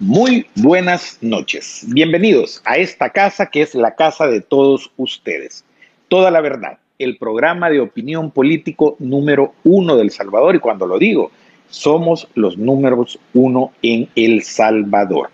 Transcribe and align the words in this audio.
Muy 0.00 0.44
buenas 0.56 1.18
noches. 1.20 1.84
Bienvenidos 1.86 2.60
a 2.64 2.78
esta 2.78 3.10
casa 3.10 3.46
que 3.46 3.62
es 3.62 3.76
la 3.76 3.94
casa 3.94 4.26
de 4.26 4.40
todos 4.40 4.90
ustedes. 4.96 5.64
Toda 6.08 6.32
la 6.32 6.40
verdad, 6.40 6.78
el 6.98 7.16
programa 7.16 7.70
de 7.70 7.78
opinión 7.78 8.32
político 8.32 8.96
número 8.98 9.54
uno 9.62 9.96
del 9.96 10.10
Salvador. 10.10 10.56
Y 10.56 10.58
cuando 10.58 10.88
lo 10.88 10.98
digo, 10.98 11.30
somos 11.68 12.26
los 12.34 12.58
números 12.58 13.20
uno 13.34 13.70
en 13.82 14.08
El 14.16 14.42
Salvador. 14.42 15.30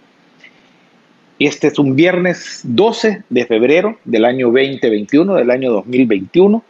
Este 1.39 1.69
es 1.69 1.79
un 1.79 1.97
viernes 1.97 2.61
12 2.65 3.23
de 3.31 3.47
febrero 3.47 3.99
del 4.05 4.27
año 4.27 4.49
2021, 4.49 5.37
del 5.37 5.51
año 5.51 5.73
2021. 5.73 6.63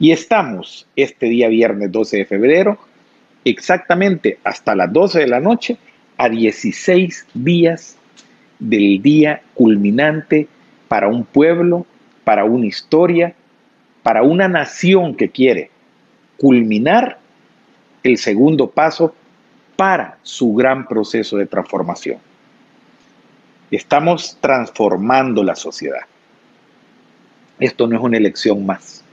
Y 0.00 0.12
estamos 0.12 0.86
este 0.96 1.26
día 1.26 1.48
viernes 1.48 1.92
12 1.92 2.16
de 2.16 2.24
febrero, 2.24 2.78
exactamente 3.44 4.38
hasta 4.44 4.74
las 4.74 4.90
12 4.90 5.18
de 5.18 5.26
la 5.26 5.40
noche, 5.40 5.76
a 6.18 6.28
16 6.28 7.26
días 7.32 7.96
del 8.58 9.00
día 9.00 9.40
culminante 9.54 10.48
para 10.88 11.08
un 11.08 11.24
pueblo, 11.24 11.86
para 12.24 12.44
una 12.44 12.66
historia, 12.66 13.34
para 14.02 14.22
una 14.22 14.48
nación 14.48 15.14
que 15.14 15.30
quiere 15.30 15.70
culminar 16.36 17.18
el 18.02 18.18
segundo 18.18 18.68
paso 18.68 19.14
para 19.76 20.18
su 20.22 20.54
gran 20.54 20.86
proceso 20.88 21.36
de 21.36 21.46
transformación. 21.46 22.18
Estamos 23.70 24.36
transformando 24.40 25.44
la 25.44 25.54
sociedad. 25.54 26.02
Esto 27.60 27.86
no 27.86 27.96
es 27.96 28.02
una 28.02 28.16
elección 28.16 28.66
más. 28.66 29.04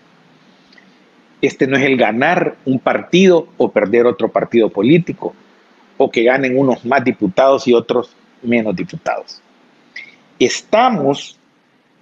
Este 1.41 1.67
no 1.67 1.77
es 1.77 1.83
el 1.83 1.97
ganar 1.97 2.55
un 2.65 2.79
partido 2.79 3.47
o 3.57 3.71
perder 3.71 4.07
otro 4.07 4.29
partido 4.29 4.69
político 4.69 5.35
o 5.97 6.09
que 6.09 6.23
ganen 6.23 6.57
unos 6.57 6.85
más 6.85 7.03
diputados 7.03 7.67
y 7.67 7.73
otros 7.73 8.15
menos 8.41 8.75
diputados. 8.75 9.41
Estamos 10.39 11.39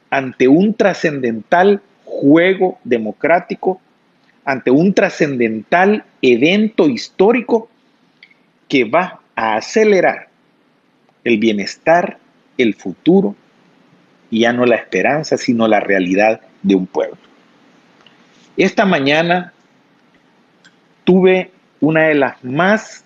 ante 0.10 0.48
un 0.48 0.74
trascendental 0.74 1.82
juego 2.06 2.80
democrático, 2.84 3.82
ante 4.46 4.72
un 4.72 4.94
trascendental 4.94 6.04
evento 6.22 6.88
histórico 6.88 7.70
que 8.68 8.84
va 8.84 9.22
a 9.36 9.56
acelerar 9.56 10.28
el 11.24 11.38
bienestar, 11.38 12.18
el 12.58 12.74
futuro, 12.74 13.36
y 14.30 14.42
ya 14.42 14.54
no 14.54 14.66
la 14.66 14.76
esperanza, 14.76 15.38
sino 15.38 15.68
la 15.68 15.80
realidad 15.80 16.42
de 16.64 16.76
un 16.76 16.88
pueblo. 16.88 17.18
Esta 18.58 18.86
mañana 18.86 19.54
tuve 21.04 21.52
una 21.80 22.04
de 22.04 22.16
las 22.16 22.44
más 22.44 23.03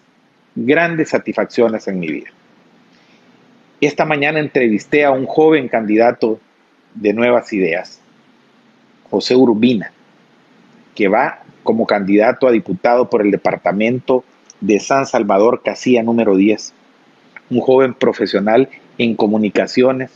grandes 0.66 1.10
satisfacciones 1.10 1.88
en 1.88 2.00
mi 2.00 2.08
vida. 2.08 2.30
Esta 3.80 4.06
mañana 4.06 4.40
entrevisté 4.40 5.06
a 5.06 5.12
un 5.12 5.28
joven 5.28 5.68
candidato 5.68 6.40
de 6.96 7.14
nuevas 7.14 7.54
ideas, 7.54 8.02
José 9.12 9.36
Urbina, 9.36 9.92
que 10.96 11.08
va 11.08 11.44
como 11.62 11.86
candidato 11.86 12.48
a 12.48 12.52
diputado 12.52 13.08
por 13.10 13.22
el 13.22 13.30
departamento 13.30 14.24
de 14.60 14.80
San 14.80 15.06
Salvador, 15.06 15.62
Casilla 15.64 16.02
número 16.02 16.36
10. 16.36 16.74
Un 17.52 17.60
joven 17.62 17.94
profesional 17.94 18.68
en 18.98 19.16
comunicaciones, 19.16 20.12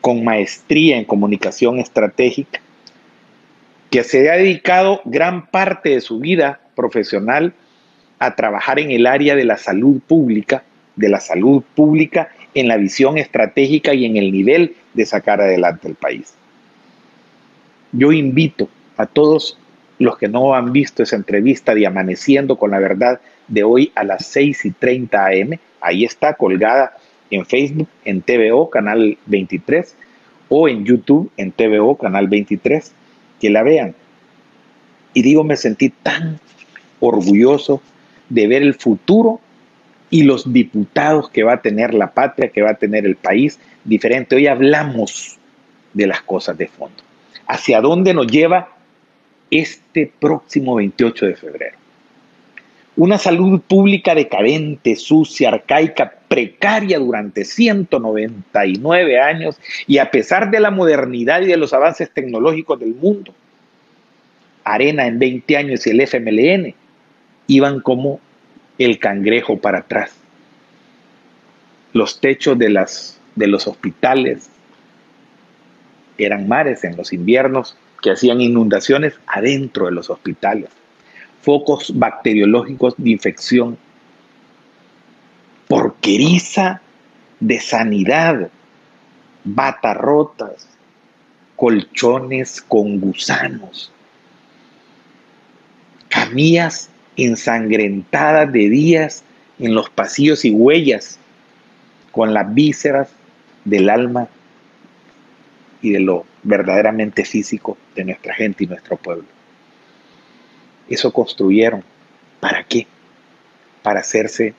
con 0.00 0.24
maestría 0.24 0.96
en 0.96 1.04
comunicación 1.04 1.78
estratégica, 1.78 2.60
que 3.90 4.02
se 4.02 4.30
ha 4.30 4.36
dedicado 4.36 5.02
gran 5.04 5.46
parte 5.46 5.90
de 5.90 6.00
su 6.00 6.18
vida 6.18 6.60
profesional 6.74 7.52
a 8.22 8.36
trabajar 8.36 8.78
en 8.78 8.92
el 8.92 9.08
área 9.08 9.34
de 9.34 9.44
la 9.44 9.56
salud 9.56 10.00
pública, 10.06 10.62
de 10.94 11.08
la 11.08 11.18
salud 11.18 11.64
pública 11.74 12.28
en 12.54 12.68
la 12.68 12.76
visión 12.76 13.18
estratégica 13.18 13.94
y 13.94 14.04
en 14.04 14.16
el 14.16 14.30
nivel 14.30 14.76
de 14.94 15.06
sacar 15.06 15.40
adelante 15.40 15.88
el 15.88 15.96
país. 15.96 16.32
Yo 17.90 18.12
invito 18.12 18.68
a 18.96 19.06
todos 19.06 19.58
los 19.98 20.18
que 20.18 20.28
no 20.28 20.54
han 20.54 20.72
visto 20.72 21.02
esa 21.02 21.16
entrevista 21.16 21.74
de 21.74 21.84
Amaneciendo 21.84 22.56
con 22.58 22.70
la 22.70 22.78
Verdad 22.78 23.20
de 23.48 23.64
hoy 23.64 23.90
a 23.96 24.04
las 24.04 24.24
6 24.26 24.66
y 24.66 24.70
30 24.70 25.26
am, 25.26 25.58
ahí 25.80 26.04
está 26.04 26.34
colgada 26.34 26.96
en 27.28 27.44
Facebook, 27.44 27.88
en 28.04 28.22
TVO, 28.22 28.70
Canal 28.70 29.18
23, 29.26 29.96
o 30.48 30.68
en 30.68 30.84
YouTube, 30.84 31.28
en 31.36 31.50
TVO, 31.50 31.96
Canal 31.96 32.28
23, 32.28 32.92
que 33.40 33.50
la 33.50 33.64
vean. 33.64 33.96
Y 35.12 35.22
digo, 35.22 35.42
me 35.42 35.56
sentí 35.56 35.88
tan 35.88 36.38
orgulloso 37.00 37.82
de 38.28 38.46
ver 38.46 38.62
el 38.62 38.74
futuro 38.74 39.40
y 40.12 40.24
los 40.24 40.52
diputados 40.52 41.30
que 41.30 41.42
va 41.42 41.54
a 41.54 41.62
tener 41.62 41.94
la 41.94 42.12
patria, 42.12 42.50
que 42.50 42.62
va 42.62 42.72
a 42.72 42.74
tener 42.74 43.06
el 43.06 43.16
país 43.16 43.58
diferente. 43.82 44.36
Hoy 44.36 44.46
hablamos 44.46 45.38
de 45.94 46.06
las 46.06 46.20
cosas 46.22 46.58
de 46.58 46.68
fondo. 46.68 47.02
¿Hacia 47.46 47.80
dónde 47.80 48.12
nos 48.12 48.26
lleva 48.26 48.76
este 49.50 50.12
próximo 50.20 50.74
28 50.76 51.26
de 51.26 51.34
febrero? 51.34 51.76
Una 52.94 53.16
salud 53.16 53.62
pública 53.62 54.14
decadente, 54.14 54.96
sucia, 54.96 55.48
arcaica, 55.48 56.12
precaria 56.28 56.98
durante 56.98 57.46
199 57.46 59.18
años 59.18 59.58
y 59.86 59.96
a 59.96 60.10
pesar 60.10 60.50
de 60.50 60.60
la 60.60 60.70
modernidad 60.70 61.40
y 61.40 61.46
de 61.46 61.56
los 61.56 61.72
avances 61.72 62.10
tecnológicos 62.10 62.78
del 62.78 62.94
mundo. 62.94 63.34
Arena 64.62 65.06
en 65.06 65.18
20 65.18 65.56
años 65.56 65.86
y 65.86 65.90
el 65.90 66.00
FMLN 66.02 66.74
iban 67.46 67.80
como 67.80 68.20
el 68.78 68.98
cangrejo 68.98 69.58
para 69.58 69.78
atrás. 69.78 70.12
Los 71.92 72.20
techos 72.20 72.58
de, 72.58 72.70
las, 72.70 73.18
de 73.34 73.46
los 73.46 73.66
hospitales 73.66 74.48
eran 76.18 76.48
mares 76.48 76.84
en 76.84 76.96
los 76.96 77.12
inviernos 77.12 77.76
que 78.00 78.10
hacían 78.10 78.40
inundaciones 78.40 79.14
adentro 79.26 79.86
de 79.86 79.92
los 79.92 80.10
hospitales. 80.10 80.70
Focos 81.42 81.92
bacteriológicos 81.98 82.94
de 82.96 83.10
infección. 83.10 83.78
Porqueriza 85.68 86.80
de 87.40 87.60
sanidad. 87.60 88.50
Batarrotas. 89.44 90.68
Colchones 91.56 92.60
con 92.60 93.00
gusanos. 93.00 93.92
Camillas 96.08 96.90
ensangrentada 97.16 98.46
de 98.46 98.68
días 98.68 99.24
en 99.58 99.74
los 99.74 99.90
pasillos 99.90 100.44
y 100.44 100.50
huellas 100.50 101.18
con 102.10 102.34
las 102.34 102.52
vísceras 102.54 103.10
del 103.64 103.90
alma 103.90 104.28
y 105.80 105.90
de 105.90 106.00
lo 106.00 106.24
verdaderamente 106.42 107.24
físico 107.24 107.76
de 107.94 108.04
nuestra 108.04 108.34
gente 108.34 108.64
y 108.64 108.66
nuestro 108.66 108.96
pueblo. 108.96 109.26
Eso 110.88 111.12
construyeron. 111.12 111.84
¿Para 112.40 112.64
qué? 112.64 112.86
Para 113.82 114.00
hacerse 114.00 114.54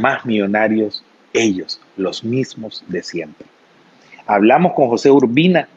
más 0.00 0.24
millonarios 0.24 1.04
ellos, 1.32 1.80
los 1.96 2.24
mismos 2.24 2.84
de 2.88 3.02
siempre. 3.02 3.46
Hablamos 4.26 4.72
con 4.74 4.88
José 4.88 5.10
Urbina 5.10 5.68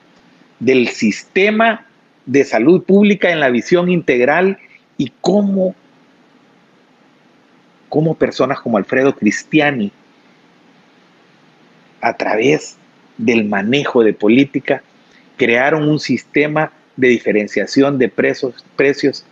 del 0.60 0.88
sistema 0.90 1.86
de 2.26 2.44
salud 2.46 2.84
pública 2.84 3.32
en 3.32 3.40
la 3.40 3.50
visión 3.50 3.90
integral 3.90 4.58
y 4.98 5.12
cómo 5.22 5.76
cómo 7.92 8.16
personas 8.16 8.62
como 8.62 8.78
Alfredo 8.78 9.14
Cristiani, 9.14 9.92
a 12.00 12.16
través 12.16 12.78
del 13.18 13.44
manejo 13.44 14.02
de 14.02 14.14
política, 14.14 14.82
crearon 15.36 15.90
un 15.90 16.00
sistema 16.00 16.72
de 16.96 17.10
diferenciación 17.10 18.00
de 18.00 18.08
precios, 18.08 18.66
precios 18.78 19.26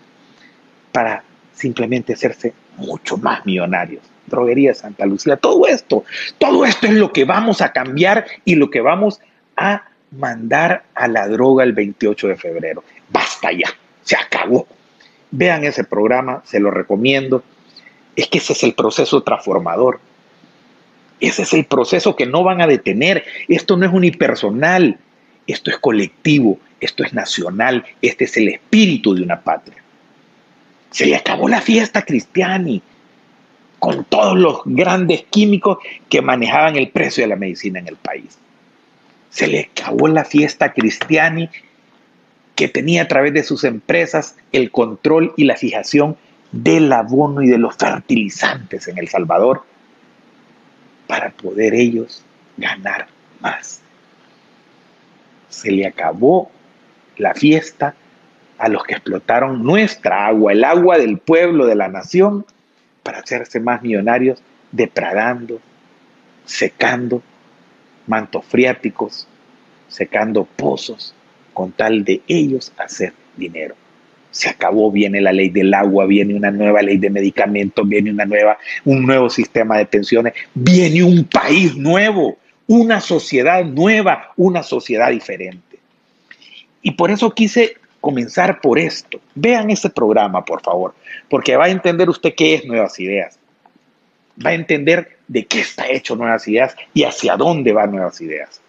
para 0.92 1.24
simplemente 1.54 2.12
hacerse 2.12 2.54
mucho 2.76 3.16
más 3.16 3.46
millonarios. 3.46 4.04
Droguería 4.28 4.76
Santa 4.76 5.06
Lucía, 5.06 5.38
todo 5.38 5.66
esto, 5.66 6.04
todo 6.38 6.66
esto 6.66 6.88
es 6.88 6.94
lo 6.94 7.14
que 7.14 7.24
vamos 7.24 7.62
a 7.62 7.72
cambiar 7.72 8.26
y 8.44 8.56
lo 8.56 8.70
que 8.70 8.82
vamos 8.82 9.22
a 9.56 9.86
mandar 10.12 10.84
a 10.96 11.08
la 11.08 11.30
droga 11.30 11.64
el 11.64 11.72
28 11.72 12.28
de 12.28 12.36
febrero. 12.36 12.84
Basta 13.10 13.54
ya, 13.54 13.70
se 14.04 14.18
acabó. 14.18 14.68
Vean 15.32 15.64
ese 15.64 15.86
programa, 15.86 16.42
se 16.44 16.60
lo 16.60 16.72
recomiendo. 16.72 17.42
Es 18.16 18.28
que 18.28 18.40
ese 18.40 18.54
es 18.54 18.64
el 18.64 18.74
proceso 18.74 19.22
transformador. 19.24 20.00
Ese 21.20 21.44
es 21.44 21.54
el 21.54 21.66
proceso 21.66 22.16
que 22.16 22.26
no 22.26 22.44
van 22.44 22.62
a 22.62 22.68
detener. 22.68 23.26
Esto 23.48 23.76
no 23.78 23.86
es 23.86 23.94
unipersonal, 23.94 24.98
esto 25.48 25.72
es 25.72 25.78
colectivo, 25.78 26.60
esto 26.80 27.04
es 27.04 27.14
nacional, 27.14 27.86
este 28.02 28.26
es 28.26 28.38
el 28.38 28.50
espíritu 28.50 29.14
de 29.14 29.24
una 29.24 29.42
patria. 29.42 29.84
Se 30.92 31.06
le 31.06 31.16
acabó 31.16 31.48
la 31.48 31.62
fiesta 31.62 32.04
cristiani 32.04 32.82
con 33.80 34.04
todos 34.06 34.38
los 34.38 34.62
grandes 34.66 35.24
químicos 35.30 35.78
que 36.10 36.22
manejaban 36.22 36.76
el 36.76 36.90
precio 36.90 37.24
de 37.24 37.30
la 37.30 37.36
medicina 37.36 37.80
en 37.80 37.88
el 37.88 37.96
país. 37.96 38.38
Se 39.30 39.48
le 39.48 39.70
acabó 39.72 40.08
la 40.08 40.26
fiesta 40.26 40.74
cristiani 40.74 41.50
que 42.56 42.68
tenía 42.68 43.04
a 43.04 43.08
través 43.08 43.34
de 43.34 43.44
sus 43.44 43.64
empresas 43.64 44.36
el 44.52 44.72
control 44.72 45.34
y 45.38 45.46
la 45.46 45.56
fijación 45.56 46.18
del 46.52 46.92
abono 46.92 47.42
y 47.42 47.48
de 47.48 47.58
los 47.58 47.76
fertilizantes 47.76 48.88
en 48.88 48.98
El 48.98 49.08
Salvador 49.08 49.64
para 51.08 51.32
poder 51.32 51.74
ellos 51.74 52.24
ganar 52.58 53.08
más. 53.40 53.82
Se 55.50 55.72
le 55.72 55.88
acabó 55.88 56.52
la 57.18 57.34
fiesta 57.34 57.96
a 58.58 58.68
los 58.68 58.84
que 58.84 58.94
explotaron 58.94 59.64
nuestra 59.64 60.28
agua, 60.28 60.52
el 60.52 60.64
agua 60.64 60.98
del 60.98 61.18
pueblo, 61.18 61.66
de 61.66 61.76
la 61.76 61.88
nación, 61.88 62.46
para 63.04 63.20
hacerse 63.20 63.60
más 63.60 63.82
millonarios, 63.82 64.44
depradando, 64.72 65.60
secando 66.46 67.24
mantos 68.06 68.46
friáticos, 68.46 69.28
secando 69.88 70.46
pozos, 70.46 71.16
con 71.54 71.72
tal 71.72 72.04
de 72.04 72.22
ellos 72.28 72.72
hacer 72.78 73.14
dinero. 73.38 73.76
Se 74.32 74.50
acabó, 74.50 74.92
viene 74.92 75.22
la 75.22 75.32
ley 75.32 75.50
del 75.50 75.74
agua, 75.74 76.06
viene 76.06 76.36
una 76.36 76.52
nueva 76.52 76.82
ley 76.82 76.98
de 76.98 77.10
medicamentos, 77.10 77.88
viene 77.88 78.12
una 78.12 78.26
nueva, 78.26 78.58
un 78.86 79.06
nuevo 79.06 79.30
sistema 79.30 79.78
de 79.78 79.86
pensiones, 79.86 80.34
viene 80.54 81.04
un 81.04 81.24
país 81.26 81.76
nuevo, 81.76 82.38
una 82.68 83.02
sociedad 83.02 83.66
nueva, 83.66 84.34
una 84.38 84.62
sociedad 84.62 85.10
diferente. 85.10 85.80
Y 86.82 86.92
por 86.92 87.12
eso 87.12 87.32
quise 87.32 87.78
comenzar 88.00 88.62
por 88.62 88.80
esto. 88.80 89.20
Vean 89.36 89.70
ese 89.70 89.90
programa, 89.90 90.46
por 90.46 90.62
favor, 90.62 90.94
porque 91.30 91.56
va 91.56 91.66
a 91.66 91.70
entender 91.70 92.10
usted 92.10 92.34
qué 92.36 92.56
es 92.56 92.66
Nuevas 92.66 93.00
Ideas. 93.00 93.38
Va 94.46 94.52
a 94.52 94.54
entender 94.54 95.18
de 95.28 95.46
qué 95.46 95.62
está 95.62 95.88
hecho 95.90 96.16
Nuevas 96.16 96.48
Ideas 96.48 96.76
y 96.94 97.04
hacia 97.04 97.36
dónde 97.36 97.74
van 97.74 97.92
Nuevas 97.92 98.22
Ideas. 98.22 98.62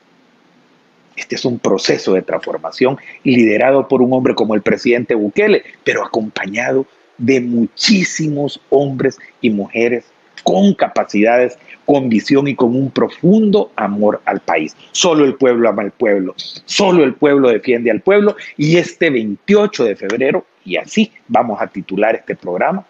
Este 1.17 1.35
es 1.35 1.45
un 1.45 1.59
proceso 1.59 2.15
de 2.15 2.23
transformación 2.23 2.99
liderado 3.25 3.89
por 3.89 4.03
un 4.03 4.13
hombre 4.13 4.35
como 4.35 4.55
el 4.55 4.63
presidente 4.63 5.15
Bukele, 5.15 5.65
pero 5.85 6.05
acompañado 6.05 6.87
de 7.19 7.41
muchísimos 7.41 8.61
hombres 8.71 9.19
y 9.41 9.51
mujeres 9.51 10.05
con 10.43 10.75
capacidades, 10.75 11.59
con 11.85 12.09
visión 12.09 12.49
y 12.49 12.55
con 12.55 12.75
un 12.75 12.91
profundo 12.91 13.73
amor 13.77 14.23
al 14.25 14.41
país. 14.41 14.77
Solo 14.93 15.25
el 15.25 15.35
pueblo 15.35 15.69
ama 15.69 15.83
al 15.83 15.91
pueblo, 15.91 16.35
solo 16.65 17.05
el 17.05 17.15
pueblo 17.15 17.51
defiende 17.51 17.91
al 17.91 18.01
pueblo 18.01 18.37
y 18.57 18.77
este 18.77 19.11
28 19.11 19.85
de 19.85 19.97
febrero, 19.97 20.47
y 20.65 20.77
así 20.77 21.13
vamos 21.29 21.61
a 21.61 21.67
titular 21.67 22.15
este 22.15 22.37
programa, 22.37 22.87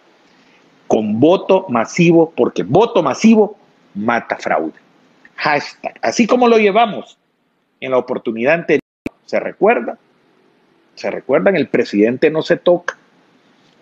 con 0.87 1.19
voto 1.19 1.65
masivo, 1.69 2.31
porque 2.35 2.63
voto 2.63 3.03
masivo 3.03 3.57
mata 3.95 4.37
fraude. 4.37 4.73
Hashtag, 5.35 5.97
así 6.01 6.27
como 6.27 6.47
lo 6.47 6.57
llevamos 6.57 7.17
en 7.81 7.91
la 7.91 7.97
oportunidad 7.97 8.53
anterior, 8.53 8.81
¿se 9.25 9.39
recuerda? 9.39 9.97
¿Se 10.95 11.09
recuerdan? 11.09 11.55
El 11.55 11.67
presidente 11.67 12.29
no 12.29 12.43
se 12.43 12.57
toca. 12.57 12.97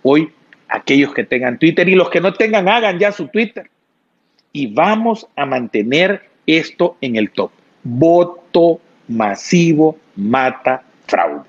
Hoy 0.02 0.32
aquellos 0.70 1.14
que 1.14 1.26
tengan 1.26 1.60
Twitter 1.60 1.88
y 1.90 1.96
los 1.96 2.10
que 2.10 2.22
no 2.22 2.34
tengan, 2.34 2.70
hagan 2.70 2.98
ya 2.98 3.12
su 3.12 3.28
Twitter. 3.28 3.70
Y 4.54 4.74
vamos 4.74 5.28
a 5.36 5.46
mantener 5.46 6.24
esto 6.48 6.98
en 7.02 7.18
el 7.18 7.32
top. 7.32 7.52
Voto 7.84 8.80
masivo 9.08 9.98
mata 10.16 10.84
fraude. 11.06 11.48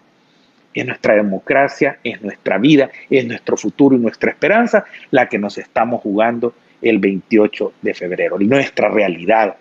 Es 0.75 0.87
nuestra 0.87 1.15
democracia, 1.15 1.99
es 2.03 2.21
nuestra 2.23 2.59
vida, 2.59 2.91
es 3.09 3.27
nuestro 3.27 3.57
futuro 3.57 3.97
y 3.97 4.01
nuestra 4.01 4.31
esperanza 4.31 4.85
la 5.11 5.29
que 5.29 5.39
nos 5.39 5.59
estamos 5.59 6.01
jugando 6.01 6.55
el 6.81 6.99
28 6.99 7.73
de 7.83 7.95
febrero. 7.95 8.41
Y 8.41 8.47
nuestra 8.47 8.89
realidad 8.89 9.57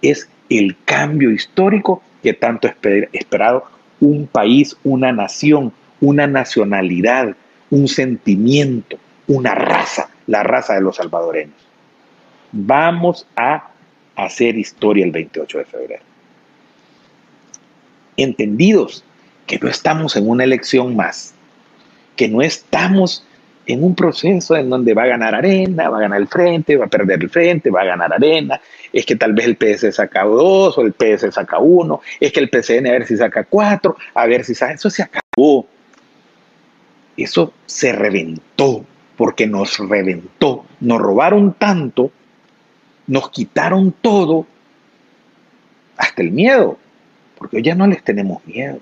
es 0.00 0.28
el 0.48 0.76
cambio 0.84 1.30
histórico 1.30 2.02
que 2.22 2.32
tanto 2.32 2.68
esperado 3.12 3.64
un 4.00 4.26
país, 4.26 4.76
una 4.84 5.12
nación, 5.12 5.72
una 6.00 6.26
nacionalidad, 6.26 7.36
un 7.70 7.88
sentimiento, 7.88 8.98
una 9.26 9.54
raza, 9.54 10.10
la 10.26 10.42
raza 10.42 10.74
de 10.74 10.80
los 10.80 10.96
salvadoreños. 10.96 11.56
Vamos 12.52 13.26
a 13.36 13.70
hacer 14.16 14.58
historia 14.58 15.04
el 15.04 15.10
28 15.10 15.58
de 15.58 15.64
febrero. 15.64 16.02
Entendidos 18.16 19.04
que 19.46 19.58
no 19.58 19.68
estamos 19.68 20.16
en 20.16 20.28
una 20.28 20.44
elección 20.44 20.94
más, 20.94 21.34
que 22.16 22.28
no 22.28 22.42
estamos 22.42 23.26
en 23.66 23.84
un 23.84 23.94
proceso 23.94 24.56
en 24.56 24.68
donde 24.68 24.94
va 24.94 25.04
a 25.04 25.08
ganar 25.08 25.34
Arena, 25.34 25.88
va 25.88 25.98
a 25.98 26.02
ganar 26.02 26.20
el 26.20 26.28
frente, 26.28 26.76
va 26.76 26.86
a 26.86 26.88
perder 26.88 27.22
el 27.22 27.30
frente, 27.30 27.70
va 27.70 27.82
a 27.82 27.86
ganar 27.86 28.12
Arena, 28.12 28.60
es 28.92 29.06
que 29.06 29.16
tal 29.16 29.32
vez 29.32 29.46
el 29.46 29.56
PS 29.56 29.94
saca 29.94 30.24
dos 30.24 30.76
o 30.78 30.82
el 30.82 30.92
PS 30.92 31.32
saca 31.32 31.58
uno, 31.58 32.00
es 32.18 32.32
que 32.32 32.40
el 32.40 32.50
PCN 32.50 32.88
a 32.88 32.92
ver 32.92 33.06
si 33.06 33.16
saca 33.16 33.44
cuatro, 33.44 33.96
a 34.14 34.26
ver 34.26 34.44
si 34.44 34.54
saca, 34.54 34.74
eso 34.74 34.90
se 34.90 35.02
acabó. 35.02 35.66
Eso 37.16 37.52
se 37.66 37.92
reventó, 37.92 38.86
porque 39.16 39.46
nos 39.46 39.78
reventó, 39.78 40.64
nos 40.80 40.98
robaron 40.98 41.54
tanto, 41.54 42.10
nos 43.06 43.30
quitaron 43.30 43.94
todo, 44.00 44.46
hasta 45.96 46.22
el 46.22 46.30
miedo, 46.30 46.78
porque 47.38 47.62
ya 47.62 47.74
no 47.74 47.86
les 47.86 48.02
tenemos 48.02 48.44
miedo, 48.46 48.80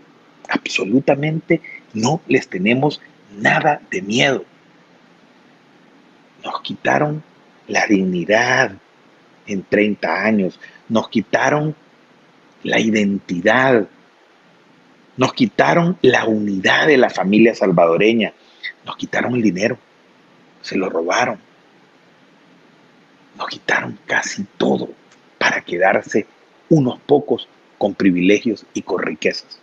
absolutamente 0.48 1.60
no 1.92 2.20
les 2.28 2.48
tenemos 2.48 3.00
nada 3.36 3.80
de 3.90 4.02
miedo. 4.02 4.44
Nos 6.44 6.60
quitaron 6.62 7.22
la 7.68 7.86
dignidad 7.86 8.72
en 9.46 9.62
30 9.62 10.24
años, 10.24 10.60
nos 10.88 11.08
quitaron 11.08 11.74
la 12.62 12.80
identidad, 12.80 13.86
nos 15.16 15.32
quitaron 15.32 15.98
la 16.02 16.24
unidad 16.24 16.86
de 16.86 16.96
la 16.96 17.10
familia 17.10 17.54
salvadoreña, 17.54 18.32
nos 18.84 18.96
quitaron 18.96 19.34
el 19.34 19.42
dinero, 19.42 19.78
se 20.62 20.76
lo 20.76 20.88
robaron, 20.88 21.38
nos 23.36 23.48
quitaron 23.48 23.98
casi 24.06 24.44
todo 24.56 24.90
para 25.38 25.62
quedarse 25.62 26.26
unos 26.68 26.98
pocos 27.00 27.48
con 27.78 27.94
privilegios 27.94 28.66
y 28.74 28.82
con 28.82 29.02
riquezas. 29.02 29.58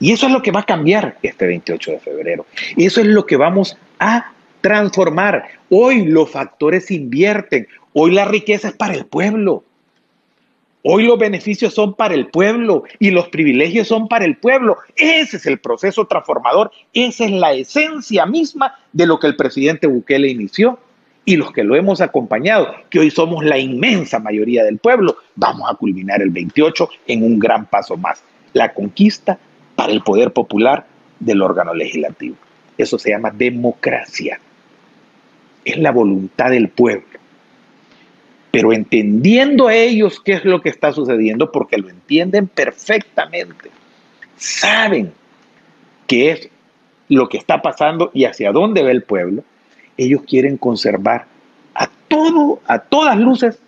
Y 0.00 0.12
eso 0.12 0.26
es 0.26 0.32
lo 0.32 0.42
que 0.42 0.52
va 0.52 0.60
a 0.60 0.66
cambiar 0.66 1.18
este 1.22 1.46
28 1.46 1.90
de 1.90 2.00
febrero. 2.00 2.46
Y 2.76 2.86
eso 2.86 3.00
es 3.00 3.08
lo 3.08 3.26
que 3.26 3.36
vamos 3.36 3.76
a 3.98 4.32
transformar. 4.60 5.44
Hoy 5.70 6.04
los 6.04 6.30
factores 6.30 6.90
invierten. 6.90 7.68
Hoy 7.92 8.12
la 8.12 8.24
riqueza 8.24 8.68
es 8.68 8.74
para 8.74 8.94
el 8.94 9.06
pueblo. 9.06 9.64
Hoy 10.82 11.04
los 11.04 11.18
beneficios 11.18 11.74
son 11.74 11.94
para 11.94 12.14
el 12.14 12.28
pueblo 12.28 12.84
y 12.98 13.10
los 13.10 13.28
privilegios 13.28 13.88
son 13.88 14.08
para 14.08 14.24
el 14.24 14.36
pueblo. 14.36 14.78
Ese 14.96 15.36
es 15.36 15.46
el 15.46 15.58
proceso 15.58 16.06
transformador, 16.06 16.70
esa 16.94 17.24
es 17.24 17.32
la 17.32 17.52
esencia 17.52 18.24
misma 18.26 18.74
de 18.92 19.06
lo 19.06 19.18
que 19.18 19.26
el 19.26 19.36
presidente 19.36 19.88
Bukele 19.88 20.28
inició 20.28 20.78
y 21.24 21.36
los 21.36 21.52
que 21.52 21.64
lo 21.64 21.76
hemos 21.76 22.00
acompañado, 22.00 22.74
que 22.88 23.00
hoy 23.00 23.10
somos 23.10 23.44
la 23.44 23.58
inmensa 23.58 24.18
mayoría 24.18 24.64
del 24.64 24.78
pueblo, 24.78 25.18
vamos 25.34 25.68
a 25.70 25.74
culminar 25.74 26.22
el 26.22 26.30
28 26.30 26.88
en 27.08 27.22
un 27.22 27.38
gran 27.38 27.66
paso 27.66 27.98
más, 27.98 28.22
la 28.54 28.72
conquista 28.72 29.38
para 29.74 29.92
el 29.92 30.02
poder 30.02 30.32
popular 30.32 30.86
del 31.20 31.42
órgano 31.42 31.74
legislativo. 31.74 32.36
Eso 32.78 32.98
se 32.98 33.10
llama 33.10 33.30
democracia. 33.30 34.40
Es 35.70 35.78
la 35.78 35.92
voluntad 35.92 36.50
del 36.50 36.68
pueblo 36.68 37.18
pero 38.50 38.72
entendiendo 38.72 39.68
a 39.68 39.74
ellos 39.74 40.20
qué 40.20 40.32
es 40.32 40.44
lo 40.44 40.60
que 40.60 40.68
está 40.68 40.92
sucediendo, 40.92 41.52
porque 41.52 41.78
lo 41.78 41.88
entienden 41.88 42.48
perfectamente, 42.48 43.70
saben 44.36 45.12
qué 46.06 46.30
es 46.32 46.48
lo 47.08 47.28
que 47.28 47.38
está 47.38 47.62
pasando 47.62 48.10
y 48.14 48.24
hacia 48.24 48.52
dónde 48.52 48.82
va 48.82 48.90
el 48.90 49.02
pueblo, 49.02 49.44
ellos 49.96 50.22
quieren 50.26 50.56
conservar 50.56 51.26
a 51.74 51.90
todo, 52.08 52.60
a 52.66 52.78
todas 52.78 53.18
luces, 53.18 53.58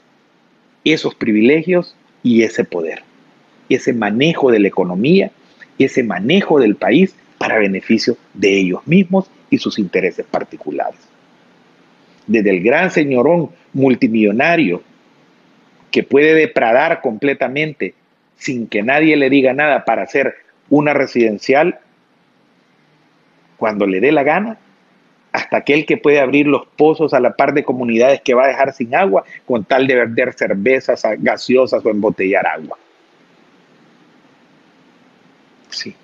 esos 0.84 1.14
privilegios 1.14 1.94
y 2.22 2.42
ese 2.42 2.64
poder, 2.64 3.02
ese 3.68 3.92
manejo 3.92 4.50
de 4.50 4.60
la 4.60 4.68
economía, 4.68 5.30
ese 5.78 6.02
manejo 6.02 6.58
del 6.58 6.76
país 6.76 7.14
para 7.38 7.58
beneficio 7.58 8.16
de 8.34 8.58
ellos 8.58 8.86
mismos 8.86 9.30
y 9.50 9.58
sus 9.58 9.78
intereses 9.78 10.26
particulares. 10.26 11.09
Desde 12.30 12.50
el 12.50 12.62
gran 12.62 12.92
señorón 12.92 13.50
multimillonario 13.72 14.84
que 15.90 16.04
puede 16.04 16.32
depradar 16.34 17.00
completamente 17.00 17.94
sin 18.36 18.68
que 18.68 18.84
nadie 18.84 19.16
le 19.16 19.28
diga 19.30 19.52
nada 19.52 19.84
para 19.84 20.02
hacer 20.04 20.36
una 20.68 20.94
residencial 20.94 21.80
cuando 23.56 23.84
le 23.84 23.98
dé 23.98 24.12
la 24.12 24.22
gana, 24.22 24.58
hasta 25.32 25.56
aquel 25.56 25.84
que 25.86 25.96
puede 25.96 26.20
abrir 26.20 26.46
los 26.46 26.66
pozos 26.76 27.14
a 27.14 27.20
la 27.20 27.34
par 27.34 27.52
de 27.52 27.64
comunidades 27.64 28.20
que 28.20 28.34
va 28.34 28.44
a 28.44 28.48
dejar 28.48 28.72
sin 28.74 28.94
agua 28.94 29.24
con 29.44 29.64
tal 29.64 29.88
de 29.88 29.96
vender 29.96 30.32
cervezas 30.32 31.02
gaseosas 31.18 31.84
o 31.84 31.90
embotellar 31.90 32.46
agua. 32.46 32.78
Sí. 35.70 35.96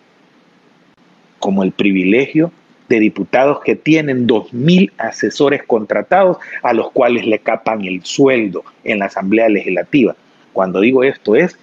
Como 1.38 1.62
el 1.62 1.70
privilegio 1.70 2.50
de 2.88 3.00
diputados 3.00 3.60
que 3.64 3.76
tienen 3.76 4.26
2.000 4.26 4.92
asesores 4.98 5.62
contratados 5.64 6.38
a 6.62 6.72
los 6.72 6.90
cuales 6.92 7.26
le 7.26 7.38
capan 7.38 7.84
el 7.84 8.04
sueldo 8.04 8.64
en 8.84 9.00
la 9.00 9.06
Asamblea 9.06 9.48
Legislativa. 9.48 10.14
Cuando 10.52 10.80
digo 10.80 11.04
esto 11.04 11.36
es, 11.36 11.58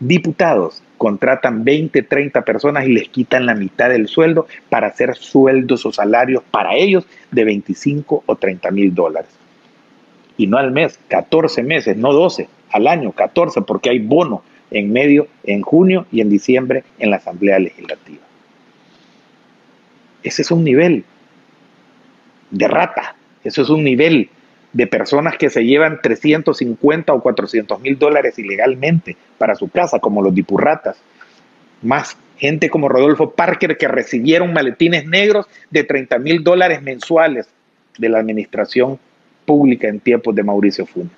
diputados 0.00 0.82
contratan 0.98 1.64
20, 1.64 2.02
30 2.02 2.42
personas 2.44 2.86
y 2.86 2.92
les 2.92 3.08
quitan 3.08 3.46
la 3.46 3.54
mitad 3.54 3.90
del 3.90 4.08
sueldo 4.08 4.46
para 4.70 4.88
hacer 4.88 5.16
sueldos 5.16 5.84
o 5.86 5.92
salarios 5.92 6.42
para 6.50 6.74
ellos 6.74 7.06
de 7.30 7.44
25 7.44 8.22
o 8.24 8.36
30 8.36 8.70
mil 8.70 8.94
dólares. 8.94 9.30
Y 10.36 10.46
no 10.46 10.58
al 10.58 10.70
mes, 10.70 10.98
14 11.08 11.62
meses, 11.62 11.96
no 11.96 12.12
12, 12.12 12.48
al 12.70 12.86
año, 12.86 13.12
14, 13.12 13.62
porque 13.62 13.90
hay 13.90 13.98
bono 13.98 14.42
en 14.70 14.92
medio 14.92 15.28
en 15.44 15.62
junio 15.62 16.06
y 16.12 16.20
en 16.20 16.28
diciembre 16.28 16.84
en 16.98 17.10
la 17.10 17.16
Asamblea 17.16 17.58
Legislativa. 17.58 18.25
Ese 20.26 20.42
es 20.42 20.50
un 20.50 20.64
nivel 20.64 21.04
de 22.50 22.66
rata, 22.66 23.14
eso 23.44 23.62
es 23.62 23.68
un 23.68 23.84
nivel 23.84 24.28
de 24.72 24.88
personas 24.88 25.38
que 25.38 25.50
se 25.50 25.64
llevan 25.64 26.00
350 26.02 27.12
o 27.12 27.22
400 27.22 27.80
mil 27.80 27.96
dólares 27.96 28.36
ilegalmente 28.36 29.16
para 29.38 29.54
su 29.54 29.68
casa, 29.70 30.00
como 30.00 30.22
los 30.22 30.34
dipurratas, 30.34 30.96
más 31.80 32.16
gente 32.38 32.70
como 32.70 32.88
Rodolfo 32.88 33.30
Parker 33.30 33.78
que 33.78 33.86
recibieron 33.86 34.52
maletines 34.52 35.06
negros 35.06 35.46
de 35.70 35.84
30 35.84 36.18
mil 36.18 36.42
dólares 36.42 36.82
mensuales 36.82 37.48
de 37.96 38.08
la 38.08 38.18
administración 38.18 38.98
pública 39.44 39.86
en 39.86 40.00
tiempos 40.00 40.34
de 40.34 40.42
Mauricio 40.42 40.86
Funes. 40.86 41.12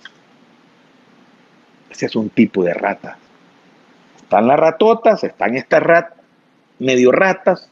Ese 1.89 2.05
es 2.05 2.15
un 2.15 2.29
tipo 2.29 2.63
de 2.63 2.75
rata. 2.75 3.17
Están 4.19 4.47
las 4.47 4.61
ratotas, 4.61 5.25
están 5.25 5.57
estas 5.57 5.83
ratas, 5.83 6.19
medio 6.79 7.11
ratas, 7.11 7.71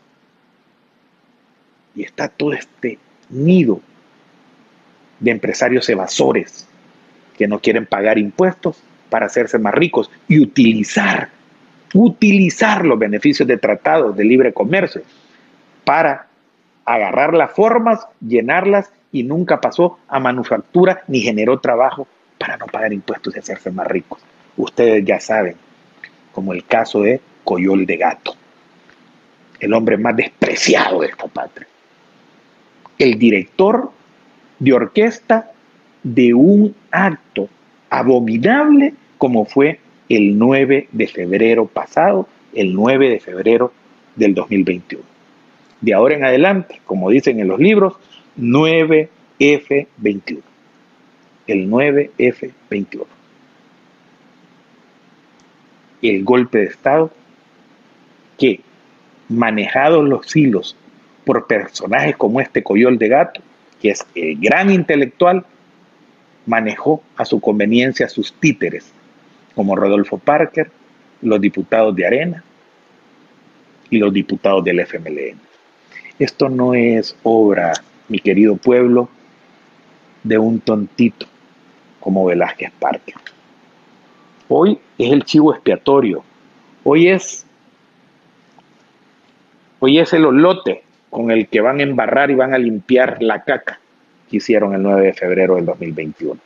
y 1.96 2.04
está 2.04 2.28
todo 2.28 2.52
este 2.52 2.98
nido 3.30 3.80
de 5.18 5.30
empresarios 5.30 5.88
evasores 5.88 6.68
que 7.36 7.48
no 7.48 7.58
quieren 7.58 7.86
pagar 7.86 8.18
impuestos 8.18 8.82
para 9.10 9.26
hacerse 9.26 9.58
más 9.58 9.74
ricos 9.74 10.10
y 10.28 10.40
utilizar, 10.40 11.30
utilizar 11.94 12.84
los 12.84 12.98
beneficios 12.98 13.48
de 13.48 13.56
tratados 13.56 14.16
de 14.16 14.24
libre 14.24 14.52
comercio 14.52 15.02
para 15.84 16.26
agarrar 16.84 17.34
las 17.34 17.52
formas, 17.52 18.06
llenarlas 18.20 18.92
y 19.12 19.22
nunca 19.22 19.60
pasó 19.60 19.98
a 20.08 20.20
manufactura 20.20 21.02
ni 21.08 21.20
generó 21.20 21.58
trabajo 21.58 22.06
para 22.38 22.56
no 22.56 22.66
pagar 22.66 22.92
impuestos 22.92 23.34
y 23.34 23.38
hacerse 23.38 23.70
más 23.70 23.86
ricos. 23.86 24.20
Ustedes 24.56 25.04
ya 25.04 25.20
saben, 25.20 25.56
como 26.32 26.52
el 26.52 26.64
caso 26.64 27.02
de 27.02 27.20
Coyol 27.44 27.86
de 27.86 27.96
Gato, 27.96 28.36
el 29.60 29.72
hombre 29.72 29.96
más 29.96 30.16
despreciado 30.16 31.00
de 31.00 31.08
esta 31.08 31.26
patria, 31.26 31.66
el 32.98 33.18
director 33.18 33.90
de 34.58 34.72
orquesta 34.72 35.52
de 36.02 36.34
un 36.34 36.74
acto 36.90 37.48
abominable 37.90 38.94
como 39.18 39.44
fue 39.44 39.78
el 40.08 40.38
9 40.38 40.88
de 40.92 41.08
febrero 41.08 41.66
pasado, 41.66 42.28
el 42.54 42.72
9 42.74 43.10
de 43.10 43.20
febrero 43.20 43.72
del 44.14 44.34
2021. 44.34 45.04
De 45.80 45.94
ahora 45.94 46.14
en 46.14 46.24
adelante, 46.24 46.80
como 46.84 47.10
dicen 47.10 47.40
en 47.40 47.48
los 47.48 47.58
libros, 47.58 47.94
9F21. 48.38 50.42
El 51.46 51.70
9F21. 51.70 53.04
El 56.02 56.24
golpe 56.24 56.58
de 56.58 56.66
Estado 56.66 57.10
que, 58.38 58.60
manejados 59.28 60.08
los 60.08 60.36
hilos 60.36 60.76
por 61.26 61.48
personajes 61.48 62.16
como 62.16 62.40
este 62.40 62.62
Coyol 62.62 62.98
de 62.98 63.08
Gato, 63.08 63.40
que 63.82 63.90
es 63.90 64.06
el 64.14 64.38
gran 64.38 64.70
intelectual, 64.70 65.44
manejó 66.46 67.02
a 67.16 67.24
su 67.24 67.40
conveniencia 67.40 68.08
sus 68.08 68.32
títeres, 68.32 68.92
como 69.56 69.74
Rodolfo 69.74 70.18
Parker, 70.18 70.70
los 71.22 71.40
diputados 71.40 71.96
de 71.96 72.06
Arena 72.06 72.44
y 73.90 73.98
los 73.98 74.12
diputados 74.12 74.62
del 74.62 74.78
FMLN. 74.78 75.40
Esto 76.20 76.48
no 76.48 76.74
es 76.74 77.16
obra, 77.24 77.72
mi 78.08 78.20
querido 78.20 78.54
pueblo, 78.54 79.08
de 80.22 80.38
un 80.38 80.60
tontito 80.60 81.26
como 81.98 82.24
Velázquez 82.26 82.70
Parker. 82.78 83.16
Hoy 84.46 84.78
es 84.96 85.10
el 85.10 85.24
chivo 85.24 85.52
expiatorio. 85.52 86.22
Hoy 86.84 87.08
es, 87.08 87.44
hoy 89.80 89.98
es 89.98 90.12
el 90.12 90.24
olote 90.24 90.85
con 91.10 91.30
el 91.30 91.48
que 91.48 91.60
van 91.60 91.80
a 91.80 91.82
embarrar 91.82 92.30
y 92.30 92.34
van 92.34 92.54
a 92.54 92.58
limpiar 92.58 93.22
la 93.22 93.42
caca 93.42 93.80
que 94.28 94.38
hicieron 94.38 94.74
el 94.74 94.82
9 94.82 95.06
de 95.06 95.12
febrero 95.12 95.56
del 95.56 95.66
2021. 95.66 96.40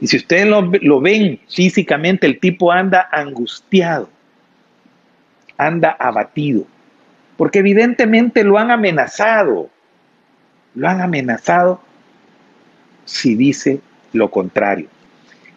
Y 0.00 0.08
si 0.08 0.16
ustedes 0.16 0.48
lo, 0.48 1.00
ven 1.00 1.38
físicamente, 1.48 2.26
el 2.26 2.40
tipo 2.40 2.72
anda 2.72 3.08
angustiado, 3.12 4.08
anda 5.56 5.90
abatido, 5.90 6.66
porque 7.36 7.60
evidentemente 7.60 8.42
lo 8.42 8.58
han 8.58 8.72
amenazado, 8.72 9.70
lo 10.74 10.88
han 10.88 11.00
amenazado 11.00 11.80
si 13.04 13.36
dice 13.36 13.80
lo 14.12 14.30
contrario. 14.30 14.88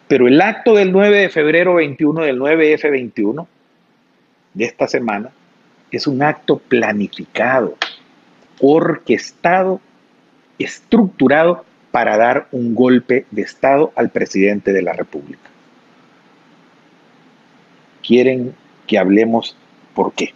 Pero 0.06 0.28
el 0.28 0.40
acto 0.40 0.74
del 0.74 0.92
9 0.92 1.22
de 1.22 1.28
febrero 1.28 1.74
21, 1.74 2.22
del 2.22 2.38
9F21, 2.38 3.46
de 4.54 4.64
esta 4.64 4.86
semana, 4.86 5.30
es 5.90 6.06
un 6.06 6.22
acto 6.22 6.58
planificado, 6.58 7.76
orquestado, 8.60 9.80
estructurado 10.58 11.64
para 11.90 12.16
dar 12.16 12.48
un 12.50 12.74
golpe 12.74 13.26
de 13.30 13.42
Estado 13.42 13.92
al 13.96 14.10
presidente 14.10 14.72
de 14.72 14.82
la 14.82 14.92
República. 14.92 15.48
Quieren 18.02 18.54
que 18.86 18.98
hablemos 18.98 19.56
por 19.94 20.12
qué 20.12 20.34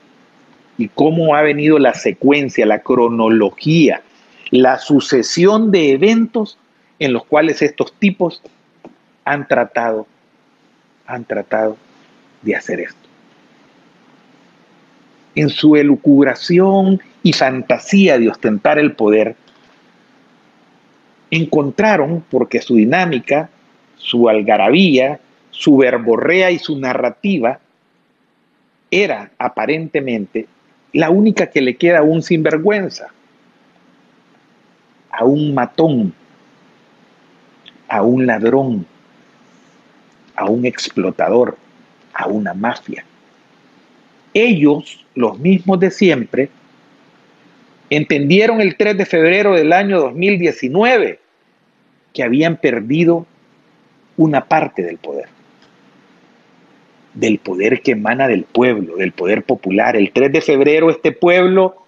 y 0.79 0.89
cómo 0.89 1.35
ha 1.35 1.43
venido 1.43 1.79
la 1.79 1.95
secuencia, 1.95 2.65
la 2.67 2.81
cronología, 2.81 4.03
la 4.51 4.79
sucesión 4.79 5.71
de 5.71 5.93
eventos 5.93 6.59
en 6.99 7.13
los 7.13 7.25
cuales 7.25 7.63
estos 7.63 7.93
tipos 7.95 8.43
han 9.25 9.47
tratado, 9.47 10.07
han 11.07 11.25
tratado 11.25 11.77
de 12.43 12.57
hacer 12.57 12.81
esto 12.81 13.00
en 15.41 15.49
su 15.49 15.75
elucubración 15.75 17.01
y 17.23 17.33
fantasía 17.33 18.19
de 18.19 18.29
ostentar 18.29 18.79
el 18.79 18.93
poder, 18.93 19.37
encontraron, 21.31 22.23
porque 22.31 22.61
su 22.61 22.75
dinámica, 22.75 23.49
su 23.97 24.29
algarabía, 24.29 25.19
su 25.51 25.79
verborrea 25.79 26.51
y 26.51 26.59
su 26.59 26.79
narrativa 26.79 27.59
era 28.91 29.31
aparentemente 29.39 30.47
la 30.93 31.09
única 31.09 31.47
que 31.47 31.63
le 31.63 31.77
queda 31.77 32.01
a 32.01 32.03
un 32.03 32.23
sinvergüenza, 32.23 33.07
a 35.11 35.25
un 35.25 35.55
matón, 35.55 36.13
a 37.89 38.03
un 38.03 38.27
ladrón, 38.27 38.85
a 40.37 40.51
un 40.51 40.67
explotador, 40.67 41.57
a 42.13 42.27
una 42.27 42.53
mafia 42.53 43.07
ellos, 44.35 45.05
los 45.15 45.39
mismos 45.39 45.81
de 45.81 45.91
siempre, 45.91 46.51
entendieron 47.91 48.61
el 48.61 48.77
3 48.77 48.97
de 48.97 49.07
febrero 49.07 49.55
del 49.55 49.73
año 49.73 50.01
2019 50.01 51.19
que 52.13 52.23
habían 52.23 52.57
perdido 52.57 53.27
una 54.17 54.45
parte 54.47 54.83
del 54.83 54.99
poder, 54.99 55.29
del 57.15 57.39
poder 57.39 57.83
que 57.83 57.93
emana 57.93 58.29
del 58.29 58.45
pueblo, 58.45 58.97
del 58.97 59.13
poder 59.13 59.45
popular. 59.45 59.97
El 59.97 60.13
3 60.13 60.33
de 60.33 60.41
febrero 60.41 60.91
este 60.91 61.13
pueblo 61.13 61.87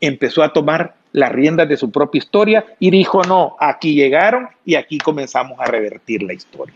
empezó 0.00 0.42
a 0.42 0.52
tomar 0.52 0.94
las 1.12 1.30
riendas 1.30 1.68
de 1.68 1.76
su 1.76 1.90
propia 1.90 2.18
historia 2.18 2.64
y 2.78 2.90
dijo, 2.90 3.22
no, 3.24 3.56
aquí 3.60 3.94
llegaron 3.94 4.48
y 4.64 4.76
aquí 4.76 4.98
comenzamos 4.98 5.58
a 5.60 5.66
revertir 5.66 6.22
la 6.22 6.32
historia. 6.32 6.74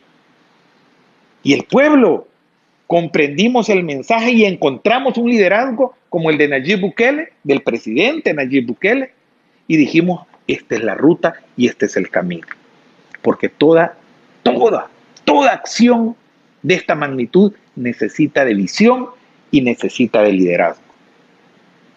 Y 1.42 1.54
el 1.54 1.64
pueblo 1.64 2.26
comprendimos 2.86 3.68
el 3.68 3.82
mensaje 3.82 4.32
y 4.32 4.44
encontramos 4.44 5.18
un 5.18 5.30
liderazgo 5.30 5.94
como 6.08 6.30
el 6.30 6.38
de 6.38 6.48
Nayib 6.48 6.80
Bukele, 6.80 7.32
del 7.42 7.62
presidente 7.62 8.32
Nayib 8.32 8.66
Bukele, 8.66 9.10
y 9.66 9.76
dijimos, 9.76 10.26
esta 10.46 10.76
es 10.76 10.82
la 10.82 10.94
ruta 10.94 11.34
y 11.56 11.66
este 11.66 11.86
es 11.86 11.96
el 11.96 12.08
camino. 12.08 12.46
Porque 13.22 13.48
toda, 13.48 13.96
toda, 14.42 14.88
toda 15.24 15.52
acción 15.52 16.14
de 16.62 16.74
esta 16.74 16.94
magnitud 16.94 17.52
necesita 17.74 18.44
de 18.44 18.54
visión 18.54 19.08
y 19.50 19.60
necesita 19.60 20.22
de 20.22 20.32
liderazgo. 20.32 20.82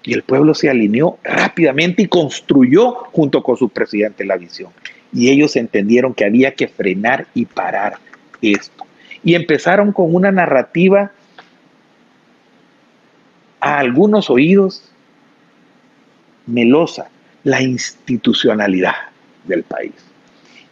Y 0.03 0.13
el 0.13 0.23
pueblo 0.23 0.55
se 0.55 0.69
alineó 0.69 1.19
rápidamente 1.23 2.03
y 2.03 2.07
construyó 2.07 2.93
junto 3.11 3.43
con 3.43 3.57
su 3.57 3.69
presidente 3.69 4.25
la 4.25 4.37
visión. 4.37 4.71
Y 5.13 5.29
ellos 5.29 5.55
entendieron 5.55 6.13
que 6.13 6.25
había 6.25 6.55
que 6.55 6.67
frenar 6.67 7.27
y 7.35 7.45
parar 7.45 7.97
esto 8.41 8.88
y 9.23 9.35
empezaron 9.35 9.91
con 9.91 10.13
una 10.13 10.31
narrativa 10.31 11.11
a 13.59 13.79
algunos 13.79 14.29
oídos 14.29 14.89
melosa, 16.45 17.09
la 17.43 17.61
institucionalidad 17.61 18.95
del 19.45 19.63
país. 19.63 19.93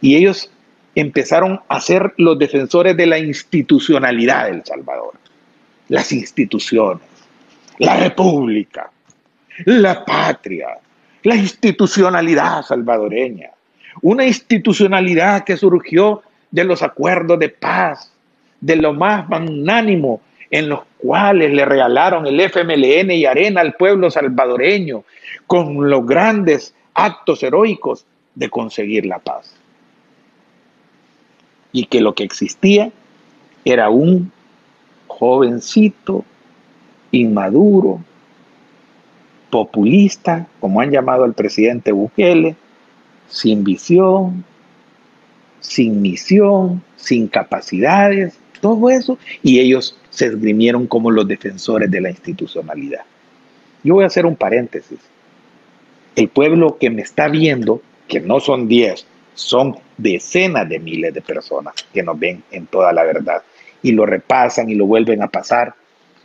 Y 0.00 0.16
ellos 0.16 0.50
empezaron 0.94 1.60
a 1.68 1.80
ser 1.80 2.14
los 2.16 2.38
defensores 2.38 2.96
de 2.96 3.06
la 3.06 3.18
institucionalidad 3.18 4.46
del 4.46 4.64
Salvador, 4.64 5.14
las 5.88 6.12
instituciones, 6.12 7.02
la 7.78 7.96
república, 7.96 8.90
la 9.64 10.04
patria, 10.04 10.68
la 11.22 11.36
institucionalidad 11.36 12.62
salvadoreña, 12.62 13.50
una 14.02 14.24
institucionalidad 14.24 15.44
que 15.44 15.56
surgió 15.56 16.22
de 16.50 16.64
los 16.64 16.82
acuerdos 16.82 17.38
de 17.38 17.48
paz, 17.48 18.12
de 18.60 18.76
lo 18.76 18.92
más 18.92 19.28
magnánimo 19.28 20.20
en 20.50 20.68
los 20.68 20.80
cuales 20.98 21.52
le 21.52 21.64
regalaron 21.64 22.26
el 22.26 22.40
FMLN 22.40 23.10
y 23.10 23.26
Arena 23.26 23.60
al 23.60 23.74
pueblo 23.74 24.10
salvadoreño, 24.10 25.04
con 25.46 25.90
los 25.90 26.06
grandes 26.06 26.74
actos 26.94 27.42
heroicos 27.42 28.06
de 28.34 28.48
conseguir 28.48 29.06
la 29.06 29.18
paz. 29.18 29.54
Y 31.72 31.84
que 31.86 32.00
lo 32.00 32.14
que 32.14 32.24
existía 32.24 32.90
era 33.64 33.90
un 33.90 34.32
jovencito, 35.06 36.24
inmaduro, 37.10 38.00
populista, 39.50 40.46
como 40.60 40.80
han 40.80 40.90
llamado 40.90 41.24
al 41.24 41.34
presidente 41.34 41.92
Bukele, 41.92 42.56
sin 43.28 43.64
visión, 43.64 44.44
sin 45.60 46.00
misión, 46.00 46.82
sin 46.96 47.28
capacidades, 47.28 48.37
todo 48.60 48.90
eso, 48.90 49.18
y 49.42 49.60
ellos 49.60 49.96
se 50.10 50.26
esgrimieron 50.26 50.86
como 50.86 51.10
los 51.10 51.26
defensores 51.26 51.90
de 51.90 52.00
la 52.00 52.10
institucionalidad. 52.10 53.02
Yo 53.82 53.94
voy 53.94 54.04
a 54.04 54.08
hacer 54.08 54.26
un 54.26 54.36
paréntesis. 54.36 54.98
El 56.16 56.28
pueblo 56.28 56.78
que 56.78 56.90
me 56.90 57.02
está 57.02 57.28
viendo, 57.28 57.80
que 58.08 58.20
no 58.20 58.40
son 58.40 58.66
10, 58.66 59.06
son 59.34 59.76
decenas 59.96 60.68
de 60.68 60.80
miles 60.80 61.14
de 61.14 61.22
personas 61.22 61.74
que 61.92 62.02
nos 62.02 62.18
ven 62.18 62.42
en 62.50 62.66
toda 62.66 62.92
la 62.92 63.04
verdad 63.04 63.42
y 63.82 63.92
lo 63.92 64.04
repasan 64.04 64.68
y 64.68 64.74
lo 64.74 64.86
vuelven 64.86 65.22
a 65.22 65.28
pasar. 65.28 65.74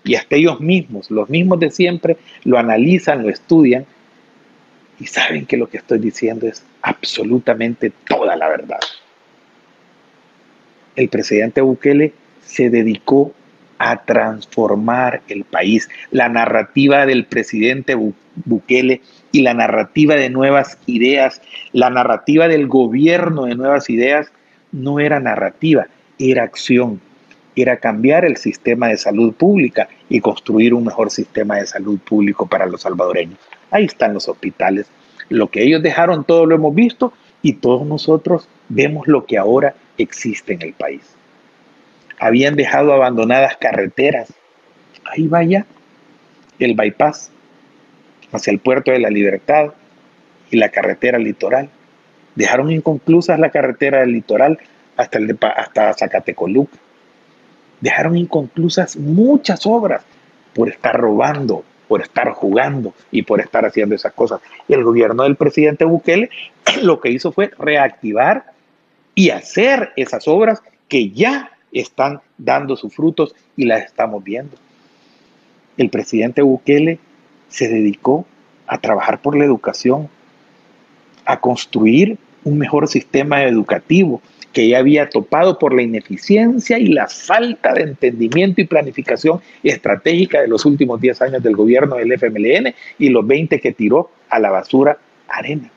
Y 0.03 0.15
hasta 0.15 0.35
ellos 0.35 0.59
mismos, 0.59 1.11
los 1.11 1.29
mismos 1.29 1.59
de 1.59 1.69
siempre, 1.69 2.17
lo 2.43 2.57
analizan, 2.57 3.23
lo 3.23 3.29
estudian 3.29 3.85
y 4.99 5.05
saben 5.05 5.45
que 5.45 5.57
lo 5.57 5.69
que 5.69 5.77
estoy 5.77 5.99
diciendo 5.99 6.47
es 6.47 6.63
absolutamente 6.81 7.91
toda 8.07 8.35
la 8.35 8.49
verdad. 8.49 8.79
El 10.95 11.09
presidente 11.09 11.61
Bukele 11.61 12.13
se 12.45 12.69
dedicó 12.69 13.33
a 13.83 14.03
transformar 14.05 15.21
el 15.27 15.43
país. 15.43 15.89
La 16.11 16.29
narrativa 16.29 17.05
del 17.05 17.25
presidente 17.25 17.97
Bukele 18.45 19.01
y 19.31 19.41
la 19.41 19.53
narrativa 19.53 20.15
de 20.15 20.29
nuevas 20.29 20.77
ideas, 20.85 21.41
la 21.73 21.89
narrativa 21.89 22.47
del 22.47 22.67
gobierno 22.67 23.45
de 23.45 23.55
nuevas 23.55 23.89
ideas, 23.89 24.31
no 24.71 24.99
era 24.99 25.19
narrativa, 25.19 25.87
era 26.17 26.43
acción, 26.43 27.01
era 27.55 27.77
cambiar 27.77 28.25
el 28.25 28.37
sistema 28.37 28.87
de 28.87 28.97
salud 28.97 29.33
pública 29.33 29.89
y 30.09 30.21
construir 30.21 30.73
un 30.73 30.85
mejor 30.85 31.11
sistema 31.11 31.57
de 31.57 31.67
salud 31.67 31.99
público 31.99 32.47
para 32.47 32.65
los 32.65 32.81
salvadoreños. 32.81 33.37
Ahí 33.69 33.85
están 33.85 34.13
los 34.13 34.29
hospitales. 34.29 34.87
Lo 35.29 35.49
que 35.49 35.63
ellos 35.63 35.83
dejaron, 35.83 36.23
todo 36.23 36.45
lo 36.45 36.55
hemos 36.55 36.73
visto 36.73 37.13
y 37.41 37.53
todos 37.53 37.85
nosotros 37.85 38.47
vemos 38.69 39.07
lo 39.07 39.25
que 39.25 39.37
ahora 39.37 39.75
existe 39.97 40.53
en 40.53 40.61
el 40.61 40.73
país 40.73 41.01
habían 42.23 42.55
dejado 42.55 42.93
abandonadas 42.93 43.57
carreteras. 43.57 44.31
Ahí 45.03 45.27
vaya 45.27 45.65
el 46.57 46.73
bypass 46.73 47.29
hacia 48.31 48.51
el 48.51 48.59
puerto 48.59 48.91
de 48.91 48.99
la 48.99 49.09
libertad 49.09 49.73
y 50.49 50.55
la 50.55 50.69
carretera 50.69 51.19
litoral. 51.19 51.69
Dejaron 52.35 52.71
inconclusas 52.71 53.39
la 53.39 53.49
carretera 53.49 53.99
del 53.99 54.13
litoral 54.13 54.57
hasta, 54.95 55.17
el 55.17 55.37
hasta 55.41 55.93
Zacatecoluc. 55.95 56.69
Dejaron 57.81 58.15
inconclusas 58.15 58.95
muchas 58.95 59.65
obras 59.65 60.05
por 60.53 60.69
estar 60.69 60.95
robando, 60.95 61.65
por 61.89 62.01
estar 62.01 62.29
jugando 62.29 62.93
y 63.11 63.23
por 63.23 63.41
estar 63.41 63.65
haciendo 63.65 63.95
esas 63.95 64.13
cosas. 64.13 64.39
El 64.69 64.85
gobierno 64.85 65.23
del 65.23 65.35
presidente 65.35 65.83
Bukele 65.83 66.29
lo 66.83 67.01
que 67.01 67.09
hizo 67.09 67.33
fue 67.33 67.51
reactivar 67.59 68.45
y 69.13 69.31
hacer 69.31 69.91
esas 69.97 70.25
obras 70.29 70.63
que 70.87 71.09
ya 71.09 71.52
están 71.81 72.21
dando 72.37 72.75
sus 72.75 72.93
frutos 72.93 73.35
y 73.57 73.65
las 73.65 73.83
estamos 73.83 74.23
viendo. 74.23 74.55
El 75.77 75.89
presidente 75.89 76.41
Bukele 76.41 76.99
se 77.49 77.67
dedicó 77.67 78.25
a 78.67 78.77
trabajar 78.77 79.21
por 79.21 79.35
la 79.35 79.45
educación, 79.45 80.07
a 81.25 81.39
construir 81.39 82.17
un 82.43 82.57
mejor 82.57 82.87
sistema 82.87 83.43
educativo 83.43 84.21
que 84.51 84.67
ya 84.67 84.77
había 84.77 85.09
topado 85.09 85.57
por 85.57 85.73
la 85.73 85.81
ineficiencia 85.81 86.77
y 86.77 86.87
la 86.87 87.07
falta 87.07 87.73
de 87.73 87.81
entendimiento 87.81 88.61
y 88.61 88.65
planificación 88.65 89.41
estratégica 89.63 90.41
de 90.41 90.47
los 90.47 90.65
últimos 90.65 91.01
10 91.01 91.21
años 91.23 91.43
del 91.43 91.55
gobierno 91.55 91.95
del 91.95 92.11
FMLN 92.11 92.73
y 92.99 93.09
los 93.09 93.25
20 93.25 93.59
que 93.59 93.73
tiró 93.73 94.11
a 94.29 94.39
la 94.39 94.51
basura 94.51 94.97
arena. 95.27 95.71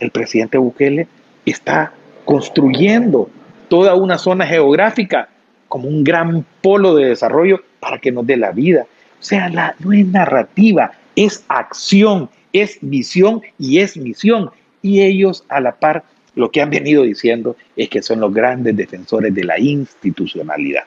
El 0.00 0.10
presidente 0.10 0.58
Bukele 0.58 1.06
está 1.46 1.92
construyendo 2.24 3.30
toda 3.72 3.94
una 3.94 4.18
zona 4.18 4.44
geográfica 4.46 5.30
como 5.66 5.88
un 5.88 6.04
gran 6.04 6.44
polo 6.60 6.94
de 6.94 7.06
desarrollo 7.06 7.62
para 7.80 7.96
que 7.96 8.12
nos 8.12 8.26
dé 8.26 8.36
la 8.36 8.52
vida. 8.52 8.82
O 9.18 9.24
sea, 9.24 9.48
la, 9.48 9.74
no 9.78 9.94
es 9.94 10.06
narrativa, 10.08 10.92
es 11.16 11.42
acción, 11.48 12.28
es 12.52 12.76
visión 12.82 13.40
y 13.58 13.78
es 13.78 13.96
misión. 13.96 14.50
Y 14.82 15.00
ellos 15.00 15.46
a 15.48 15.62
la 15.62 15.72
par 15.72 16.04
lo 16.34 16.50
que 16.50 16.60
han 16.60 16.68
venido 16.68 17.04
diciendo 17.04 17.56
es 17.74 17.88
que 17.88 18.02
son 18.02 18.20
los 18.20 18.34
grandes 18.34 18.76
defensores 18.76 19.34
de 19.34 19.44
la 19.44 19.58
institucionalidad. 19.58 20.84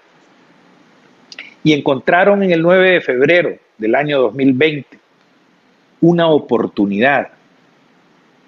Y 1.63 1.73
encontraron 1.73 2.43
en 2.43 2.51
el 2.51 2.61
9 2.61 2.91
de 2.91 3.01
febrero 3.01 3.57
del 3.79 3.95
año 3.95 4.21
2020 4.21 4.99
una 6.01 6.27
oportunidad. 6.27 7.29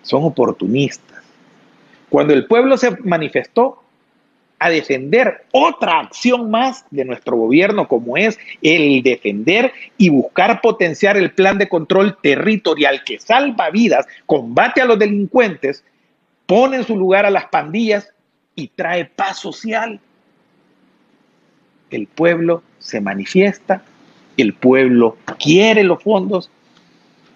Son 0.04 0.24
oportunistas. 0.26 1.24
Cuando 2.08 2.36
el 2.36 2.46
pueblo 2.46 2.78
se 2.78 2.96
manifestó, 3.04 3.82
a 4.60 4.70
defender 4.70 5.46
otra 5.52 6.00
acción 6.00 6.50
más 6.50 6.86
de 6.90 7.06
nuestro 7.06 7.38
gobierno, 7.38 7.88
como 7.88 8.18
es 8.18 8.40
el 8.62 9.04
defender 9.04 9.72
y 9.98 10.10
buscar 10.10 10.62
potenciar 10.62 11.16
el 11.18 11.32
plan 11.32 11.58
de 11.58 11.70
control 11.70 12.18
territorial 12.22 13.04
que 13.04 13.20
salva 13.20 13.70
vidas, 13.70 14.08
combate 14.26 14.82
a 14.82 14.86
los 14.86 14.98
delincuentes, 14.98 15.84
pone 16.46 16.78
en 16.78 16.86
su 16.86 16.98
lugar 16.98 17.26
a 17.26 17.32
las 17.32 17.46
pandillas 17.46 18.10
y 18.56 18.70
trae 18.70 19.06
paz 19.06 19.40
social. 19.40 20.00
El 21.92 22.08
pueblo 22.08 22.64
se 22.80 23.00
manifiesta, 23.00 23.84
el 24.38 24.54
pueblo 24.54 25.18
quiere 25.40 25.84
los 25.84 26.02
fondos, 26.02 26.50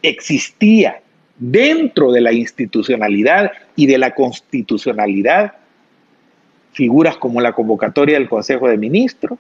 existía 0.02 1.02
dentro 1.38 2.12
de 2.12 2.22
la 2.22 2.34
institucionalidad 2.34 3.52
y 3.76 3.86
de 3.86 3.98
la 3.98 4.14
constitucionalidad 4.14 5.54
figuras 6.74 7.18
como 7.18 7.42
la 7.42 7.54
convocatoria 7.54 8.18
del 8.18 8.30
Consejo 8.30 8.68
de 8.68 8.78
Ministros, 8.78 9.38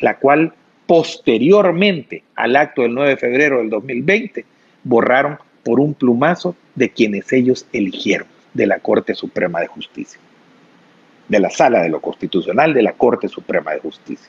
la 0.00 0.18
cual 0.18 0.52
posteriormente 0.86 2.22
al 2.34 2.56
acto 2.56 2.82
del 2.82 2.94
9 2.94 3.10
de 3.10 3.16
febrero 3.16 3.58
del 3.58 3.70
2020 3.70 4.44
borraron 4.82 5.38
por 5.62 5.80
un 5.80 5.94
plumazo 5.94 6.56
de 6.74 6.90
quienes 6.90 7.32
ellos 7.32 7.66
eligieron 7.72 8.28
de 8.52 8.66
la 8.66 8.78
Corte 8.78 9.14
Suprema 9.14 9.60
de 9.60 9.66
Justicia, 9.66 10.20
de 11.28 11.40
la 11.40 11.50
Sala 11.50 11.82
de 11.82 11.88
lo 11.88 12.00
Constitucional 12.00 12.74
de 12.74 12.82
la 12.82 12.92
Corte 12.92 13.28
Suprema 13.28 13.72
de 13.72 13.80
Justicia. 13.80 14.28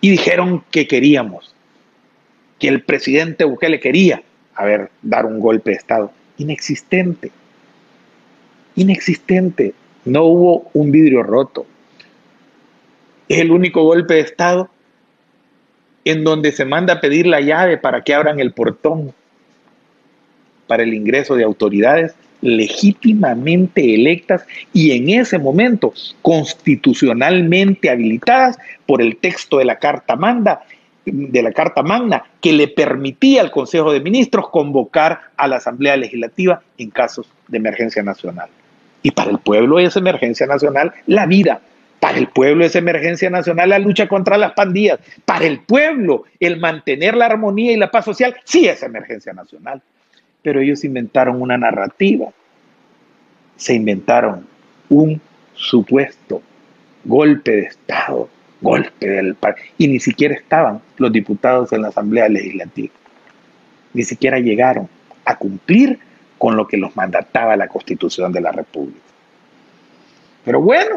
Y 0.00 0.10
dijeron 0.10 0.62
que 0.70 0.86
queríamos, 0.86 1.54
que 2.58 2.68
el 2.68 2.82
presidente 2.82 3.44
Bukele 3.44 3.80
quería, 3.80 4.22
a 4.54 4.64
ver, 4.64 4.90
dar 5.02 5.26
un 5.26 5.40
golpe 5.40 5.70
de 5.70 5.76
Estado. 5.76 6.12
Inexistente. 6.36 7.32
Inexistente. 8.76 9.74
No 10.04 10.24
hubo 10.24 10.70
un 10.74 10.90
vidrio 10.90 11.22
roto. 11.22 11.66
Es 13.28 13.38
el 13.40 13.50
único 13.50 13.82
golpe 13.82 14.14
de 14.14 14.20
Estado 14.20 14.68
en 16.04 16.24
donde 16.24 16.52
se 16.52 16.64
manda 16.64 16.94
a 16.94 17.00
pedir 17.00 17.26
la 17.26 17.40
llave 17.40 17.78
para 17.78 18.02
que 18.02 18.14
abran 18.14 18.38
el 18.38 18.52
portón 18.52 19.14
para 20.66 20.82
el 20.82 20.94
ingreso 20.94 21.34
de 21.34 21.44
autoridades 21.44 22.14
legítimamente 22.40 23.94
electas 23.94 24.46
y 24.72 24.92
en 24.92 25.08
ese 25.08 25.38
momento 25.38 25.94
constitucionalmente 26.20 27.88
habilitadas 27.88 28.58
por 28.86 29.00
el 29.00 29.16
texto 29.16 29.58
de 29.58 29.64
la 29.64 29.78
Carta 29.78 30.14
Magna, 30.14 30.60
de 31.06 31.42
la 31.42 31.52
Carta 31.52 31.82
Magna 31.82 32.24
que 32.42 32.52
le 32.52 32.68
permitía 32.68 33.40
al 33.40 33.50
Consejo 33.50 33.92
de 33.92 34.00
Ministros 34.00 34.50
convocar 34.50 35.20
a 35.36 35.48
la 35.48 35.56
Asamblea 35.56 35.96
Legislativa 35.96 36.62
en 36.76 36.90
casos 36.90 37.26
de 37.48 37.56
emergencia 37.56 38.02
nacional. 38.02 38.50
Y 39.04 39.10
para 39.10 39.30
el 39.30 39.38
pueblo 39.38 39.78
es 39.78 39.94
emergencia 39.96 40.46
nacional 40.46 40.92
la 41.06 41.26
vida. 41.26 41.60
Para 42.00 42.16
el 42.16 42.26
pueblo 42.28 42.64
es 42.64 42.74
emergencia 42.74 43.28
nacional 43.28 43.68
la 43.68 43.78
lucha 43.78 44.08
contra 44.08 44.38
las 44.38 44.52
pandillas. 44.54 44.98
Para 45.26 45.44
el 45.44 45.60
pueblo 45.60 46.24
el 46.40 46.58
mantener 46.58 47.14
la 47.14 47.26
armonía 47.26 47.72
y 47.72 47.76
la 47.76 47.90
paz 47.90 48.06
social 48.06 48.34
sí 48.44 48.66
es 48.66 48.82
emergencia 48.82 49.34
nacional. 49.34 49.82
Pero 50.42 50.60
ellos 50.60 50.84
inventaron 50.84 51.40
una 51.40 51.58
narrativa. 51.58 52.30
Se 53.56 53.74
inventaron 53.74 54.46
un 54.88 55.20
supuesto 55.52 56.40
golpe 57.04 57.56
de 57.56 57.62
Estado, 57.64 58.30
golpe 58.62 59.06
del 59.06 59.36
y 59.76 59.86
ni 59.86 60.00
siquiera 60.00 60.34
estaban 60.34 60.80
los 60.96 61.12
diputados 61.12 61.74
en 61.74 61.82
la 61.82 61.88
Asamblea 61.88 62.30
Legislativa. 62.30 62.92
Ni 63.92 64.02
siquiera 64.02 64.38
llegaron 64.38 64.88
a 65.26 65.36
cumplir 65.36 65.98
con 66.44 66.58
lo 66.58 66.68
que 66.68 66.76
los 66.76 66.94
mandataba 66.94 67.56
la 67.56 67.68
Constitución 67.68 68.30
de 68.30 68.42
la 68.42 68.52
República. 68.52 69.00
Pero 70.44 70.60
bueno, 70.60 70.96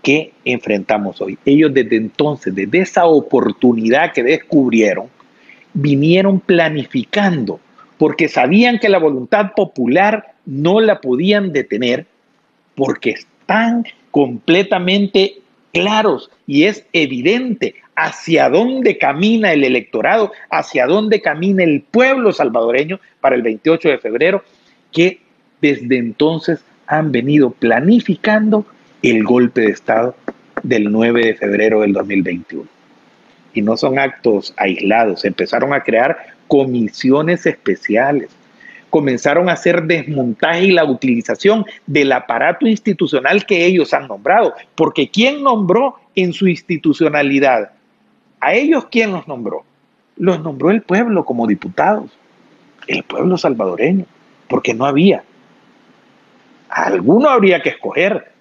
¿qué 0.00 0.32
enfrentamos 0.44 1.20
hoy? 1.20 1.36
Ellos 1.44 1.74
desde 1.74 1.96
entonces, 1.96 2.54
desde 2.54 2.78
esa 2.78 3.06
oportunidad 3.06 4.12
que 4.12 4.22
descubrieron, 4.22 5.08
vinieron 5.74 6.38
planificando, 6.38 7.58
porque 7.98 8.28
sabían 8.28 8.78
que 8.78 8.88
la 8.88 9.00
voluntad 9.00 9.54
popular 9.56 10.34
no 10.44 10.78
la 10.78 11.00
podían 11.00 11.52
detener, 11.52 12.06
porque 12.76 13.10
están 13.10 13.86
completamente 14.12 15.40
claros 15.80 16.30
y 16.46 16.64
es 16.64 16.84
evidente 16.92 17.74
hacia 17.94 18.48
dónde 18.48 18.98
camina 18.98 19.52
el 19.52 19.64
electorado, 19.64 20.32
hacia 20.50 20.86
dónde 20.86 21.20
camina 21.20 21.64
el 21.64 21.82
pueblo 21.82 22.32
salvadoreño 22.32 23.00
para 23.20 23.36
el 23.36 23.42
28 23.42 23.88
de 23.88 23.98
febrero, 23.98 24.44
que 24.92 25.20
desde 25.60 25.96
entonces 25.96 26.60
han 26.86 27.10
venido 27.12 27.50
planificando 27.50 28.66
el 29.02 29.24
golpe 29.24 29.62
de 29.62 29.70
Estado 29.70 30.14
del 30.62 30.90
9 30.90 31.26
de 31.26 31.34
febrero 31.34 31.80
del 31.80 31.92
2021. 31.92 32.66
Y 33.54 33.62
no 33.62 33.76
son 33.76 33.98
actos 33.98 34.52
aislados, 34.56 35.24
empezaron 35.24 35.72
a 35.72 35.82
crear 35.82 36.34
comisiones 36.48 37.46
especiales, 37.46 38.28
comenzaron 38.96 39.50
a 39.50 39.52
hacer 39.52 39.82
desmontaje 39.82 40.64
y 40.64 40.70
la 40.70 40.86
utilización 40.86 41.66
del 41.86 42.12
aparato 42.12 42.66
institucional 42.66 43.44
que 43.44 43.66
ellos 43.66 43.92
han 43.92 44.08
nombrado, 44.08 44.54
porque 44.74 45.10
¿quién 45.10 45.42
nombró 45.42 45.96
en 46.14 46.32
su 46.32 46.48
institucionalidad? 46.48 47.72
¿A 48.40 48.54
ellos 48.54 48.86
quién 48.90 49.12
los 49.12 49.28
nombró? 49.28 49.64
Los 50.16 50.42
nombró 50.42 50.70
el 50.70 50.80
pueblo 50.80 51.26
como 51.26 51.46
diputados, 51.46 52.10
el 52.86 53.02
pueblo 53.02 53.36
salvadoreño, 53.36 54.06
porque 54.48 54.72
no 54.72 54.86
había. 54.86 55.24
Alguno 56.70 57.28
habría 57.28 57.60
que 57.60 57.68
escoger 57.68 58.32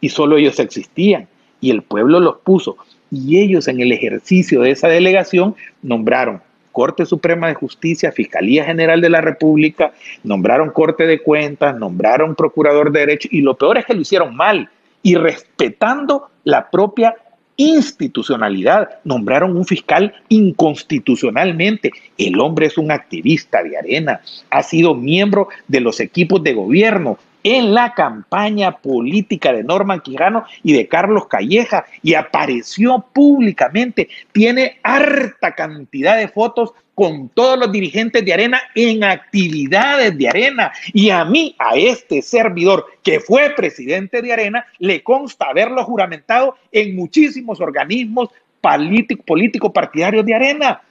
y 0.00 0.08
solo 0.08 0.38
ellos 0.38 0.58
existían 0.60 1.28
y 1.60 1.72
el 1.72 1.82
pueblo 1.82 2.20
los 2.20 2.38
puso 2.38 2.78
y 3.10 3.38
ellos 3.38 3.68
en 3.68 3.80
el 3.80 3.92
ejercicio 3.92 4.62
de 4.62 4.70
esa 4.70 4.88
delegación 4.88 5.56
nombraron 5.82 6.40
Corte 6.72 7.06
Suprema 7.06 7.48
de 7.48 7.54
Justicia, 7.54 8.12
Fiscalía 8.12 8.64
General 8.64 9.00
de 9.00 9.10
la 9.10 9.20
República, 9.20 9.92
nombraron 10.22 10.70
Corte 10.70 11.06
de 11.06 11.22
Cuentas, 11.22 11.76
nombraron 11.76 12.34
Procurador 12.34 12.92
de 12.92 13.00
Derecho 13.00 13.28
y 13.30 13.40
lo 13.40 13.54
peor 13.54 13.78
es 13.78 13.86
que 13.86 13.94
lo 13.94 14.00
hicieron 14.00 14.36
mal 14.36 14.68
y 15.02 15.14
respetando 15.14 16.30
la 16.44 16.70
propia 16.70 17.14
institucionalidad. 17.56 19.00
Nombraron 19.04 19.56
un 19.56 19.66
fiscal 19.66 20.14
inconstitucionalmente. 20.28 21.90
El 22.16 22.40
hombre 22.40 22.66
es 22.66 22.78
un 22.78 22.90
activista 22.90 23.62
de 23.62 23.76
arena, 23.76 24.20
ha 24.50 24.62
sido 24.62 24.94
miembro 24.94 25.48
de 25.68 25.80
los 25.80 26.00
equipos 26.00 26.42
de 26.42 26.54
gobierno, 26.54 27.18
en 27.42 27.74
la 27.74 27.94
campaña 27.94 28.78
política 28.78 29.52
de 29.52 29.64
Norman 29.64 30.00
Quijano 30.00 30.44
y 30.62 30.72
de 30.72 30.88
Carlos 30.88 31.26
Calleja 31.26 31.84
y 32.02 32.14
apareció 32.14 33.04
públicamente. 33.12 34.08
Tiene 34.32 34.78
harta 34.82 35.54
cantidad 35.54 36.16
de 36.16 36.28
fotos 36.28 36.72
con 36.94 37.30
todos 37.30 37.58
los 37.58 37.72
dirigentes 37.72 38.22
de 38.24 38.32
Arena 38.34 38.60
en 38.74 39.04
actividades 39.04 40.16
de 40.18 40.28
Arena. 40.28 40.72
Y 40.92 41.08
a 41.08 41.24
mí, 41.24 41.56
a 41.58 41.76
este 41.76 42.20
servidor 42.20 42.84
que 43.02 43.20
fue 43.20 43.50
presidente 43.56 44.20
de 44.20 44.32
Arena, 44.32 44.66
le 44.78 45.02
consta 45.02 45.46
haberlo 45.46 45.82
juramentado 45.84 46.56
en 46.70 46.94
muchísimos 46.94 47.60
organismos 47.60 48.28
políticos 48.60 49.72
partidarios 49.72 50.26
de 50.26 50.34
Arena. 50.34 50.82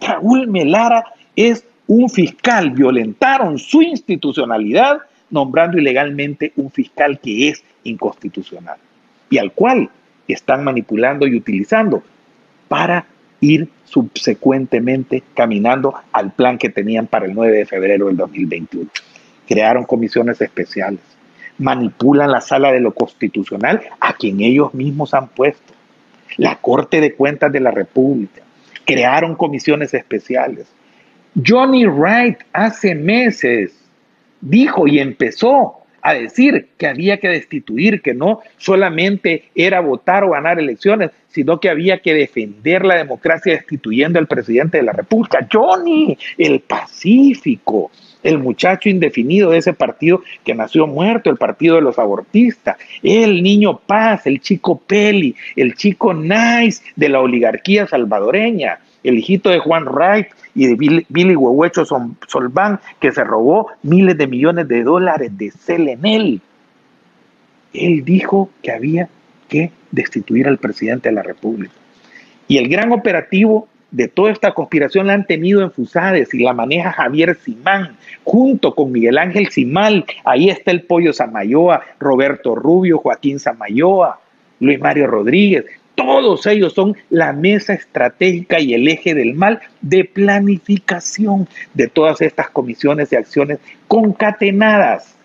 Raúl 0.00 0.48
Melara 0.48 1.04
es 1.36 1.64
un 1.86 2.10
fiscal, 2.10 2.70
violentaron 2.70 3.58
su 3.58 3.82
institucionalidad 3.82 4.98
nombrando 5.36 5.76
ilegalmente 5.76 6.54
un 6.56 6.70
fiscal 6.70 7.20
que 7.20 7.50
es 7.50 7.62
inconstitucional 7.84 8.78
y 9.28 9.36
al 9.36 9.52
cual 9.52 9.90
están 10.26 10.64
manipulando 10.64 11.26
y 11.26 11.36
utilizando 11.36 12.02
para 12.68 13.04
ir 13.42 13.68
subsecuentemente 13.84 15.22
caminando 15.34 15.94
al 16.10 16.32
plan 16.32 16.56
que 16.56 16.70
tenían 16.70 17.06
para 17.06 17.26
el 17.26 17.34
9 17.34 17.54
de 17.54 17.66
febrero 17.66 18.06
del 18.06 18.16
2021. 18.16 18.88
Crearon 19.46 19.84
comisiones 19.84 20.40
especiales, 20.40 21.00
manipulan 21.58 22.30
la 22.30 22.40
sala 22.40 22.72
de 22.72 22.80
lo 22.80 22.94
constitucional 22.94 23.82
a 24.00 24.14
quien 24.14 24.40
ellos 24.40 24.72
mismos 24.72 25.12
han 25.12 25.28
puesto, 25.28 25.74
la 26.38 26.56
Corte 26.56 27.02
de 27.02 27.12
Cuentas 27.12 27.52
de 27.52 27.60
la 27.60 27.72
República, 27.72 28.40
crearon 28.86 29.36
comisiones 29.36 29.92
especiales. 29.92 30.66
Johnny 31.46 31.84
Wright 31.84 32.38
hace 32.54 32.94
meses 32.94 33.85
dijo 34.40 34.86
y 34.86 34.98
empezó 34.98 35.86
a 36.06 36.14
decir 36.14 36.68
que 36.78 36.86
había 36.86 37.18
que 37.18 37.28
destituir, 37.28 38.00
que 38.00 38.14
no 38.14 38.40
solamente 38.58 39.50
era 39.56 39.80
votar 39.80 40.22
o 40.22 40.30
ganar 40.30 40.60
elecciones, 40.60 41.10
sino 41.28 41.58
que 41.58 41.68
había 41.68 41.98
que 41.98 42.14
defender 42.14 42.84
la 42.84 42.94
democracia 42.94 43.54
destituyendo 43.54 44.20
al 44.20 44.28
presidente 44.28 44.78
de 44.78 44.84
la 44.84 44.92
República. 44.92 45.46
Johnny, 45.52 46.16
el 46.38 46.60
pacífico, 46.60 47.90
el 48.22 48.38
muchacho 48.38 48.88
indefinido 48.88 49.50
de 49.50 49.58
ese 49.58 49.72
partido 49.72 50.22
que 50.44 50.54
nació 50.54 50.86
muerto, 50.86 51.28
el 51.28 51.38
partido 51.38 51.74
de 51.74 51.82
los 51.82 51.98
abortistas, 51.98 52.76
el 53.02 53.42
niño 53.42 53.78
Paz, 53.78 54.26
el 54.26 54.40
chico 54.40 54.78
Peli, 54.78 55.34
el 55.56 55.74
chico 55.74 56.14
Nice 56.14 56.84
de 56.94 57.08
la 57.08 57.20
oligarquía 57.20 57.88
salvadoreña, 57.88 58.78
el 59.08 59.18
hijito 59.18 59.50
de 59.50 59.58
Juan 59.58 59.84
Wright 59.84 60.28
y 60.54 60.66
de 60.66 60.74
Billy, 60.74 61.06
Billy 61.08 61.36
Huehuecho 61.36 61.84
Solván, 61.84 62.80
que 63.00 63.12
se 63.12 63.22
robó 63.24 63.68
miles 63.82 64.18
de 64.18 64.26
millones 64.26 64.68
de 64.68 64.82
dólares 64.82 65.30
de 65.36 65.50
Selenel. 65.50 66.40
Él 67.72 68.04
dijo 68.04 68.50
que 68.62 68.72
había 68.72 69.08
que 69.48 69.70
destituir 69.92 70.48
al 70.48 70.58
presidente 70.58 71.08
de 71.08 71.14
la 71.14 71.22
República. 71.22 71.74
Y 72.48 72.58
el 72.58 72.68
gran 72.68 72.92
operativo 72.92 73.68
de 73.90 74.08
toda 74.08 74.32
esta 74.32 74.52
conspiración 74.52 75.06
la 75.06 75.14
han 75.14 75.26
tenido 75.26 75.62
en 75.62 75.70
Fusades 75.70 76.34
y 76.34 76.42
la 76.42 76.52
maneja 76.52 76.92
Javier 76.92 77.36
Simán, 77.42 77.96
junto 78.24 78.74
con 78.74 78.92
Miguel 78.92 79.18
Ángel 79.18 79.48
Simal. 79.48 80.04
Ahí 80.24 80.50
está 80.50 80.70
el 80.70 80.82
Pollo 80.82 81.12
Samayoa, 81.12 81.82
Roberto 81.98 82.54
Rubio, 82.54 82.98
Joaquín 82.98 83.38
Samayoa, 83.38 84.20
Luis 84.60 84.80
Mario 84.80 85.06
Rodríguez. 85.06 85.64
Todos 85.96 86.46
ellos 86.46 86.74
son 86.74 86.94
la 87.08 87.32
mesa 87.32 87.72
estratégica 87.72 88.60
y 88.60 88.74
el 88.74 88.86
eje 88.86 89.14
del 89.14 89.34
mal 89.34 89.60
de 89.80 90.04
planificación 90.04 91.48
de 91.72 91.88
todas 91.88 92.20
estas 92.20 92.50
comisiones 92.50 93.10
de 93.10 93.16
acciones 93.16 93.58
concatenadas. 93.88 95.16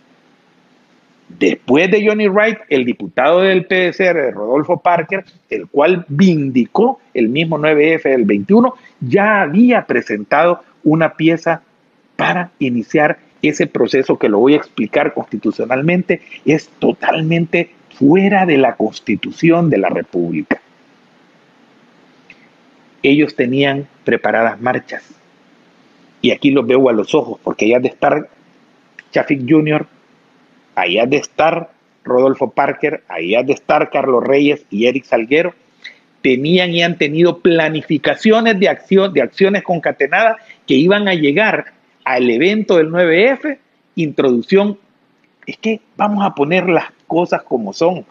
Después 1.28 1.92
de 1.92 2.06
Johnny 2.08 2.28
Wright, 2.28 2.60
el 2.70 2.86
diputado 2.86 3.42
del 3.42 3.66
PDCR, 3.66 4.34
Rodolfo 4.34 4.78
Parker, 4.78 5.26
el 5.50 5.68
cual 5.68 6.06
vindicó 6.08 7.00
el 7.14 7.28
mismo 7.28 7.58
9F 7.58 8.04
del 8.04 8.26
21, 8.26 8.74
ya 9.02 9.42
había 9.42 9.86
presentado 9.86 10.64
una 10.84 11.16
pieza 11.16 11.62
para 12.16 12.52
iniciar 12.60 13.20
ese 13.42 13.68
proceso 13.68 14.18
que 14.18 14.30
lo 14.30 14.40
voy 14.40 14.54
a 14.54 14.58
explicar 14.58 15.14
constitucionalmente, 15.14 16.22
es 16.46 16.70
totalmente 16.80 17.72
fuera 18.02 18.48
de 18.48 18.58
la 18.58 18.76
constitución 18.76 19.70
de 19.70 19.78
la 19.78 19.90
República. 19.90 20.60
Ellos 23.04 23.36
tenían 23.36 23.88
preparadas 24.04 24.60
marchas. 24.60 25.04
Y 26.20 26.32
aquí 26.32 26.50
los 26.50 26.66
veo 26.66 26.90
a 26.90 26.94
los 26.94 27.14
ojos, 27.14 27.40
porque 27.44 27.68
ya 27.70 27.80
de 27.80 27.90
estar 27.90 28.28
Chafik 29.12 29.48
Jr., 29.48 29.86
ha 30.74 31.06
de 31.06 31.18
estar 31.18 31.70
Rodolfo 32.04 32.50
Parker, 32.50 33.04
ha 33.08 33.44
de 33.44 33.54
estar 33.54 33.92
Carlos 33.92 34.24
Reyes 34.24 34.66
y 34.72 34.88
Eric 34.88 35.04
Salguero, 35.04 35.54
tenían 36.24 36.72
y 36.72 36.82
han 36.82 36.98
tenido 36.98 37.38
planificaciones 37.38 38.60
de, 38.60 38.68
acción, 38.68 39.14
de 39.14 39.22
acciones 39.22 39.62
concatenadas 39.62 40.38
que 40.66 40.74
iban 40.74 41.08
a 41.08 41.14
llegar 41.14 41.74
al 42.04 42.28
evento 42.32 42.78
del 42.78 42.90
9F, 42.90 43.60
introducción. 43.96 44.80
Es 45.46 45.58
que 45.58 45.82
vamos 45.98 46.26
a 46.26 46.34
poner 46.34 46.68
las 46.68 46.86
cosas 47.12 47.44
como 47.44 47.74
son. 47.74 48.06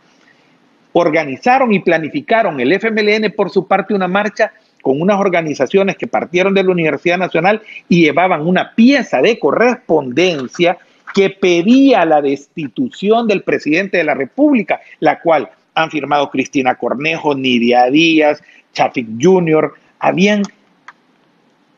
Organizaron 0.93 1.73
y 1.73 1.79
planificaron 1.79 2.61
el 2.61 2.71
FMLN 2.75 3.33
por 3.35 3.49
su 3.49 3.67
parte 3.67 3.95
una 3.95 4.09
marcha 4.09 4.53
con 4.83 5.01
unas 5.01 5.19
organizaciones 5.19 5.97
que 5.97 6.07
partieron 6.07 6.53
de 6.53 6.63
la 6.63 6.71
Universidad 6.71 7.17
Nacional 7.17 7.63
y 7.89 8.03
llevaban 8.03 8.47
una 8.47 8.75
pieza 8.75 9.23
de 9.23 9.39
correspondencia 9.39 10.77
que 11.15 11.31
pedía 11.31 12.05
la 12.05 12.21
destitución 12.21 13.27
del 13.27 13.43
presidente 13.43 13.97
de 13.97 14.05
la 14.05 14.13
República, 14.13 14.81
la 14.99 15.19
cual 15.21 15.49
han 15.75 15.91
firmado 15.91 16.31
Cristina 16.31 16.75
Cornejo, 16.75 17.35
Nidia 17.35 17.87
Díaz, 17.87 18.43
Chafik 18.75 19.09
Jr., 19.19 19.73
habían 19.99 20.43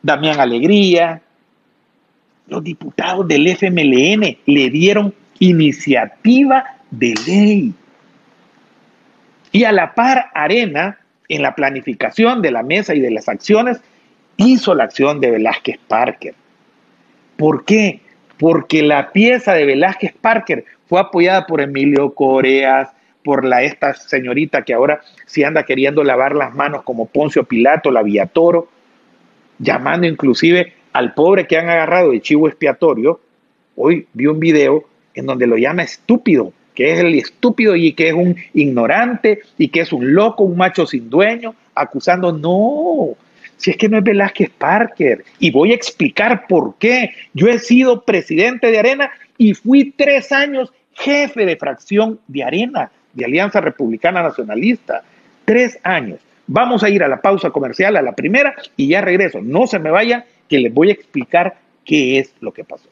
Damián 0.01 0.41
Alegría, 0.41 1.21
los 2.47 2.61
diputados 2.61 3.25
del 3.29 3.47
FMLN 3.47 4.37
le 4.45 4.69
dieron 4.69 5.13
iniciativa 5.39 6.65
de 6.97 7.13
ley. 7.25 7.73
Y 9.51 9.63
a 9.63 9.71
la 9.71 9.93
par, 9.93 10.29
Arena, 10.33 10.99
en 11.29 11.41
la 11.41 11.55
planificación 11.55 12.41
de 12.41 12.51
la 12.51 12.63
mesa 12.63 12.95
y 12.95 12.99
de 12.99 13.11
las 13.11 13.29
acciones, 13.29 13.81
hizo 14.37 14.73
la 14.73 14.85
acción 14.85 15.19
de 15.19 15.31
Velázquez 15.31 15.79
Parker. 15.87 16.35
¿Por 17.37 17.65
qué? 17.65 18.01
Porque 18.37 18.83
la 18.83 19.11
pieza 19.11 19.53
de 19.53 19.65
Velázquez 19.65 20.13
Parker 20.19 20.65
fue 20.87 20.99
apoyada 20.99 21.45
por 21.45 21.61
Emilio 21.61 22.13
Coreas, 22.13 22.89
por 23.23 23.45
la 23.45 23.63
esta 23.63 23.93
señorita 23.93 24.63
que 24.63 24.73
ahora 24.73 25.01
sí 25.25 25.43
anda 25.43 25.63
queriendo 25.63 26.03
lavar 26.03 26.35
las 26.35 26.53
manos 26.53 26.83
como 26.83 27.05
Poncio 27.05 27.43
Pilato, 27.45 27.89
la 27.89 28.03
Toro, 28.27 28.67
llamando 29.59 30.07
inclusive 30.07 30.73
al 30.91 31.13
pobre 31.13 31.47
que 31.47 31.57
han 31.57 31.69
agarrado 31.69 32.11
de 32.11 32.21
chivo 32.21 32.47
expiatorio. 32.47 33.19
Hoy 33.75 34.07
vi 34.13 34.27
un 34.27 34.39
video 34.39 34.85
en 35.15 35.25
donde 35.25 35.47
lo 35.47 35.57
llama 35.57 35.83
estúpido, 35.83 36.53
que 36.73 36.93
es 36.93 36.99
el 36.99 37.15
estúpido 37.15 37.75
y 37.75 37.93
que 37.93 38.09
es 38.09 38.13
un 38.13 38.35
ignorante 38.53 39.41
y 39.57 39.69
que 39.69 39.81
es 39.81 39.93
un 39.93 40.13
loco, 40.13 40.43
un 40.43 40.57
macho 40.57 40.85
sin 40.85 41.09
dueño, 41.09 41.55
acusando, 41.75 42.31
no, 42.31 43.15
si 43.57 43.71
es 43.71 43.77
que 43.77 43.89
no 43.89 43.97
es 43.97 44.03
Velázquez 44.03 44.49
Parker. 44.49 45.23
Y 45.39 45.51
voy 45.51 45.71
a 45.71 45.75
explicar 45.75 46.47
por 46.47 46.75
qué. 46.77 47.11
Yo 47.33 47.47
he 47.47 47.59
sido 47.59 48.03
presidente 48.03 48.71
de 48.71 48.79
Arena 48.79 49.11
y 49.37 49.53
fui 49.53 49.91
tres 49.95 50.31
años 50.31 50.71
jefe 50.93 51.45
de 51.45 51.55
fracción 51.55 52.19
de 52.27 52.43
Arena, 52.43 52.91
de 53.13 53.25
Alianza 53.25 53.61
Republicana 53.61 54.21
Nacionalista. 54.21 55.03
Tres 55.45 55.79
años. 55.83 56.19
Vamos 56.47 56.83
a 56.83 56.89
ir 56.89 57.03
a 57.03 57.07
la 57.07 57.21
pausa 57.21 57.51
comercial, 57.51 57.95
a 57.95 58.01
la 58.01 58.13
primera, 58.13 58.53
y 58.75 58.89
ya 58.89 59.01
regreso. 59.01 59.39
No 59.41 59.65
se 59.65 59.79
me 59.79 59.91
vaya, 59.91 60.25
que 60.49 60.59
les 60.59 60.73
voy 60.73 60.89
a 60.89 60.93
explicar 60.93 61.55
qué 61.85 62.19
es 62.19 62.33
lo 62.41 62.51
que 62.51 62.63
pasó. 62.63 62.89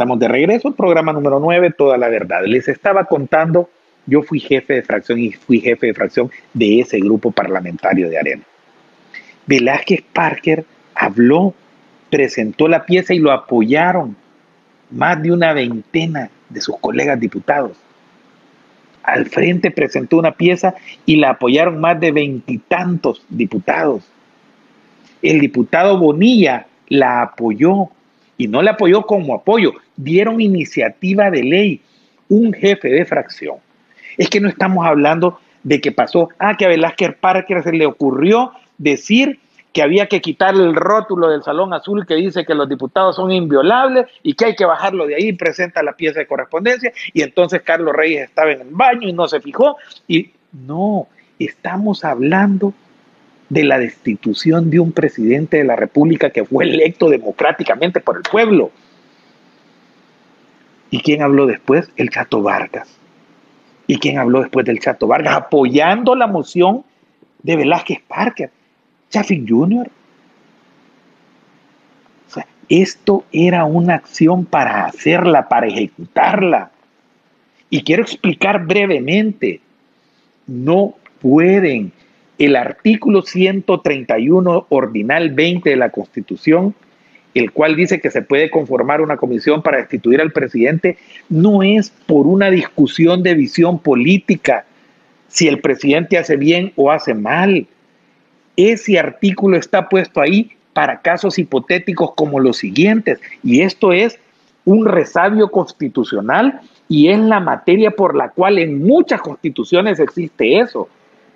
Estamos 0.00 0.18
de 0.18 0.28
regreso, 0.28 0.72
programa 0.72 1.12
número 1.12 1.40
9, 1.40 1.74
toda 1.76 1.98
la 1.98 2.08
verdad. 2.08 2.40
Les 2.46 2.68
estaba 2.68 3.04
contando, 3.04 3.68
yo 4.06 4.22
fui 4.22 4.40
jefe 4.40 4.72
de 4.72 4.82
fracción 4.82 5.18
y 5.18 5.32
fui 5.32 5.60
jefe 5.60 5.88
de 5.88 5.92
fracción 5.92 6.30
de 6.54 6.80
ese 6.80 6.98
grupo 7.00 7.30
parlamentario 7.30 8.08
de 8.08 8.18
Arena. 8.18 8.42
Velázquez 9.46 10.00
Parker 10.10 10.64
habló, 10.94 11.52
presentó 12.08 12.66
la 12.66 12.86
pieza 12.86 13.12
y 13.12 13.18
lo 13.18 13.30
apoyaron 13.30 14.16
más 14.90 15.22
de 15.22 15.32
una 15.32 15.52
veintena 15.52 16.30
de 16.48 16.62
sus 16.62 16.78
colegas 16.78 17.20
diputados. 17.20 17.76
Al 19.02 19.26
frente 19.26 19.70
presentó 19.70 20.16
una 20.16 20.32
pieza 20.32 20.76
y 21.04 21.16
la 21.16 21.32
apoyaron 21.32 21.78
más 21.78 22.00
de 22.00 22.10
veintitantos 22.10 23.22
diputados. 23.28 24.02
El 25.20 25.40
diputado 25.40 25.98
Bonilla 25.98 26.68
la 26.88 27.20
apoyó 27.20 27.90
y 28.40 28.48
no 28.48 28.62
la 28.62 28.70
apoyó 28.70 29.02
como 29.02 29.34
apoyo, 29.34 29.74
dieron 30.02 30.40
iniciativa 30.40 31.30
de 31.30 31.42
ley, 31.42 31.80
un 32.28 32.52
jefe 32.52 32.88
de 32.88 33.04
fracción. 33.04 33.56
Es 34.16 34.28
que 34.28 34.40
no 34.40 34.48
estamos 34.48 34.86
hablando 34.86 35.40
de 35.62 35.80
que 35.80 35.92
pasó, 35.92 36.28
ah, 36.38 36.56
que 36.56 36.64
a 36.64 36.68
Velázquez 36.68 37.14
Parker 37.20 37.62
se 37.62 37.72
le 37.72 37.86
ocurrió 37.86 38.52
decir 38.78 39.40
que 39.72 39.82
había 39.82 40.06
que 40.06 40.20
quitar 40.20 40.54
el 40.54 40.74
rótulo 40.74 41.28
del 41.28 41.42
Salón 41.42 41.72
Azul 41.72 42.06
que 42.06 42.14
dice 42.14 42.44
que 42.44 42.54
los 42.54 42.68
diputados 42.68 43.16
son 43.16 43.30
inviolables 43.30 44.06
y 44.22 44.34
que 44.34 44.46
hay 44.46 44.56
que 44.56 44.64
bajarlo 44.64 45.06
de 45.06 45.14
ahí, 45.14 45.32
presenta 45.32 45.82
la 45.82 45.92
pieza 45.92 46.18
de 46.18 46.26
correspondencia 46.26 46.92
y 47.12 47.22
entonces 47.22 47.62
Carlos 47.62 47.94
Reyes 47.94 48.24
estaba 48.24 48.50
en 48.50 48.62
el 48.62 48.70
baño 48.70 49.08
y 49.08 49.12
no 49.12 49.28
se 49.28 49.40
fijó 49.40 49.76
y 50.08 50.30
no, 50.52 51.06
estamos 51.38 52.04
hablando 52.04 52.74
de 53.48 53.64
la 53.64 53.78
destitución 53.78 54.70
de 54.70 54.80
un 54.80 54.92
presidente 54.92 55.58
de 55.58 55.64
la 55.64 55.76
República 55.76 56.30
que 56.30 56.44
fue 56.44 56.64
electo 56.64 57.08
democráticamente 57.08 58.00
por 58.00 58.16
el 58.16 58.22
pueblo. 58.22 58.70
¿Y 60.90 61.00
quién 61.00 61.22
habló 61.22 61.46
después? 61.46 61.90
El 61.96 62.10
Chato 62.10 62.42
Vargas. 62.42 62.88
¿Y 63.86 63.98
quién 63.98 64.18
habló 64.18 64.40
después 64.40 64.66
del 64.66 64.80
Chato 64.80 65.06
Vargas? 65.06 65.36
Apoyando 65.36 66.14
la 66.14 66.26
moción 66.26 66.84
de 67.42 67.56
Velázquez 67.56 68.00
Parker. 68.06 68.50
Chaffin 69.10 69.46
Jr. 69.48 69.90
O 72.28 72.32
sea, 72.32 72.46
esto 72.68 73.24
era 73.32 73.64
una 73.64 73.94
acción 73.94 74.44
para 74.44 74.84
hacerla, 74.84 75.48
para 75.48 75.66
ejecutarla. 75.66 76.70
Y 77.68 77.82
quiero 77.82 78.02
explicar 78.02 78.66
brevemente, 78.66 79.60
no 80.46 80.94
pueden. 81.20 81.92
El 82.38 82.56
artículo 82.56 83.22
131 83.22 84.66
ordinal 84.70 85.30
20 85.30 85.70
de 85.70 85.76
la 85.76 85.90
Constitución, 85.90 86.74
el 87.34 87.52
cual 87.52 87.76
dice 87.76 88.00
que 88.00 88.10
se 88.10 88.22
puede 88.22 88.50
conformar 88.50 89.00
una 89.00 89.16
comisión 89.16 89.62
para 89.62 89.78
destituir 89.78 90.20
al 90.20 90.32
presidente, 90.32 90.98
no 91.28 91.62
es 91.62 91.90
por 92.06 92.26
una 92.26 92.50
discusión 92.50 93.22
de 93.22 93.34
visión 93.34 93.78
política, 93.78 94.64
si 95.28 95.46
el 95.46 95.60
presidente 95.60 96.18
hace 96.18 96.36
bien 96.36 96.72
o 96.76 96.90
hace 96.90 97.14
mal 97.14 97.66
ese 98.68 98.98
artículo 98.98 99.56
está 99.56 99.88
puesto 99.88 100.20
ahí 100.20 100.50
para 100.72 101.00
casos 101.00 101.38
hipotéticos 101.38 102.12
como 102.14 102.40
los 102.40 102.58
siguientes. 102.58 103.20
Y 103.42 103.62
esto 103.62 103.92
es 103.92 104.18
un 104.64 104.86
resabio 104.86 105.50
constitucional 105.50 106.60
y 106.88 107.08
es 107.08 107.18
la 107.18 107.40
materia 107.40 107.90
por 107.90 108.16
la 108.16 108.30
cual 108.30 108.58
en 108.58 108.78
muchas 108.84 109.20
constituciones 109.20 109.98
existe 109.98 110.58
eso. 110.58 110.88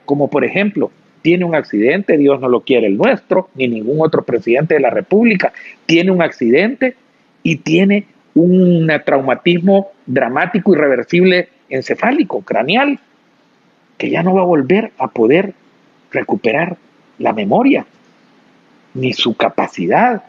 Como 0.05 0.29
por 0.29 0.45
ejemplo, 0.45 0.91
tiene 1.25 1.47
un 1.47 1.55
accidente, 1.55 2.19
Dios 2.19 2.39
no 2.39 2.51
lo 2.51 2.61
quiere 2.61 2.87
el 2.87 2.99
nuestro, 2.99 3.49
ni 3.55 3.67
ningún 3.67 3.97
otro 4.03 4.25
presidente 4.25 4.75
de 4.75 4.81
la 4.81 4.91
República, 4.91 5.55
tiene 5.87 6.11
un 6.11 6.21
accidente 6.21 6.97
y 7.43 7.57
tiene 7.57 8.05
un 8.35 8.93
traumatismo 9.07 9.93
dramático, 10.05 10.75
irreversible, 10.75 11.49
encefálico, 11.71 12.43
craneal, 12.43 12.99
que 13.97 14.11
ya 14.11 14.23
no 14.23 14.35
va 14.35 14.43
a 14.43 14.45
volver 14.45 14.93
a 14.99 15.09
poder 15.09 15.55
recuperar 16.13 16.77
la 17.19 17.33
memoria, 17.33 17.87
ni 18.93 19.15
su 19.15 19.35
capacidad. 19.35 20.25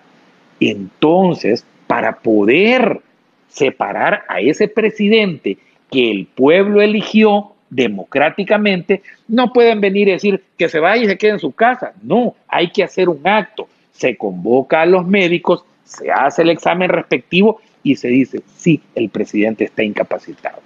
Entonces, 0.62 1.66
para 1.88 2.20
poder 2.20 3.02
separar 3.50 4.24
a 4.30 4.40
ese 4.40 4.70
presidente 4.70 5.58
que 5.92 6.10
el 6.10 6.26
pueblo 6.26 6.82
eligió 6.82 7.52
democráticamente, 7.76 9.02
no 9.28 9.52
pueden 9.52 9.82
venir 9.82 10.08
y 10.08 10.12
decir 10.12 10.44
que 10.58 10.70
se 10.70 10.80
vaya 10.80 11.04
y 11.04 11.08
se 11.08 11.18
quede 11.18 11.32
en 11.32 11.40
su 11.40 11.52
casa. 11.52 11.94
No, 12.02 12.36
hay 12.48 12.72
que 12.72 12.84
hacer 12.84 13.10
un 13.10 13.22
acto. 13.28 13.68
Se 13.92 14.18
convoca 14.18 14.82
a 14.82 14.86
los 14.86 15.06
médicos, 15.06 15.64
se 15.84 16.12
hace 16.12 16.42
el 16.42 16.50
examen 16.50 16.90
respectivo 16.90 17.62
y 17.84 17.96
se 17.96 18.08
dice, 18.10 18.42
sí, 18.56 18.82
el 18.96 19.10
presidente 19.10 19.64
está 19.66 19.84
incapacitado. 19.84 20.60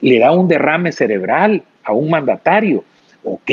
Le 0.00 0.18
da 0.18 0.32
un 0.32 0.48
derrame 0.48 0.92
cerebral 0.92 1.62
a 1.82 1.92
un 1.92 2.10
mandatario, 2.10 2.84
¿ok? 3.24 3.50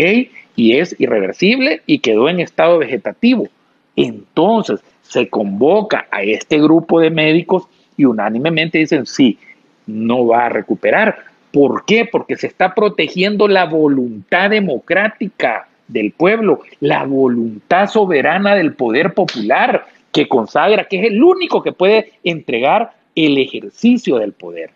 y 0.56 0.78
es 0.78 0.96
irreversible 1.00 1.82
y 1.86 2.00
quedó 2.00 2.30
en 2.30 2.39
estado 2.39 2.78
vegetativo. 2.78 3.48
Entonces 3.96 4.80
se 5.02 5.30
convoca 5.30 6.08
a 6.12 6.24
este 6.24 6.60
grupo 6.60 7.00
de 7.00 7.10
médicos 7.10 7.68
y 7.98 8.06
unánimemente 8.06 8.78
dicen, 8.78 9.06
sí, 9.06 9.38
no 9.86 10.26
va 10.26 10.46
a 10.46 10.50
recuperar. 10.50 11.18
¿Por 11.56 11.86
qué? 11.86 12.04
Porque 12.04 12.36
se 12.36 12.48
está 12.48 12.76
protegiendo 12.76 13.48
la 13.48 13.63
voluntad 13.63 14.50
democrática 14.50 15.70
del 15.88 16.12
pueblo, 16.12 16.60
la 16.82 17.06
voluntad 17.06 17.88
soberana 17.88 18.56
del 18.56 18.74
poder 18.74 19.13
popular 19.13 19.86
que 20.12 20.28
consagra 20.28 20.84
que 20.84 21.00
es 21.00 21.06
el 21.06 21.24
único 21.24 21.63
que 21.63 21.72
puede 21.72 22.12
entregar 22.26 22.91
el 23.15 23.38
ejercicio 23.38 24.18
del 24.18 24.34
poder. 24.34 24.72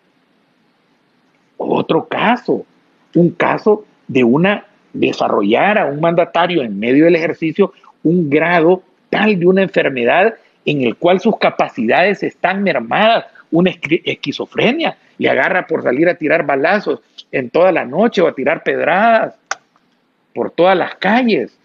Otro 1.58 2.06
caso, 2.06 2.64
un 3.14 3.32
caso 3.32 3.84
de 4.08 4.24
una 4.24 4.64
desarrollar 4.94 5.76
a 5.76 5.84
un 5.84 6.00
mandatario 6.00 6.62
en 6.62 6.80
medio 6.80 7.04
del 7.04 7.16
ejercicio 7.16 7.74
un 8.02 8.30
grado 8.30 8.82
tal 9.10 9.38
de 9.38 9.46
una 9.46 9.60
enfermedad 9.60 10.32
en 10.64 10.80
el 10.80 10.96
cual 10.96 11.20
sus 11.20 11.36
capacidades 11.36 12.22
están 12.22 12.62
mermadas, 12.62 13.26
una 13.50 13.70
esquizofrenia, 13.70 14.96
le 15.20 15.28
agarra 15.28 15.66
por 15.66 15.82
salir 15.82 16.08
a 16.08 16.14
tirar 16.14 16.46
balazos 16.46 17.00
en 17.30 17.50
toda 17.50 17.72
la 17.72 17.84
noche 17.84 18.22
o 18.22 18.26
a 18.26 18.34
tirar 18.34 18.62
pedradas 18.62 19.34
por 20.32 20.50
todas 20.50 20.74
las 20.74 20.94
calles. 20.94 21.58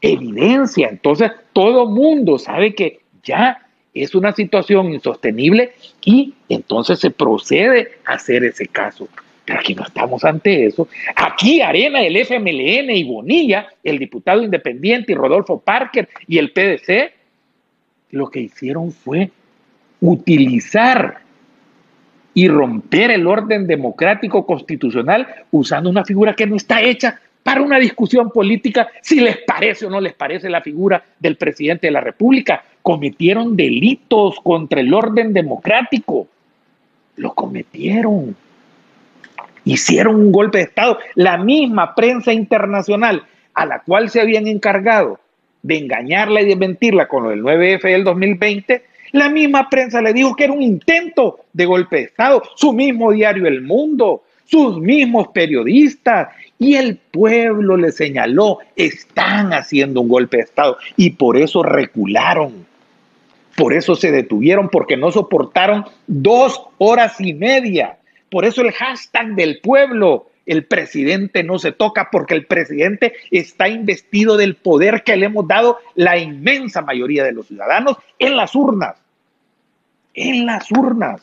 Evidencia, 0.00 0.88
entonces 0.88 1.32
todo 1.52 1.88
mundo 1.88 2.38
sabe 2.38 2.72
que 2.72 3.00
ya 3.24 3.66
es 3.92 4.14
una 4.14 4.32
situación 4.32 4.92
insostenible 4.94 5.72
y 6.04 6.34
entonces 6.48 7.00
se 7.00 7.10
procede 7.10 7.98
a 8.04 8.12
hacer 8.12 8.44
ese 8.44 8.68
caso. 8.68 9.08
Pero 9.44 9.58
aquí 9.58 9.74
no 9.74 9.82
estamos 9.82 10.24
ante 10.24 10.66
eso. 10.66 10.86
Aquí 11.16 11.60
Arena, 11.60 12.00
el 12.00 12.16
FMLN 12.16 12.90
y 12.90 13.02
Bonilla, 13.02 13.66
el 13.82 13.98
diputado 13.98 14.40
independiente 14.40 15.10
y 15.10 15.14
Rodolfo 15.16 15.58
Parker 15.58 16.08
y 16.28 16.38
el 16.38 16.52
PDC, 16.52 17.12
lo 18.12 18.30
que 18.30 18.38
hicieron 18.38 18.92
fue 18.92 19.32
utilizar 20.00 21.25
y 22.36 22.48
romper 22.48 23.10
el 23.12 23.26
orden 23.26 23.66
democrático 23.66 24.44
constitucional 24.44 25.26
usando 25.52 25.88
una 25.88 26.04
figura 26.04 26.34
que 26.34 26.46
no 26.46 26.56
está 26.56 26.82
hecha 26.82 27.18
para 27.42 27.62
una 27.62 27.78
discusión 27.78 28.30
política, 28.30 28.88
si 29.00 29.20
les 29.20 29.38
parece 29.38 29.86
o 29.86 29.90
no 29.90 30.02
les 30.02 30.12
parece 30.12 30.50
la 30.50 30.60
figura 30.60 31.02
del 31.18 31.36
presidente 31.36 31.86
de 31.86 31.92
la 31.92 32.02
República. 32.02 32.62
Cometieron 32.82 33.56
delitos 33.56 34.38
contra 34.42 34.80
el 34.80 34.92
orden 34.92 35.32
democrático. 35.32 36.28
Lo 37.16 37.32
cometieron 37.32 38.36
hicieron 39.64 40.16
un 40.16 40.30
golpe 40.30 40.58
de 40.58 40.64
Estado. 40.64 40.98
La 41.14 41.38
misma 41.38 41.94
prensa 41.94 42.34
internacional 42.34 43.22
a 43.54 43.64
la 43.64 43.80
cual 43.80 44.10
se 44.10 44.20
habían 44.20 44.46
encargado 44.46 45.20
de 45.62 45.78
engañarla 45.78 46.42
y 46.42 46.48
de 46.48 46.56
mentirla 46.56 47.08
con 47.08 47.22
lo 47.22 47.30
del 47.30 47.42
9F 47.42 47.80
del 47.80 48.04
2020, 48.04 48.84
La 49.12 49.28
misma 49.28 49.68
prensa 49.68 50.00
le 50.00 50.12
dijo 50.12 50.34
que 50.34 50.44
era 50.44 50.52
un 50.52 50.62
intento 50.62 51.40
de 51.52 51.64
golpe 51.64 51.96
de 51.96 52.02
Estado, 52.02 52.42
su 52.56 52.72
mismo 52.72 53.12
diario 53.12 53.46
El 53.46 53.62
Mundo, 53.62 54.22
sus 54.44 54.78
mismos 54.78 55.28
periodistas 55.28 56.28
y 56.58 56.74
el 56.74 56.96
pueblo 56.96 57.76
le 57.76 57.92
señaló, 57.92 58.58
están 58.76 59.52
haciendo 59.52 60.00
un 60.00 60.08
golpe 60.08 60.38
de 60.38 60.44
Estado 60.44 60.78
y 60.96 61.10
por 61.10 61.36
eso 61.36 61.62
recularon. 61.62 62.66
Por 63.56 63.72
eso 63.72 63.96
se 63.96 64.12
detuvieron, 64.12 64.68
porque 64.68 64.96
no 64.96 65.10
soportaron 65.10 65.86
dos 66.06 66.62
horas 66.78 67.20
y 67.20 67.32
media. 67.32 67.96
Por 68.30 68.44
eso 68.44 68.60
el 68.60 68.72
hashtag 68.72 69.34
del 69.34 69.60
pueblo, 69.60 70.26
el 70.46 70.64
presidente 70.64 71.42
no 71.42 71.58
se 71.58 71.72
toca, 71.72 72.08
porque 72.10 72.34
el 72.34 72.46
presidente 72.46 73.14
está 73.30 73.68
investido 73.68 74.36
del 74.36 74.54
poder 74.56 75.02
que 75.02 75.16
le 75.16 75.26
hemos 75.26 75.46
dado 75.46 75.78
la 75.94 76.16
inmensa 76.18 76.82
mayoría 76.82 77.24
de 77.24 77.32
los 77.32 77.48
ciudadanos 77.48 77.98
en 78.18 78.36
las 78.36 78.54
urnas. 78.54 78.96
En 80.14 80.46
las 80.46 80.70
urnas. 80.70 81.22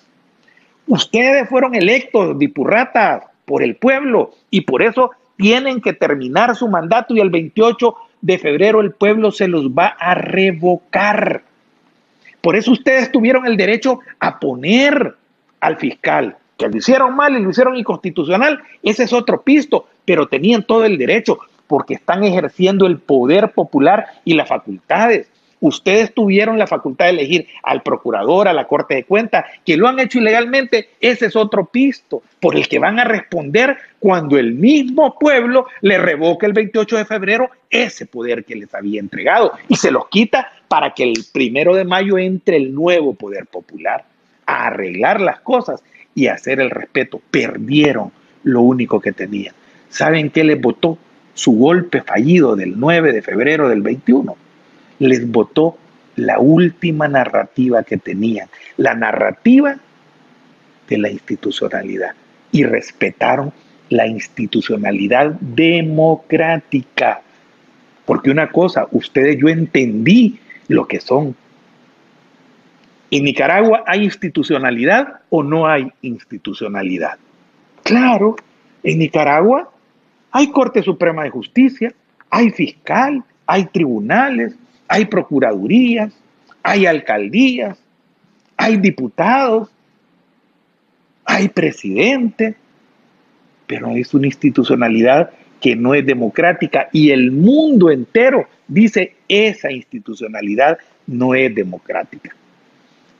Ustedes 0.85 1.47
fueron 1.49 1.73
electos, 1.73 2.37
dipurratas, 2.37 3.23
por 3.45 3.63
el 3.63 3.75
pueblo 3.75 4.31
y 4.49 4.61
por 4.61 4.81
eso 4.81 5.11
tienen 5.37 5.81
que 5.81 5.93
terminar 5.93 6.55
su 6.55 6.67
mandato 6.67 7.15
y 7.15 7.19
el 7.19 7.29
28 7.29 7.95
de 8.21 8.37
febrero 8.37 8.81
el 8.81 8.91
pueblo 8.91 9.31
se 9.31 9.47
los 9.47 9.69
va 9.69 9.87
a 9.87 10.15
revocar. 10.15 11.43
Por 12.41 12.55
eso 12.55 12.71
ustedes 12.71 13.11
tuvieron 13.11 13.45
el 13.45 13.57
derecho 13.57 13.99
a 14.19 14.39
poner 14.39 15.15
al 15.59 15.77
fiscal, 15.77 16.37
lo 16.67 16.77
hicieron 16.77 17.15
mal 17.15 17.35
y 17.35 17.41
lo 17.41 17.49
hicieron 17.49 17.75
inconstitucional, 17.75 18.61
ese 18.81 19.03
es 19.03 19.13
otro 19.13 19.41
pisto, 19.41 19.87
pero 20.05 20.27
tenían 20.27 20.63
todo 20.63 20.85
el 20.85 20.97
derecho 20.97 21.39
porque 21.67 21.95
están 21.95 22.23
ejerciendo 22.23 22.85
el 22.85 22.99
poder 22.99 23.51
popular 23.51 24.05
y 24.25 24.33
las 24.33 24.47
facultades. 24.47 25.27
Ustedes 25.59 26.13
tuvieron 26.13 26.59
la 26.59 26.67
facultad 26.67 27.05
de 27.05 27.11
elegir 27.11 27.47
al 27.63 27.83
procurador, 27.83 28.49
a 28.49 28.53
la 28.53 28.67
Corte 28.67 28.95
de 28.95 29.05
Cuentas, 29.05 29.45
que 29.65 29.77
lo 29.77 29.87
han 29.87 29.97
hecho 29.97 30.19
ilegalmente. 30.19 30.89
Ese 30.99 31.27
es 31.27 31.37
otro 31.37 31.67
pisto 31.67 32.21
por 32.41 32.57
el 32.57 32.67
que 32.67 32.79
van 32.79 32.99
a 32.99 33.05
responder 33.05 33.77
cuando 33.97 34.37
el 34.37 34.55
mismo 34.55 35.17
pueblo 35.17 35.67
le 35.79 35.97
revoque 35.97 36.45
el 36.45 36.51
28 36.51 36.97
de 36.97 37.05
febrero 37.05 37.49
ese 37.69 38.05
poder 38.05 38.43
que 38.43 38.57
les 38.57 38.75
había 38.75 38.99
entregado 38.99 39.53
y 39.69 39.77
se 39.77 39.89
los 39.89 40.09
quita 40.09 40.51
para 40.67 40.93
que 40.93 41.03
el 41.03 41.13
primero 41.31 41.73
de 41.73 41.85
mayo 41.85 42.17
entre 42.17 42.57
el 42.57 42.75
nuevo 42.75 43.13
poder 43.13 43.45
popular 43.45 44.03
a 44.45 44.67
arreglar 44.67 45.21
las 45.21 45.39
cosas 45.39 45.81
y 46.15 46.27
hacer 46.27 46.59
el 46.59 46.69
respeto. 46.69 47.21
Perdieron 47.31 48.11
lo 48.43 48.61
único 48.61 48.99
que 48.99 49.11
tenían. 49.11 49.53
¿Saben 49.89 50.29
qué 50.29 50.43
les 50.43 50.59
votó? 50.59 50.97
Su 51.33 51.53
golpe 51.53 52.01
fallido 52.01 52.55
del 52.55 52.79
9 52.79 53.11
de 53.11 53.21
febrero 53.21 53.67
del 53.67 53.81
21 53.81 54.35
les 54.99 55.29
votó 55.29 55.77
la 56.15 56.39
última 56.39 57.07
narrativa 57.07 57.83
que 57.83 57.97
tenían, 57.97 58.47
la 58.77 58.93
narrativa 58.93 59.77
de 60.87 60.97
la 60.97 61.09
institucionalidad. 61.09 62.11
Y 62.51 62.63
respetaron 62.65 63.51
la 63.89 64.07
institucionalidad 64.07 65.31
democrática. 65.39 67.21
Porque 68.05 68.29
una 68.29 68.51
cosa, 68.51 68.87
ustedes, 68.91 69.37
yo 69.37 69.47
entendí 69.49 70.39
lo 70.67 70.87
que 70.87 70.99
son. 70.99 71.35
¿En 73.13 73.25
Nicaragua 73.25 73.83
hay 73.85 74.05
institucionalidad 74.05 75.19
o 75.29 75.43
no 75.43 75.67
hay 75.67 75.87
institucionalidad? 76.01 77.19
Claro, 77.83 78.35
en 78.81 78.97
Nicaragua 78.97 79.71
hay 80.31 80.49
Corte 80.49 80.81
Suprema 80.81 81.23
de 81.23 81.29
Justicia, 81.29 81.93
hay 82.31 82.49
fiscal, 82.49 83.23
hay 83.45 83.65
tribunales, 83.65 84.55
hay 84.87 85.05
procuradurías, 85.05 86.11
hay 86.63 86.87
alcaldías, 86.87 87.77
hay 88.57 88.77
diputados, 88.77 89.69
hay 91.23 91.49
presidente, 91.49 92.55
pero 93.67 93.91
es 93.91 94.11
una 94.15 94.25
institucionalidad 94.25 95.29
que 95.61 95.75
no 95.75 95.93
es 95.93 96.03
democrática 96.03 96.89
y 96.91 97.11
el 97.11 97.31
mundo 97.31 97.91
entero 97.91 98.47
dice 98.67 99.17
esa 99.27 99.71
institucionalidad 99.71 100.79
no 101.05 101.35
es 101.35 101.53
democrática. 101.53 102.35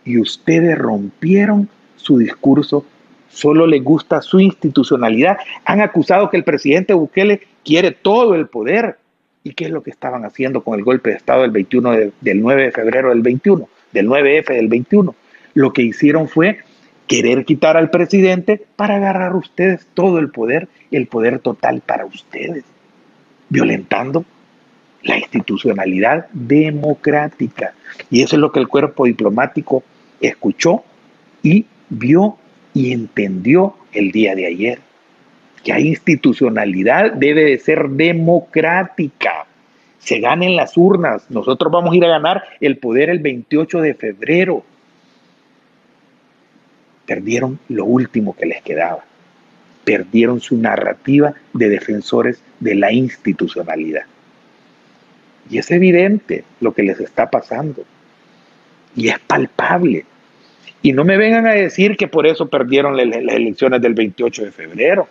Y 0.05 0.19
ustedes 0.19 0.77
rompieron 0.77 1.69
su 1.95 2.17
discurso, 2.17 2.85
solo 3.29 3.67
les 3.67 3.83
gusta 3.83 4.21
su 4.21 4.39
institucionalidad. 4.39 5.37
Han 5.65 5.81
acusado 5.81 6.29
que 6.29 6.37
el 6.37 6.43
presidente 6.43 6.93
Bukele 6.93 7.41
quiere 7.63 7.91
todo 7.91 8.35
el 8.35 8.47
poder 8.47 8.97
¿Y 9.43 9.53
qué 9.53 9.65
es 9.65 9.71
lo 9.71 9.83
que 9.83 9.89
estaban 9.89 10.23
haciendo 10.23 10.63
con 10.63 10.79
el 10.79 10.85
golpe 10.85 11.09
de 11.09 11.17
Estado 11.17 11.41
del 11.41 11.51
21 11.51 11.91
del 12.21 12.41
9 12.41 12.63
de 12.63 12.71
febrero 12.71 13.09
del 13.09 13.21
21, 13.21 13.67
del 13.91 14.07
9F 14.07 14.53
del 14.53 14.69
21? 14.69 15.15
Lo 15.53 15.73
que 15.73 15.81
hicieron 15.81 16.29
fue 16.29 16.59
querer 17.07 17.43
quitar 17.43 17.75
al 17.75 17.89
presidente 17.89 18.65
para 18.77 18.95
agarrar 18.95 19.35
ustedes 19.35 19.85
todo 19.93 20.19
el 20.19 20.29
poder, 20.29 20.69
el 20.91 21.07
poder 21.07 21.39
total 21.39 21.81
para 21.81 22.05
ustedes, 22.05 22.63
violentando 23.49 24.23
la 25.03 25.17
institucionalidad 25.17 26.27
democrática. 26.31 27.73
Y 28.09 28.21
eso 28.21 28.37
es 28.37 28.39
lo 28.39 28.53
que 28.53 28.61
el 28.61 28.69
cuerpo 28.69 29.03
diplomático 29.05 29.83
escuchó 30.27 30.83
y 31.41 31.65
vio 31.89 32.37
y 32.73 32.91
entendió 32.91 33.75
el 33.91 34.11
día 34.11 34.35
de 34.35 34.45
ayer 34.47 34.79
que 35.63 35.73
hay 35.73 35.87
institucionalidad 35.87 37.13
debe 37.13 37.45
de 37.45 37.57
ser 37.57 37.87
democrática. 37.89 39.47
Se 39.99 40.19
ganen 40.19 40.55
las 40.55 40.77
urnas. 40.77 41.31
Nosotros 41.31 41.71
vamos 41.71 41.93
a 41.93 41.95
ir 41.95 42.03
a 42.03 42.09
ganar 42.09 42.43
el 42.59 42.77
poder 42.77 43.09
el 43.09 43.19
28 43.19 43.79
de 43.79 43.93
febrero. 43.93 44.63
Perdieron 47.05 47.59
lo 47.69 47.85
último 47.85 48.35
que 48.35 48.45
les 48.45 48.61
quedaba. 48.61 49.05
Perdieron 49.85 50.41
su 50.41 50.57
narrativa 50.57 51.33
de 51.53 51.69
defensores 51.69 52.41
de 52.59 52.75
la 52.75 52.91
institucionalidad. 52.91 54.03
Y 55.49 55.57
es 55.57 55.71
evidente 55.71 56.43
lo 56.59 56.73
que 56.73 56.83
les 56.83 56.99
está 56.99 57.29
pasando. 57.29 57.83
Y 58.95 59.07
es 59.07 59.19
palpable. 59.19 60.05
Y 60.83 60.93
no 60.93 61.03
me 61.03 61.17
vengan 61.17 61.47
a 61.47 61.53
decir 61.53 61.97
que 61.97 62.07
por 62.07 62.27
eso 62.27 62.47
perdieron 62.47 62.95
las 62.95 63.07
elecciones 63.07 63.81
del 63.81 63.95
28 63.95 64.45
de 64.45 64.51
febrero 64.51 65.07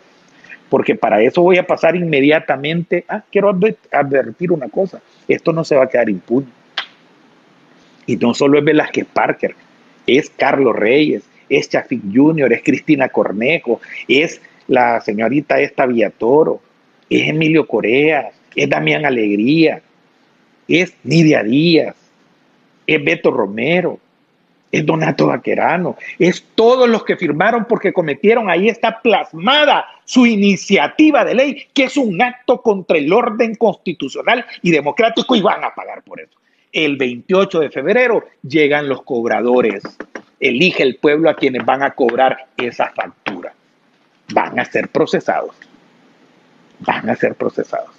porque 0.72 0.94
para 0.94 1.20
eso 1.20 1.42
voy 1.42 1.58
a 1.58 1.66
pasar 1.66 1.96
inmediatamente. 1.96 3.04
Ah, 3.06 3.22
quiero 3.30 3.50
advertir 3.90 4.52
una 4.52 4.70
cosa, 4.70 5.02
esto 5.28 5.52
no 5.52 5.64
se 5.64 5.76
va 5.76 5.84
a 5.84 5.86
quedar 5.86 6.08
impune. 6.08 6.46
Y 8.06 8.16
no 8.16 8.32
solo 8.32 8.58
es 8.58 8.64
Velázquez 8.64 9.04
Parker, 9.04 9.54
es 10.06 10.30
Carlos 10.30 10.74
Reyes, 10.74 11.24
es 11.50 11.68
Chafik 11.68 12.00
Jr., 12.10 12.54
es 12.54 12.62
Cristina 12.62 13.10
Cornejo, 13.10 13.82
es 14.08 14.40
la 14.66 15.02
señorita 15.02 15.60
esta 15.60 15.84
Villatoro, 15.84 16.62
es 17.10 17.28
Emilio 17.28 17.66
Corea, 17.66 18.30
es 18.56 18.70
Damián 18.70 19.04
Alegría, 19.04 19.82
es 20.68 20.94
Nidia 21.04 21.42
Díaz, 21.42 21.96
es 22.86 23.04
Beto 23.04 23.30
Romero, 23.30 24.00
es 24.72 24.86
Donato 24.86 25.26
Vaquerano, 25.26 25.96
es 26.18 26.42
todos 26.54 26.88
los 26.88 27.04
que 27.04 27.16
firmaron 27.16 27.66
porque 27.66 27.92
cometieron, 27.92 28.50
ahí 28.50 28.68
está 28.68 29.02
plasmada 29.02 29.84
su 30.06 30.24
iniciativa 30.26 31.24
de 31.26 31.34
ley, 31.34 31.66
que 31.74 31.84
es 31.84 31.96
un 31.98 32.20
acto 32.20 32.62
contra 32.62 32.96
el 32.96 33.12
orden 33.12 33.54
constitucional 33.54 34.44
y 34.62 34.70
democrático 34.70 35.36
y 35.36 35.42
van 35.42 35.62
a 35.62 35.74
pagar 35.74 36.02
por 36.02 36.20
eso. 36.20 36.32
El 36.72 36.96
28 36.96 37.60
de 37.60 37.70
febrero 37.70 38.24
llegan 38.42 38.88
los 38.88 39.02
cobradores, 39.02 39.82
elige 40.40 40.82
el 40.82 40.96
pueblo 40.96 41.28
a 41.28 41.36
quienes 41.36 41.64
van 41.66 41.82
a 41.82 41.90
cobrar 41.90 42.46
esa 42.56 42.90
factura. 42.92 43.52
Van 44.32 44.58
a 44.58 44.64
ser 44.64 44.88
procesados, 44.88 45.54
van 46.80 47.10
a 47.10 47.16
ser 47.16 47.34
procesados. 47.34 47.90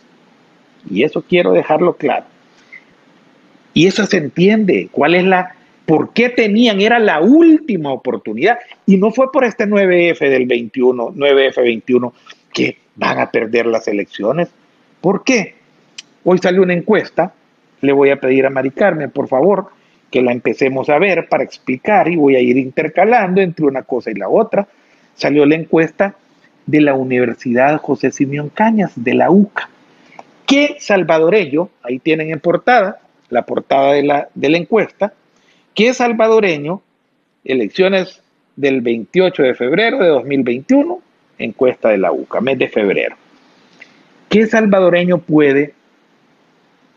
Y 0.89 1.03
eso 1.03 1.21
quiero 1.21 1.51
dejarlo 1.51 1.93
claro. 1.93 2.25
Y 3.75 3.85
eso 3.85 4.05
se 4.07 4.17
entiende, 4.17 4.89
cuál 4.91 5.13
es 5.13 5.23
la 5.23 5.55
¿Por 5.85 6.13
qué 6.13 6.29
tenían? 6.29 6.79
Era 6.79 6.99
la 6.99 7.19
última 7.19 7.91
oportunidad. 7.91 8.59
Y 8.85 8.97
no 8.97 9.11
fue 9.11 9.31
por 9.31 9.43
este 9.43 9.65
9F 9.65 10.29
del 10.29 10.45
21, 10.45 11.13
9F21, 11.13 12.13
que 12.53 12.77
van 12.95 13.19
a 13.19 13.31
perder 13.31 13.65
las 13.65 13.87
elecciones. 13.87 14.49
¿Por 15.01 15.23
qué? 15.23 15.55
Hoy 16.23 16.37
salió 16.37 16.61
una 16.61 16.73
encuesta. 16.73 17.33
Le 17.81 17.91
voy 17.91 18.11
a 18.11 18.19
pedir 18.19 18.45
a 18.45 18.49
Mari 18.49 18.71
Carmen, 18.71 19.11
por 19.11 19.27
favor, 19.27 19.67
que 20.09 20.21
la 20.21 20.31
empecemos 20.31 20.89
a 20.89 20.99
ver 20.99 21.27
para 21.27 21.43
explicar 21.43 22.07
y 22.07 22.15
voy 22.15 22.35
a 22.35 22.39
ir 22.39 22.55
intercalando 22.57 23.41
entre 23.41 23.65
una 23.65 23.83
cosa 23.83 24.09
y 24.09 24.15
la 24.15 24.29
otra. 24.29 24.67
Salió 25.15 25.45
la 25.45 25.55
encuesta 25.55 26.15
de 26.65 26.79
la 26.79 26.93
Universidad 26.93 27.81
José 27.81 28.11
Simeón 28.11 28.47
Cañas, 28.49 28.93
de 28.95 29.15
la 29.15 29.29
UCA. 29.29 29.69
¿Qué 30.47 30.77
salvadoreño? 30.79 31.69
Ahí 31.81 31.99
tienen 31.99 32.29
en 32.29 32.39
portada, 32.39 32.99
la 33.29 33.45
portada 33.45 33.93
de 33.93 34.03
la, 34.03 34.29
de 34.33 34.49
la 34.49 34.57
encuesta 34.57 35.13
¿Qué 35.75 35.91
salvadoreño, 35.95 36.83
elecciones 37.43 38.21
del 38.55 38.81
28 38.81 39.41
de 39.41 39.55
febrero 39.55 39.97
de 39.97 40.07
2021, 40.07 41.01
encuesta 41.39 41.89
de 41.89 41.97
la 41.97 42.11
UCA, 42.11 42.41
mes 42.41 42.59
de 42.59 42.69
febrero. 42.69 43.15
¿Qué 44.29 44.45
salvadoreño 44.45 45.17
puede 45.17 45.73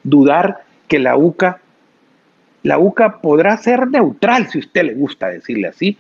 dudar 0.02 0.64
que 0.88 0.98
la 0.98 1.16
UCA 1.16 1.60
La 2.62 2.78
UCA 2.78 3.22
podrá 3.22 3.56
ser 3.56 3.88
neutral 3.88 4.48
si 4.48 4.58
usted 4.58 4.84
le 4.84 4.94
gusta 4.94 5.28
decirle 5.28 5.68
así. 5.68 5.96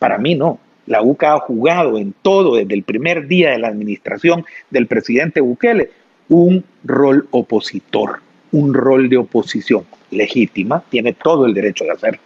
Para 0.00 0.18
mí 0.18 0.34
no. 0.34 0.58
La 0.86 1.02
UCA 1.02 1.34
ha 1.34 1.38
jugado 1.38 1.96
en 1.96 2.12
todo 2.22 2.56
desde 2.56 2.74
el 2.74 2.82
primer 2.82 3.28
día 3.28 3.50
de 3.50 3.58
la 3.58 3.68
administración 3.68 4.44
del 4.70 4.86
presidente 4.86 5.40
Bukele 5.40 5.90
un 6.28 6.64
rol 6.82 7.28
opositor, 7.30 8.20
un 8.50 8.74
rol 8.74 9.08
de 9.08 9.18
oposición 9.18 9.84
legítima, 10.10 10.82
tiene 10.88 11.12
todo 11.12 11.46
el 11.46 11.54
derecho 11.54 11.84
de 11.84 11.92
hacerlo. 11.92 12.20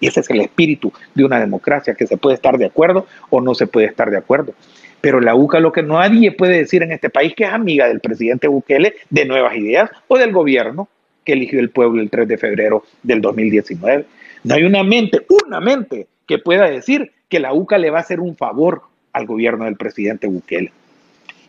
Y 0.00 0.06
ese 0.06 0.20
es 0.20 0.30
el 0.30 0.40
espíritu 0.40 0.92
de 1.14 1.24
una 1.24 1.40
democracia, 1.40 1.94
que 1.94 2.06
se 2.06 2.16
puede 2.16 2.36
estar 2.36 2.56
de 2.56 2.66
acuerdo 2.66 3.06
o 3.30 3.40
no 3.40 3.54
se 3.54 3.66
puede 3.66 3.86
estar 3.86 4.10
de 4.10 4.18
acuerdo. 4.18 4.54
Pero 5.00 5.20
la 5.20 5.34
UCA 5.34 5.60
lo 5.60 5.72
que 5.72 5.82
nadie 5.82 6.32
puede 6.32 6.58
decir 6.58 6.82
en 6.82 6.92
este 6.92 7.10
país 7.10 7.34
que 7.34 7.44
es 7.44 7.50
amiga 7.50 7.88
del 7.88 8.00
presidente 8.00 8.48
Bukele 8.48 8.94
de 9.10 9.24
nuevas 9.24 9.56
ideas 9.56 9.90
o 10.08 10.18
del 10.18 10.32
gobierno 10.32 10.88
que 11.24 11.34
eligió 11.34 11.60
el 11.60 11.70
pueblo 11.70 12.00
el 12.00 12.10
3 12.10 12.26
de 12.26 12.38
febrero 12.38 12.84
del 13.02 13.20
2019. 13.20 14.06
No 14.44 14.54
hay 14.54 14.64
una 14.64 14.82
mente, 14.82 15.24
una 15.44 15.60
mente 15.60 16.06
que 16.26 16.38
pueda 16.38 16.68
decir 16.68 17.12
que 17.28 17.40
la 17.40 17.52
UCA 17.52 17.78
le 17.78 17.90
va 17.90 17.98
a 17.98 18.02
hacer 18.02 18.20
un 18.20 18.36
favor 18.36 18.82
al 19.12 19.26
gobierno 19.26 19.64
del 19.64 19.76
presidente 19.76 20.26
Bukele. 20.26 20.72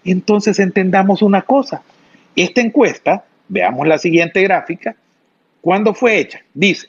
Entonces 0.03 0.59
entendamos 0.59 1.21
una 1.21 1.41
cosa. 1.43 1.81
Esta 2.35 2.61
encuesta, 2.61 3.25
veamos 3.47 3.87
la 3.87 3.97
siguiente 3.97 4.41
gráfica, 4.43 4.95
¿cuándo 5.61 5.93
fue 5.93 6.19
hecha? 6.19 6.41
Dice, 6.53 6.87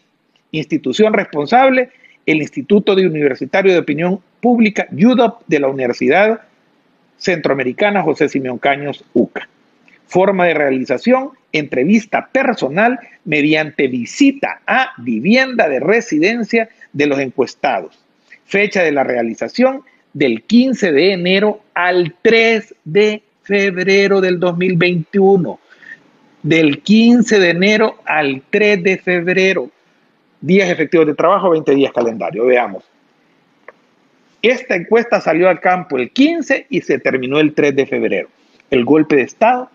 institución 0.53 1.13
responsable, 1.13 1.91
el 2.27 2.39
Instituto 2.39 2.95
de 2.95 3.07
Universitario 3.07 3.73
de 3.73 3.79
Opinión 3.79 4.21
Pública, 4.41 4.87
UDOP, 4.93 5.43
de 5.47 5.61
la 5.61 5.69
Universidad 5.69 6.41
Centroamericana 7.17 8.03
José 8.03 8.29
Simeón 8.29 8.59
Caños, 8.59 9.05
UCA. 9.13 9.49
Forma 10.07 10.47
de 10.47 10.55
realización, 10.55 11.31
entrevista 11.53 12.29
personal 12.33 12.99
mediante 13.25 13.87
visita 13.89 14.61
a 14.67 14.93
vivienda 14.99 15.69
de 15.69 15.81
residencia 15.81 16.69
de 16.93 17.07
los 17.07 17.19
encuestados. 17.19 18.03
Fecha 18.45 18.83
de 18.83 18.93
la 18.93 19.05
realización 19.05 19.83
del 20.13 20.43
15 20.43 20.93
de 20.93 21.13
enero 21.13 21.61
al 21.75 22.15
3 22.23 22.75
de 22.85 23.23
febrero 23.43 24.21
del 24.21 24.41
2021. 24.41 25.61
Del 26.43 26.83
15 26.83 27.39
de 27.39 27.51
enero 27.51 27.97
al 28.05 28.43
3 28.51 28.83
de 28.83 28.99
febrero 28.99 29.71
días 30.41 30.71
efectivos 30.71 31.07
de 31.07 31.15
trabajo, 31.15 31.51
20 31.51 31.75
días 31.75 31.93
calendario. 31.93 32.47
Veamos. 32.47 32.85
Esta 34.43 34.75
encuesta 34.75 35.21
salió 35.21 35.49
al 35.49 35.61
campo 35.61 35.99
el 35.99 36.11
15 36.11 36.67
y 36.71 36.81
se 36.81 36.99
terminó 36.99 37.41
el 37.41 37.53
3 37.53 37.77
de 37.77 37.87
febrero. 37.87 38.29
El 38.71 38.85
golpe 38.85 39.17
de 39.17 39.23
Estado 39.23 39.71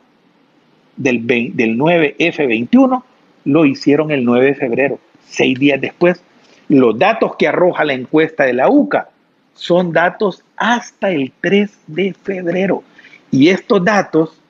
del, 0.97 1.27
del 1.27 1.77
9F21 1.77 3.03
lo 3.45 3.65
hicieron 3.65 4.09
el 4.11 4.25
9 4.25 4.45
de 4.45 4.55
febrero, 4.55 4.99
seis 5.27 5.59
días 5.59 5.79
después. 5.79 6.23
Los 6.67 6.97
datos 6.97 7.35
que 7.35 7.47
arroja 7.47 7.85
la 7.85 7.93
encuesta 7.93 8.45
de 8.45 8.53
la 8.53 8.69
UCA 8.69 9.09
son 9.53 9.93
datos 9.93 10.43
hasta 10.57 11.11
el 11.11 11.31
3 11.41 11.71
de 11.87 12.15
febrero. 12.23 12.83
Y 13.29 13.49
estos 13.49 13.83
datos 13.85 14.41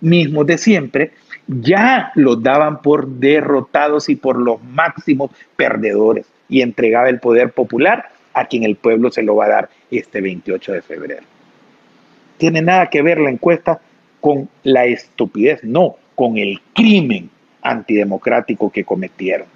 mismos 0.00 0.46
de 0.46 0.58
siempre 0.58 1.12
ya 1.46 2.12
los 2.14 2.42
daban 2.42 2.80
por 2.82 3.06
derrotados 3.06 4.08
y 4.08 4.16
por 4.16 4.38
los 4.38 4.62
máximos 4.62 5.30
perdedores 5.56 6.26
y 6.48 6.62
entregaba 6.62 7.08
el 7.08 7.20
poder 7.20 7.52
popular 7.52 8.08
a 8.32 8.46
quien 8.46 8.64
el 8.64 8.76
pueblo 8.76 9.10
se 9.10 9.22
lo 9.22 9.36
va 9.36 9.46
a 9.46 9.50
dar 9.50 9.70
este 9.90 10.20
28 10.20 10.72
de 10.72 10.82
febrero. 10.82 11.22
Tiene 12.38 12.62
nada 12.62 12.88
que 12.88 13.02
ver 13.02 13.18
la 13.18 13.30
encuesta 13.30 13.80
con 14.20 14.48
la 14.62 14.86
estupidez, 14.86 15.62
no, 15.62 15.96
con 16.14 16.38
el 16.38 16.60
crimen 16.74 17.30
antidemocrático 17.62 18.70
que 18.70 18.84
cometieron. 18.84 19.46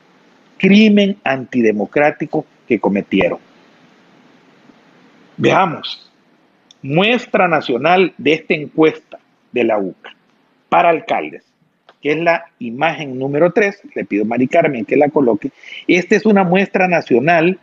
Crimen 0.58 1.18
antidemocrático 1.24 2.46
que 2.66 2.78
cometieron. 2.78 3.38
Veamos, 5.36 6.10
muestra 6.82 7.48
nacional 7.48 8.12
de 8.18 8.34
esta 8.34 8.54
encuesta 8.54 9.18
de 9.52 9.64
la 9.64 9.78
UCA 9.78 10.14
para 10.68 10.90
alcaldes 10.90 11.44
que 12.02 12.12
es 12.12 12.18
la 12.18 12.46
imagen 12.58 13.18
número 13.18 13.52
3, 13.52 13.80
le 13.94 14.04
pido 14.04 14.24
a 14.24 14.26
Mari 14.26 14.48
Carmen 14.48 14.84
que 14.84 14.96
la 14.96 15.08
coloque, 15.08 15.50
esta 15.86 16.16
es 16.16 16.26
una 16.26 16.44
muestra 16.44 16.88
nacional 16.88 17.58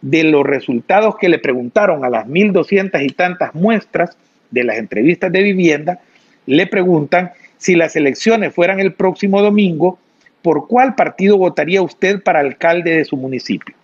de 0.00 0.24
los 0.24 0.46
resultados 0.46 1.16
que 1.16 1.28
le 1.28 1.38
preguntaron 1.38 2.04
a 2.04 2.10
las 2.10 2.26
1.200 2.26 3.02
y 3.02 3.08
tantas 3.08 3.54
muestras 3.54 4.16
de 4.50 4.64
las 4.64 4.78
entrevistas 4.78 5.30
de 5.32 5.42
vivienda, 5.42 6.00
le 6.46 6.66
preguntan 6.66 7.32
si 7.58 7.74
las 7.74 7.96
elecciones 7.96 8.54
fueran 8.54 8.80
el 8.80 8.94
próximo 8.94 9.42
domingo, 9.42 9.98
¿por 10.42 10.68
cuál 10.68 10.94
partido 10.94 11.36
votaría 11.36 11.82
usted 11.82 12.22
para 12.22 12.40
alcalde 12.40 12.96
de 12.96 13.04
su 13.04 13.16
municipio? 13.16 13.74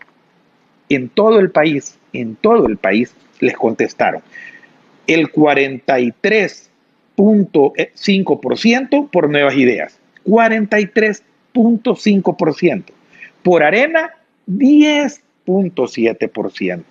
En 0.88 1.08
todo 1.08 1.40
el 1.40 1.50
país, 1.50 1.98
en 2.12 2.36
todo 2.36 2.66
el 2.66 2.76
país 2.76 3.14
les 3.40 3.56
contestaron. 3.56 4.22
El 5.06 5.30
43 5.30 6.70
0.5% 7.16 9.10
por 9.10 9.30
nuevas 9.30 9.56
ideas, 9.56 9.98
43.5%. 10.26 12.84
Por 13.42 13.62
arena, 13.62 14.10
10.7%. 14.48 16.82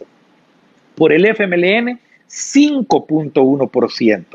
Por 0.96 1.12
el 1.12 1.26
FMLN, 1.26 2.00
5.1%. 2.30 4.26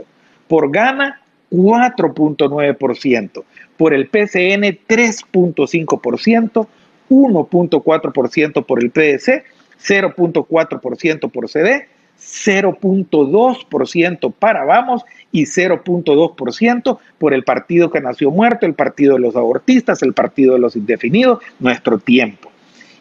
Por 0.48 0.70
Gana, 0.70 1.22
4.9%. 1.50 3.44
Por 3.76 3.94
el 3.94 4.08
PCN, 4.08 4.78
3.5%. 4.88 6.68
1.4% 7.08 8.66
por 8.66 8.82
el 8.82 8.90
PDC, 8.90 9.44
0.4% 9.80 11.30
por 11.30 11.48
CD, 11.48 11.88
0.2% 12.18 14.32
para 14.32 14.64
Vamos 14.64 15.04
y 15.30 15.42
0.2% 15.44 16.98
por 17.18 17.32
el 17.32 17.44
partido 17.44 17.90
que 17.90 18.00
nació 18.00 18.30
muerto, 18.30 18.64
el 18.66 18.74
partido 18.74 19.14
de 19.14 19.20
los 19.20 19.36
abortistas, 19.36 20.02
el 20.02 20.14
partido 20.14 20.54
de 20.54 20.60
los 20.60 20.74
indefinidos, 20.76 21.40
nuestro 21.58 21.98
tiempo. 21.98 22.50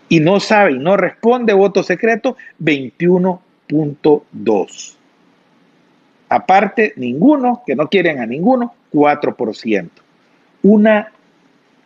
Y 0.09 0.19
no 0.19 0.39
sabe 0.39 0.73
y 0.73 0.79
no 0.79 0.97
responde 0.97 1.53
voto 1.53 1.83
secreto 1.83 2.35
21.2. 2.61 4.95
Aparte, 6.29 6.93
ninguno, 6.95 7.63
que 7.65 7.75
no 7.75 7.89
quieren 7.89 8.19
a 8.19 8.25
ninguno, 8.25 8.73
4%. 8.93 9.89
Una 10.63 11.11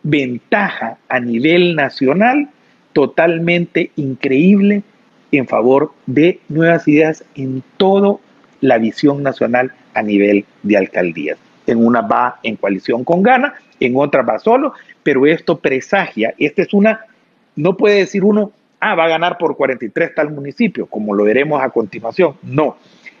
ventaja 0.02 0.96
a 1.08 1.20
nivel 1.20 1.76
nacional 1.76 2.48
totalmente 2.92 3.92
increíble 3.96 4.82
en 5.32 5.48
favor 5.48 5.92
de 6.06 6.40
nuevas 6.48 6.86
ideas 6.86 7.24
en 7.34 7.62
toda 7.78 8.18
la 8.60 8.78
visión 8.78 9.22
nacional 9.22 9.72
a 9.94 10.02
nivel 10.02 10.44
de 10.62 10.76
alcaldías. 10.76 11.38
En 11.66 11.84
una 11.84 12.02
va 12.02 12.38
en 12.42 12.56
coalición 12.56 13.02
con 13.02 13.22
Gana, 13.22 13.54
en 13.80 13.96
otra 13.96 14.22
va 14.22 14.38
solo, 14.38 14.74
pero 15.02 15.26
esto 15.26 15.58
presagia, 15.58 16.34
esta 16.38 16.62
es 16.62 16.72
una, 16.74 17.06
no 17.56 17.76
puede 17.76 17.96
decir 17.96 18.24
uno, 18.24 18.52
ah, 18.78 18.94
va 18.94 19.04
a 19.04 19.08
ganar 19.08 19.38
por 19.38 19.56
43 19.56 20.14
tal 20.14 20.30
municipio, 20.30 20.86
como 20.86 21.14
lo 21.14 21.24
veremos 21.24 21.62
a 21.62 21.70
continuación. 21.70 22.36
No, 22.42 22.76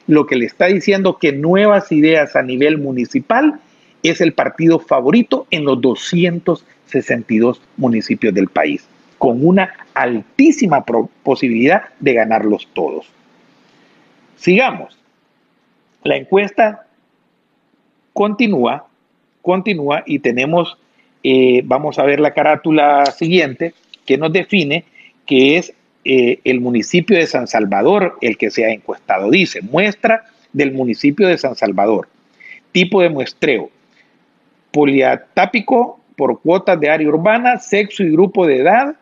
lo 0.06 0.26
que 0.26 0.36
le 0.36 0.46
está 0.46 0.66
diciendo 0.66 1.18
que 1.18 1.32
nuevas 1.32 1.90
ideas 1.92 2.36
a 2.36 2.42
nivel 2.42 2.78
municipal 2.78 3.60
es 4.02 4.20
el 4.20 4.34
partido 4.34 4.80
favorito 4.80 5.46
en 5.50 5.64
los 5.64 5.80
262 5.80 7.62
municipios 7.76 8.34
del 8.34 8.48
país 8.48 8.86
con 9.22 9.46
una 9.46 9.72
altísima 9.94 10.84
posibilidad 11.22 11.84
de 12.00 12.12
ganarlos 12.12 12.66
todos. 12.74 13.06
Sigamos. 14.34 14.98
La 16.02 16.16
encuesta 16.16 16.88
continúa, 18.12 18.88
continúa 19.40 20.02
y 20.06 20.18
tenemos, 20.18 20.76
eh, 21.22 21.62
vamos 21.64 22.00
a 22.00 22.02
ver 22.02 22.18
la 22.18 22.34
carátula 22.34 23.06
siguiente 23.06 23.74
que 24.04 24.18
nos 24.18 24.32
define 24.32 24.86
que 25.24 25.56
es 25.56 25.72
eh, 26.04 26.40
el 26.42 26.60
municipio 26.60 27.16
de 27.16 27.28
San 27.28 27.46
Salvador 27.46 28.18
el 28.22 28.36
que 28.36 28.50
se 28.50 28.64
ha 28.64 28.70
encuestado. 28.70 29.30
Dice, 29.30 29.62
muestra 29.62 30.24
del 30.52 30.72
municipio 30.72 31.28
de 31.28 31.38
San 31.38 31.54
Salvador. 31.54 32.08
Tipo 32.72 33.00
de 33.00 33.08
muestreo. 33.08 33.70
Poliatápico 34.72 36.00
por 36.16 36.40
cuotas 36.40 36.80
de 36.80 36.90
área 36.90 37.08
urbana, 37.08 37.60
sexo 37.60 38.02
y 38.02 38.10
grupo 38.10 38.48
de 38.48 38.56
edad, 38.56 38.96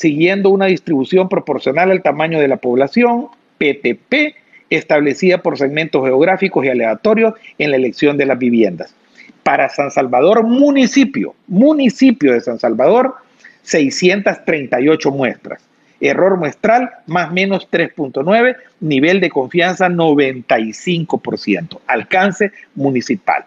siguiendo 0.00 0.48
una 0.48 0.64
distribución 0.64 1.28
proporcional 1.28 1.90
al 1.90 2.02
tamaño 2.02 2.40
de 2.40 2.48
la 2.48 2.56
población, 2.56 3.26
PTP, 3.58 4.34
establecida 4.70 5.42
por 5.42 5.58
segmentos 5.58 6.02
geográficos 6.02 6.64
y 6.64 6.70
aleatorios 6.70 7.34
en 7.58 7.70
la 7.70 7.76
elección 7.76 8.16
de 8.16 8.24
las 8.24 8.38
viviendas. 8.38 8.94
Para 9.42 9.68
San 9.68 9.90
Salvador, 9.90 10.42
municipio, 10.42 11.34
municipio 11.46 12.32
de 12.32 12.40
San 12.40 12.58
Salvador, 12.58 13.16
638 13.60 15.10
muestras. 15.10 15.62
Error 16.00 16.38
muestral 16.38 16.90
más 17.06 17.30
menos 17.30 17.68
3.9, 17.70 18.56
nivel 18.80 19.20
de 19.20 19.28
confianza 19.28 19.90
95%, 19.90 21.78
alcance 21.86 22.52
municipal. 22.74 23.44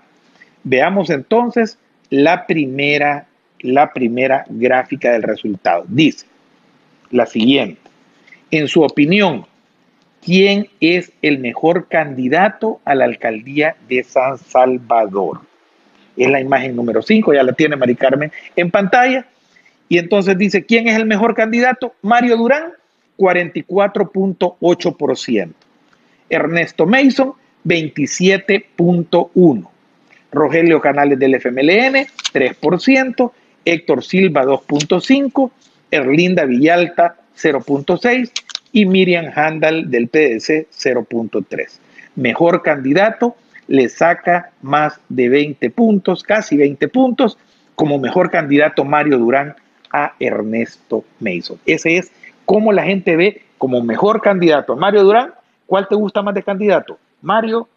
Veamos 0.64 1.10
entonces 1.10 1.80
la 2.12 2.46
primera 2.46 3.26
la 3.60 3.94
primera 3.94 4.44
gráfica 4.50 5.14
del 5.14 5.24
resultado. 5.24 5.86
Dice 5.88 6.26
la 7.14 7.26
siguiente. 7.26 7.80
En 8.52 8.68
su 8.68 8.82
opinión, 8.82 9.46
¿quién 10.24 10.68
es 10.80 11.12
el 11.22 11.40
mejor 11.40 11.88
candidato 11.88 12.80
a 12.86 12.94
la 12.96 13.04
alcaldía 13.06 13.76
de 13.88 14.04
San 14.04 14.38
Salvador? 14.38 15.40
Es 16.16 16.30
la 16.30 16.42
imagen 16.42 16.76
número 16.76 17.02
5, 17.02 17.34
ya 17.34 17.42
la 17.44 17.54
tiene 17.54 17.76
Mari 17.76 17.96
Carmen 17.96 18.32
en 18.56 18.70
pantalla. 18.70 19.26
Y 19.90 19.98
entonces 19.98 20.38
dice, 20.38 20.64
¿quién 20.66 20.88
es 20.88 20.96
el 20.96 21.06
mejor 21.06 21.36
candidato? 21.36 21.94
Mario 22.02 22.38
Durán, 22.38 22.72
44.8%. 23.18 25.50
Ernesto 26.30 26.86
Mason, 26.86 27.34
27.1%. 27.66 29.68
Rogelio 30.32 30.80
Canales 30.82 31.20
del 31.20 31.36
FMLN, 31.36 32.08
3%. 32.34 33.32
Héctor 33.66 34.04
Silva, 34.04 34.44
2.5%. 34.44 35.52
Erlinda 35.94 36.46
Villalta, 36.46 37.16
0.6%. 37.36 38.32
Y 38.76 38.88
Miriam 38.88 39.32
Handal 39.36 39.92
del 39.92 40.08
PDC, 40.08 40.68
0.3%. 40.72 41.80
Mejor 42.16 42.64
candidato, 42.64 43.36
le 43.68 43.88
saca 43.88 44.52
más 44.62 45.00
de 45.10 45.30
20 45.30 45.70
puntos, 45.70 46.24
casi 46.24 46.58
20 46.58 46.88
puntos, 46.88 47.38
como 47.76 48.00
mejor 48.00 48.32
candidato 48.32 48.84
Mario 48.84 49.20
Durán 49.20 49.56
a 49.92 50.14
Ernesto 50.20 51.06
Mason. 51.20 51.60
Ese 51.66 51.98
es 51.98 52.12
como 52.46 52.72
la 52.72 52.84
gente 52.84 53.16
ve 53.16 53.44
como 53.60 53.82
mejor 53.84 54.22
candidato 54.22 54.74
a 54.74 54.76
Mario 54.76 55.04
Durán. 55.04 55.34
¿Cuál 55.68 55.88
te 55.88 55.96
gusta 55.96 56.22
más 56.22 56.34
de 56.34 56.44
candidato? 56.44 56.98
Mario, 57.22 57.68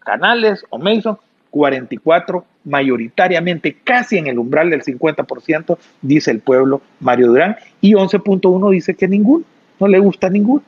Canales 0.00 0.64
o 0.70 0.78
Mason. 0.78 1.18
44 1.50 2.44
mayoritariamente, 2.66 3.76
casi 3.82 4.18
en 4.18 4.26
el 4.26 4.38
umbral 4.38 4.68
del 4.68 4.82
50%, 4.82 5.78
dice 6.02 6.30
el 6.30 6.40
pueblo 6.40 6.82
Mario 7.00 7.28
Durán, 7.28 7.56
y 7.80 7.94
11.1 7.94 8.70
dice 8.70 8.94
que 8.94 9.08
ninguno, 9.08 9.44
no 9.80 9.88
le 9.88 9.98
gusta 9.98 10.28
ninguno. 10.28 10.62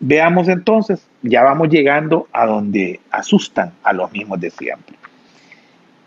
Veamos 0.00 0.48
entonces, 0.48 1.06
ya 1.22 1.42
vamos 1.42 1.68
llegando 1.68 2.26
a 2.32 2.46
donde 2.46 3.00
asustan 3.10 3.72
a 3.82 3.92
los 3.92 4.10
mismos 4.12 4.40
de 4.40 4.50
siempre. 4.50 4.96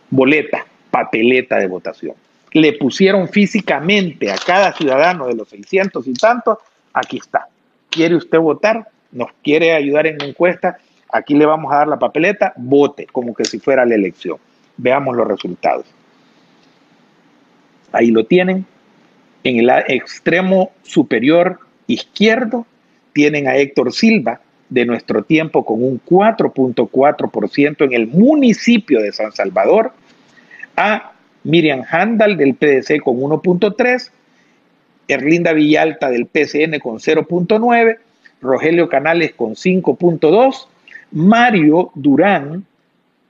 Boleta, 0.10 0.66
papeleta 0.91 1.58
de 1.58 1.68
votación. 1.68 2.16
Le 2.52 2.74
pusieron 2.74 3.28
físicamente 3.28 4.32
a 4.32 4.36
cada 4.38 4.74
ciudadano 4.74 5.28
de 5.28 5.36
los 5.36 5.50
600 5.50 6.08
y 6.08 6.14
tantos, 6.14 6.58
aquí 6.93 7.18
está. 7.18 7.48
¿Quiere 7.89 8.16
usted 8.16 8.39
votar? 8.39 8.88
¿Nos 9.12 9.30
quiere 9.43 9.74
ayudar 9.74 10.08
en 10.08 10.22
encuesta? 10.22 10.78
Aquí 11.12 11.36
le 11.36 11.45
vamos 11.45 11.72
a 11.72 11.78
dar 11.78 11.88
la 11.88 12.00
papeleta, 12.00 12.54
vote, 12.58 13.08
como 13.08 13.34
que 13.34 13.45
si 13.45 13.60
fuera 13.60 13.86
la 13.86 13.95
elección. 13.95 14.38
Veamos 14.78 15.16
los 15.16 15.28
resultados. 15.28 15.86
Ahí 17.92 18.12
lo 18.12 18.26
tienen. 18.26 18.66
En 19.44 19.58
el 19.60 19.70
extremo 19.88 20.72
superior 20.84 21.60
izquierdo 21.88 22.66
tienen 23.14 23.48
a 23.48 23.56
Héctor 23.56 23.94
Silva 23.94 24.42
de 24.70 24.86
nuestro 24.86 25.24
tiempo 25.24 25.66
con 25.66 25.82
un 25.82 26.02
4.4% 26.04 27.86
en 27.86 27.94
el 27.94 28.08
municipio 28.08 29.02
de 29.02 29.14
San 29.14 29.32
Salvador, 29.32 29.94
a 30.76 31.14
Miriam 31.44 31.84
Handal 31.90 32.36
del 32.36 32.56
PDC 32.56 33.02
con 33.02 33.18
1.3, 33.18 34.12
Erlinda 35.08 35.54
Villalta 35.54 36.10
del 36.10 36.26
PCN 36.26 36.80
con 36.80 36.98
0.9, 36.98 37.98
Rogelio 38.42 38.90
Canales 38.90 39.34
con 39.34 39.56
5.2 39.56 40.68
Mario 41.12 41.92
Durán 41.96 42.66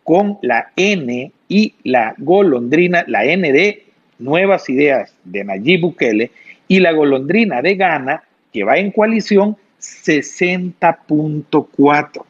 con 0.04 0.40
la 0.42 0.72
N 0.76 1.32
y 1.48 1.74
la 1.84 2.16
golondrina, 2.18 3.06
la 3.08 3.26
N 3.26 3.52
de 3.52 3.86
Nuevas 4.20 4.70
Ideas 4.70 5.14
de 5.24 5.44
Nayib 5.44 5.82
Bukele 5.82 6.32
y 6.68 6.80
la 6.80 6.92
golondrina 6.92 7.62
de 7.62 7.76
Ghana, 7.76 8.24
que 8.52 8.64
va 8.64 8.78
en 8.78 8.92
coalición, 8.92 9.58
60.4. 9.80 12.26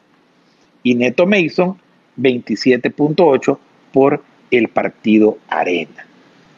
Y 0.84 0.96
Neto 0.96 1.26
Mason, 1.26 1.78
27.8 2.18 3.58
por 3.92 4.24
el 4.52 4.68
partido 4.70 5.38
Arena. 5.48 6.06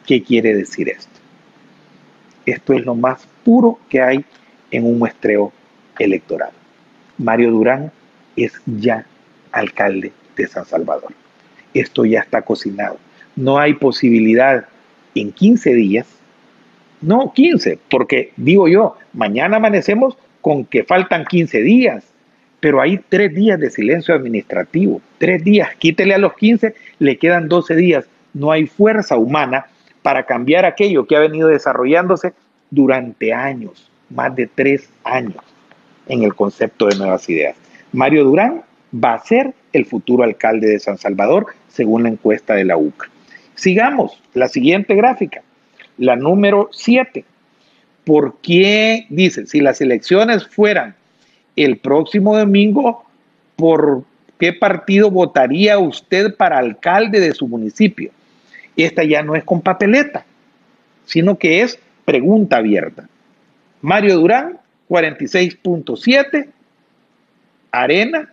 ¿Qué 0.06 0.22
quiere 0.22 0.54
decir 0.54 0.88
esto? 0.88 1.10
Esto 2.46 2.74
es 2.74 2.84
lo 2.84 2.94
más 2.94 3.26
puro 3.44 3.78
que 3.88 4.00
hay 4.00 4.24
en 4.70 4.84
un 4.84 4.98
muestreo 4.98 5.52
electoral. 5.98 6.50
Mario 7.18 7.50
Durán 7.50 7.92
es 8.36 8.52
ya 8.66 9.04
alcalde 9.52 10.12
de 10.36 10.46
San 10.46 10.64
Salvador. 10.64 11.12
Esto 11.74 12.04
ya 12.04 12.20
está 12.20 12.42
cocinado. 12.42 12.98
No 13.36 13.58
hay 13.58 13.74
posibilidad 13.74 14.66
en 15.14 15.32
15 15.32 15.74
días, 15.74 16.06
no 17.00 17.32
15, 17.34 17.78
porque 17.88 18.32
digo 18.36 18.68
yo, 18.68 18.96
mañana 19.12 19.56
amanecemos 19.56 20.16
con 20.40 20.64
que 20.64 20.84
faltan 20.84 21.24
15 21.24 21.62
días, 21.62 22.04
pero 22.60 22.80
hay 22.80 23.00
tres 23.08 23.34
días 23.34 23.58
de 23.58 23.70
silencio 23.70 24.14
administrativo, 24.14 25.00
tres 25.18 25.42
días, 25.42 25.74
quítele 25.76 26.14
a 26.14 26.18
los 26.18 26.34
15, 26.34 26.74
le 26.98 27.16
quedan 27.16 27.48
12 27.48 27.74
días. 27.76 28.04
No 28.34 28.52
hay 28.52 28.66
fuerza 28.66 29.16
humana 29.16 29.66
para 30.02 30.24
cambiar 30.24 30.64
aquello 30.64 31.06
que 31.06 31.16
ha 31.16 31.20
venido 31.20 31.48
desarrollándose 31.48 32.32
durante 32.70 33.32
años, 33.32 33.90
más 34.10 34.34
de 34.36 34.46
tres 34.46 34.88
años, 35.04 35.42
en 36.06 36.22
el 36.22 36.34
concepto 36.34 36.86
de 36.86 36.96
nuevas 36.96 37.28
ideas. 37.28 37.56
Mario 37.92 38.24
Durán 38.24 38.62
va 38.92 39.14
a 39.14 39.24
ser 39.24 39.54
el 39.72 39.86
futuro 39.86 40.24
alcalde 40.24 40.68
de 40.68 40.80
San 40.80 40.98
Salvador, 40.98 41.46
según 41.68 42.02
la 42.02 42.08
encuesta 42.08 42.54
de 42.54 42.64
la 42.64 42.76
UCA. 42.76 43.08
Sigamos, 43.54 44.20
la 44.34 44.48
siguiente 44.48 44.94
gráfica, 44.94 45.42
la 45.98 46.16
número 46.16 46.68
7. 46.72 47.24
¿Por 48.04 48.38
qué, 48.40 49.06
dice, 49.10 49.46
si 49.46 49.60
las 49.60 49.80
elecciones 49.80 50.46
fueran 50.46 50.96
el 51.56 51.76
próximo 51.76 52.36
domingo, 52.36 53.04
¿por 53.56 54.04
qué 54.38 54.52
partido 54.52 55.10
votaría 55.10 55.78
usted 55.78 56.34
para 56.34 56.58
alcalde 56.58 57.20
de 57.20 57.34
su 57.34 57.46
municipio? 57.46 58.10
Esta 58.76 59.04
ya 59.04 59.22
no 59.22 59.36
es 59.36 59.44
con 59.44 59.60
papeleta, 59.60 60.24
sino 61.04 61.38
que 61.38 61.60
es 61.60 61.78
pregunta 62.04 62.56
abierta. 62.56 63.08
Mario 63.82 64.18
Durán, 64.18 64.58
46.7, 64.88 66.48
arena, 67.70 68.32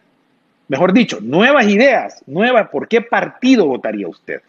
mejor 0.68 0.93
dicho, 0.93 1.20
nuevas 1.22 1.68
ideas, 1.68 2.22
nuevas, 2.26 2.70
¿por 2.70 2.88
qué 2.88 3.01
partido 3.01 3.65
votaría 3.65 4.07
usted 4.07 4.41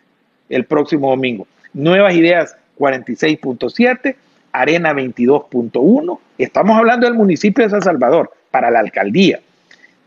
el 0.48 0.64
próximo 0.64 1.10
domingo? 1.10 1.46
Nuevas 1.72 2.14
ideas 2.14 2.56
46.7, 2.78 4.16
arena 4.52 4.92
22.1, 4.92 6.18
estamos 6.38 6.76
hablando 6.76 7.06
del 7.06 7.14
municipio 7.14 7.64
de 7.64 7.70
San 7.70 7.82
Salvador 7.82 8.32
para 8.50 8.70
la 8.70 8.80
alcaldía. 8.80 9.40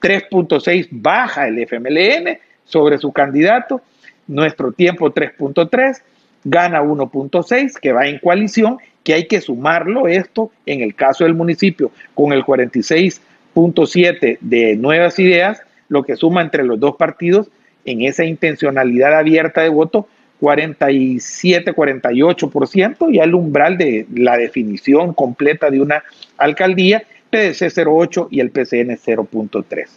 3.6 0.02 0.88
baja 0.92 1.48
el 1.48 1.60
FMLN 1.60 2.40
sobre 2.66 2.98
su 2.98 3.12
candidato, 3.12 3.82
nuestro 4.28 4.72
tiempo 4.72 5.14
3.3, 5.14 6.02
gana 6.44 6.82
1.6 6.82 7.80
que 7.80 7.94
va 7.94 8.08
en 8.08 8.20
coalición, 8.20 8.78
que 9.04 9.14
hay 9.14 9.28
que 9.28 9.42
sumarlo 9.42 10.08
esto 10.08 10.52
en 10.66 10.82
el 10.82 10.96
caso 10.96 11.24
del 11.24 11.36
municipio 11.36 11.92
con 12.16 12.34
el 12.34 12.44
46 12.44 13.22
punto 13.54 13.86
siete 13.86 14.38
de 14.42 14.76
nuevas 14.76 15.20
ideas, 15.20 15.62
lo 15.92 16.02
que 16.04 16.16
suma 16.16 16.42
entre 16.42 16.64
los 16.64 16.80
dos 16.80 16.96
partidos 16.96 17.52
en 17.84 18.04
esa 18.04 18.24
intencionalidad 18.24 19.14
abierta 19.14 19.60
de 19.62 19.68
voto 19.68 20.08
47-48%, 20.40 23.14
ya 23.14 23.26
el 23.26 23.36
umbral 23.36 23.78
de 23.78 24.06
la 24.16 24.38
definición 24.38 25.14
completa 25.14 25.70
de 25.70 25.82
una 25.82 26.02
alcaldía, 26.38 27.04
PDC 27.30 27.76
0.8 27.76 28.30
y 28.32 28.40
el 28.40 28.52
PCN 28.52 28.98
0.3. 28.98 29.88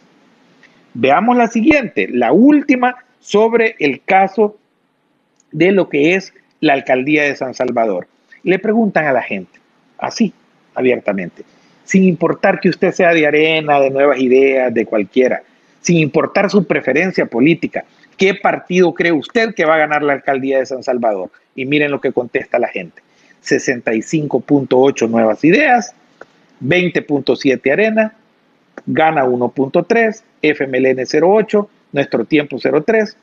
Veamos 0.94 1.36
la 1.36 1.46
siguiente, 1.46 2.08
la 2.10 2.32
última 2.32 2.96
sobre 3.20 3.76
el 3.78 4.02
caso 4.02 4.56
de 5.52 5.70
lo 5.70 5.88
que 5.88 6.16
es 6.16 6.34
la 6.60 6.72
alcaldía 6.72 7.22
de 7.22 7.36
San 7.36 7.54
Salvador. 7.54 8.08
Le 8.42 8.58
preguntan 8.58 9.06
a 9.06 9.12
la 9.12 9.22
gente, 9.22 9.60
así, 9.98 10.32
abiertamente, 10.74 11.44
sin 11.84 12.02
importar 12.02 12.58
que 12.58 12.68
usted 12.68 12.90
sea 12.90 13.14
de 13.14 13.28
arena, 13.28 13.78
de 13.78 13.90
nuevas 13.90 14.18
ideas, 14.18 14.74
de 14.74 14.84
cualquiera, 14.84 15.44
sin 15.84 15.98
importar 15.98 16.50
su 16.50 16.64
preferencia 16.64 17.26
política, 17.26 17.84
¿qué 18.16 18.34
partido 18.34 18.94
cree 18.94 19.12
usted 19.12 19.54
que 19.54 19.66
va 19.66 19.74
a 19.74 19.78
ganar 19.78 20.02
la 20.02 20.14
alcaldía 20.14 20.58
de 20.58 20.66
San 20.66 20.82
Salvador? 20.82 21.30
Y 21.54 21.66
miren 21.66 21.90
lo 21.90 22.00
que 22.00 22.10
contesta 22.10 22.58
la 22.58 22.68
gente. 22.68 23.02
65.8 23.44 25.10
nuevas 25.10 25.44
ideas, 25.44 25.94
20.7 26.62 27.70
arena, 27.70 28.14
gana 28.86 29.26
1.3, 29.26 30.22
FMLN 30.40 31.04
0.8, 31.04 31.68
nuestro 31.92 32.24
tiempo 32.24 32.56
0.3 32.56 33.14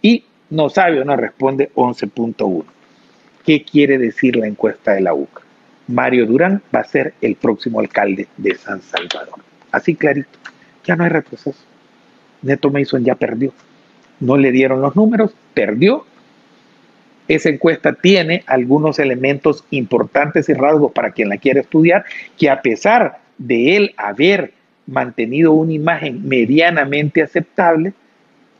y 0.00 0.24
no 0.48 0.70
sabe 0.70 1.02
o 1.02 1.04
no 1.04 1.14
responde 1.14 1.70
11.1. 1.74 2.64
¿Qué 3.44 3.64
quiere 3.64 3.98
decir 3.98 4.36
la 4.36 4.46
encuesta 4.46 4.92
de 4.94 5.02
la 5.02 5.12
UCA? 5.12 5.42
Mario 5.88 6.24
Durán 6.24 6.62
va 6.74 6.80
a 6.80 6.84
ser 6.84 7.12
el 7.20 7.34
próximo 7.36 7.80
alcalde 7.80 8.28
de 8.38 8.54
San 8.54 8.80
Salvador. 8.80 9.40
Así 9.72 9.94
clarito, 9.94 10.38
ya 10.84 10.96
no 10.96 11.04
hay 11.04 11.10
retroceso. 11.10 11.67
Neto 12.42 12.70
Mason 12.70 13.04
ya 13.04 13.14
perdió. 13.14 13.52
No 14.20 14.36
le 14.36 14.52
dieron 14.52 14.80
los 14.80 14.96
números, 14.96 15.32
perdió. 15.54 16.04
esa 17.28 17.50
encuesta 17.50 17.92
tiene 17.92 18.42
algunos 18.46 18.98
elementos 18.98 19.64
importantes 19.70 20.48
y 20.48 20.54
rasgos 20.54 20.92
para 20.92 21.10
quien 21.10 21.28
la 21.28 21.36
quiera 21.36 21.60
estudiar, 21.60 22.04
que 22.38 22.48
a 22.48 22.62
pesar 22.62 23.18
de 23.36 23.76
él 23.76 23.94
haber 23.98 24.52
mantenido 24.86 25.52
una 25.52 25.72
imagen 25.72 26.26
medianamente 26.26 27.22
aceptable, 27.22 27.92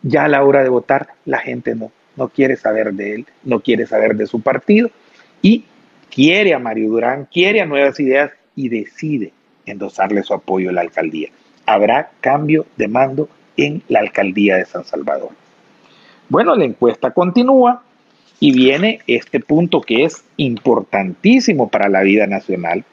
ya 0.03 0.27
a 0.27 0.29
la 0.29 0.45
hora 0.45 0.63
de 0.63 0.69
votar 0.69 1.09
la 1.25 1.39
gente 1.39 1.75
no, 1.75 1.91
no 2.17 2.29
quiere 2.29 2.57
saber 2.57 2.93
de 2.93 3.15
él, 3.15 3.27
no 3.43 3.61
quiere 3.61 3.87
saber 3.87 4.15
de 4.17 4.27
su 4.27 4.43
partido 4.43 4.91
y 5.41 5.65
quiere 6.11 6.55
a 6.55 6.59
Mario 6.59 6.91
Durán, 6.91 7.27
quiere 7.33 7.61
a 7.61 7.67
Nuevas 7.67 7.99
Ideas 7.99 8.33
y 8.55 8.69
decide 8.69 9.33
endosarle 9.67 10.23
su 10.23 10.35
apoyo 10.35 10.71
a 10.71 10.73
la 10.73 10.81
alcaldía. 10.83 11.31
Habrá 11.67 12.11
cambio 12.21 12.67
de 12.77 12.89
mando 12.89 13.29
en 13.59 13.83
la 13.89 14.01
alcaldía 14.01 14.57
de 14.57 14.65
San 14.65 14.85
Salvador. 14.85 15.31
Bueno, 16.31 16.55
la 16.57 16.65
encuesta 16.65 17.11
continúa 17.11 17.83
y 18.41 18.53
viene 18.53 19.01
este 19.07 19.41
punto 19.41 19.83
que 19.83 20.05
es 20.05 20.25
importantísimo 20.37 21.69
para 21.69 21.89
la 21.89 22.03
vida 22.03 22.27
nacional, 22.27 22.85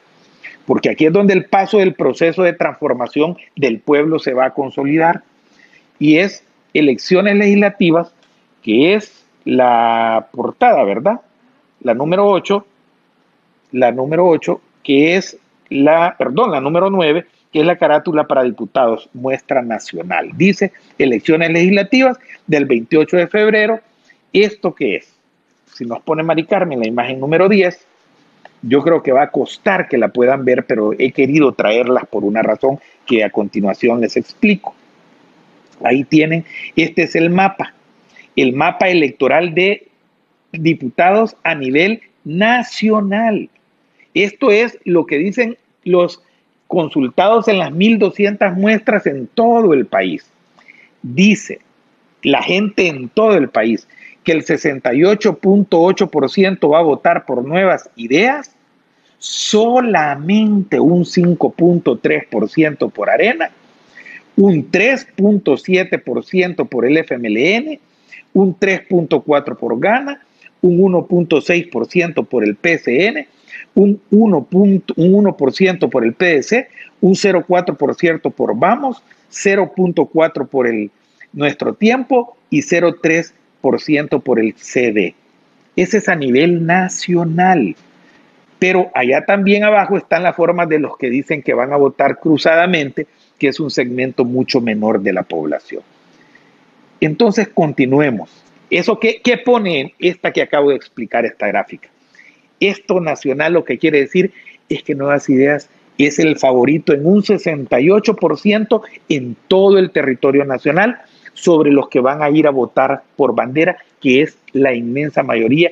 porque 0.65 0.89
aquí 0.89 1.05
es 1.05 1.13
donde 1.13 1.33
el 1.33 1.45
paso 1.45 1.77
del 1.77 1.93
proceso 1.93 2.43
de 2.43 2.53
transformación 2.53 3.37
del 3.55 3.79
pueblo 3.79 4.19
se 4.19 4.33
va 4.33 4.45
a 4.45 4.53
consolidar 4.53 5.23
y 5.99 6.17
es 6.17 6.43
elecciones 6.73 7.35
legislativas, 7.35 8.11
que 8.63 8.95
es 8.95 9.23
la 9.45 10.27
portada, 10.31 10.83
¿verdad? 10.83 11.21
La 11.81 11.93
número 11.93 12.27
8, 12.27 12.65
la 13.73 13.91
número 13.91 14.27
8, 14.27 14.59
que 14.83 15.15
es 15.15 15.37
la, 15.69 16.15
perdón, 16.17 16.51
la 16.51 16.59
número 16.59 16.89
9, 16.89 17.25
que 17.51 17.61
es 17.61 17.65
la 17.65 17.77
carátula 17.77 18.27
para 18.27 18.43
diputados, 18.43 19.09
muestra 19.13 19.61
nacional. 19.61 20.31
Dice 20.35 20.73
elecciones 20.97 21.51
legislativas 21.51 22.17
del 22.47 22.65
28 22.65 23.17
de 23.17 23.27
febrero. 23.27 23.79
¿Esto 24.33 24.75
qué 24.75 24.97
es? 24.97 25.13
Si 25.73 25.85
nos 25.85 26.01
pone 26.01 26.23
Mari 26.23 26.45
Carmen 26.45 26.79
la 26.79 26.87
imagen 26.87 27.19
número 27.19 27.49
10, 27.49 27.85
yo 28.61 28.81
creo 28.81 29.03
que 29.03 29.11
va 29.11 29.23
a 29.23 29.31
costar 29.31 29.87
que 29.87 29.97
la 29.97 30.09
puedan 30.09 30.43
ver, 30.43 30.65
pero 30.65 30.93
he 30.97 31.11
querido 31.11 31.53
traerlas 31.53 32.05
por 32.07 32.23
una 32.23 32.41
razón 32.41 32.79
que 33.05 33.23
a 33.23 33.29
continuación 33.29 34.01
les 34.01 34.17
explico. 34.17 34.75
Ahí 35.83 36.03
tienen, 36.03 36.45
este 36.75 37.03
es 37.03 37.15
el 37.15 37.29
mapa, 37.29 37.73
el 38.35 38.53
mapa 38.53 38.89
electoral 38.89 39.53
de 39.53 39.87
diputados 40.51 41.35
a 41.43 41.53
nivel 41.53 42.01
nacional. 42.23 43.49
Esto 44.13 44.51
es 44.51 44.79
lo 44.85 45.05
que 45.05 45.17
dicen 45.17 45.57
los 45.83 46.23
consultados 46.67 47.47
en 47.47 47.59
las 47.59 47.71
1.200 47.71 48.55
muestras 48.55 49.07
en 49.07 49.27
todo 49.27 49.73
el 49.73 49.85
país. 49.85 50.25
Dice 51.01 51.59
la 52.23 52.41
gente 52.41 52.87
en 52.87 53.07
todo 53.09 53.35
el 53.35 53.49
país 53.49 53.87
que 54.23 54.31
el 54.31 54.43
68.8% 54.43 56.71
va 56.71 56.79
a 56.79 56.83
votar 56.83 57.25
por 57.25 57.45
nuevas 57.45 57.87
ideas, 57.95 58.55
solamente 59.19 60.79
un 60.79 61.05
5.3% 61.05 62.91
por 62.91 63.11
Arena, 63.11 63.51
un 64.35 64.71
3.7% 64.71 66.67
por 66.67 66.85
el 66.85 66.97
FMLN, 66.97 67.79
un 68.33 68.59
3.4% 68.59 69.57
por 69.57 69.79
Gana, 69.79 70.25
un 70.61 70.79
1.6% 70.79 72.25
por 72.25 72.43
el 72.43 72.55
PCN, 72.55 73.27
un 73.73 74.01
1%, 74.11 75.89
por 75.89 76.05
el 76.05 76.13
PDC, 76.13 76.67
un 77.01 77.13
0.4% 77.13 78.31
por 78.31 78.57
Vamos, 78.57 79.03
0.4% 79.31 80.47
por 80.47 80.67
el 80.67 80.91
Nuestro 81.33 81.73
Tiempo 81.73 82.37
y 82.49 82.61
0.3% 82.61 84.21
por 84.21 84.39
el 84.39 84.53
CD. 84.55 85.15
Ese 85.75 85.97
es 85.97 86.07
a 86.07 86.15
nivel 86.15 86.65
nacional. 86.65 87.75
Pero 88.57 88.89
allá 88.93 89.25
también 89.25 89.63
abajo 89.63 89.97
están 89.97 90.23
las 90.23 90.35
formas 90.35 90.69
de 90.69 90.79
los 90.79 90.97
que 90.97 91.09
dicen 91.09 91.43
que 91.43 91.53
van 91.53 91.73
a 91.73 91.77
votar 91.77 92.19
cruzadamente, 92.19 93.07
que 93.37 93.49
es 93.49 93.59
un 93.59 93.69
segmento 93.69 94.23
mucho 94.23 94.61
menor 94.61 95.01
de 95.01 95.11
la 95.11 95.23
población. 95.23 95.83
Entonces, 97.01 97.49
continuemos. 97.49 98.31
¿Eso 98.69 98.99
qué, 98.99 99.21
qué 99.21 99.37
pone 99.37 99.93
esta 99.99 100.31
que 100.31 100.41
acabo 100.41 100.69
de 100.69 100.77
explicar, 100.77 101.25
esta 101.25 101.47
gráfica? 101.47 101.89
Esto 102.59 102.99
nacional 102.99 103.53
lo 103.53 103.63
que 103.63 103.77
quiere 103.77 103.99
decir 103.99 104.31
es 104.69 104.83
que 104.83 104.95
Nuevas 104.95 105.29
Ideas 105.29 105.69
es 105.97 106.19
el 106.19 106.37
favorito 106.37 106.93
en 106.93 107.05
un 107.05 107.21
68% 107.23 108.81
en 109.09 109.35
todo 109.47 109.77
el 109.77 109.91
territorio 109.91 110.45
nacional 110.45 111.01
sobre 111.33 111.71
los 111.71 111.89
que 111.89 111.99
van 111.99 112.21
a 112.21 112.29
ir 112.29 112.47
a 112.47 112.51
votar 112.51 113.03
por 113.15 113.35
bandera, 113.35 113.77
que 114.01 114.21
es 114.21 114.37
la 114.53 114.73
inmensa 114.73 115.23
mayoría, 115.23 115.71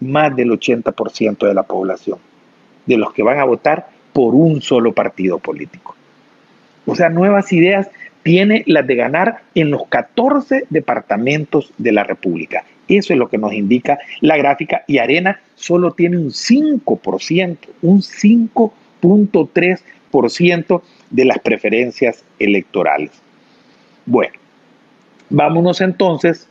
más 0.00 0.34
del 0.36 0.50
80% 0.50 1.46
de 1.46 1.54
la 1.54 1.62
población, 1.62 2.18
de 2.86 2.96
los 2.96 3.12
que 3.12 3.22
van 3.22 3.38
a 3.38 3.44
votar 3.44 3.88
por 4.12 4.34
un 4.34 4.60
solo 4.60 4.92
partido 4.92 5.38
político. 5.38 5.96
O 6.86 6.94
sea, 6.94 7.08
Nuevas 7.08 7.52
Ideas 7.52 7.88
tiene 8.22 8.64
las 8.66 8.86
de 8.86 8.96
ganar 8.96 9.42
en 9.54 9.70
los 9.70 9.86
14 9.86 10.66
departamentos 10.70 11.72
de 11.78 11.92
la 11.92 12.04
República. 12.04 12.64
Eso 12.88 13.12
es 13.12 13.18
lo 13.18 13.28
que 13.28 13.38
nos 13.38 13.52
indica 13.52 13.98
la 14.20 14.36
gráfica 14.36 14.84
y 14.86 14.98
Arena 14.98 15.40
solo 15.54 15.92
tiene 15.92 16.18
un 16.18 16.30
5%, 16.30 17.56
un 17.82 18.02
5.3% 18.02 20.82
de 21.10 21.24
las 21.24 21.38
preferencias 21.38 22.24
electorales. 22.38 23.10
Bueno, 24.06 24.34
vámonos 25.30 25.80
entonces, 25.80 26.48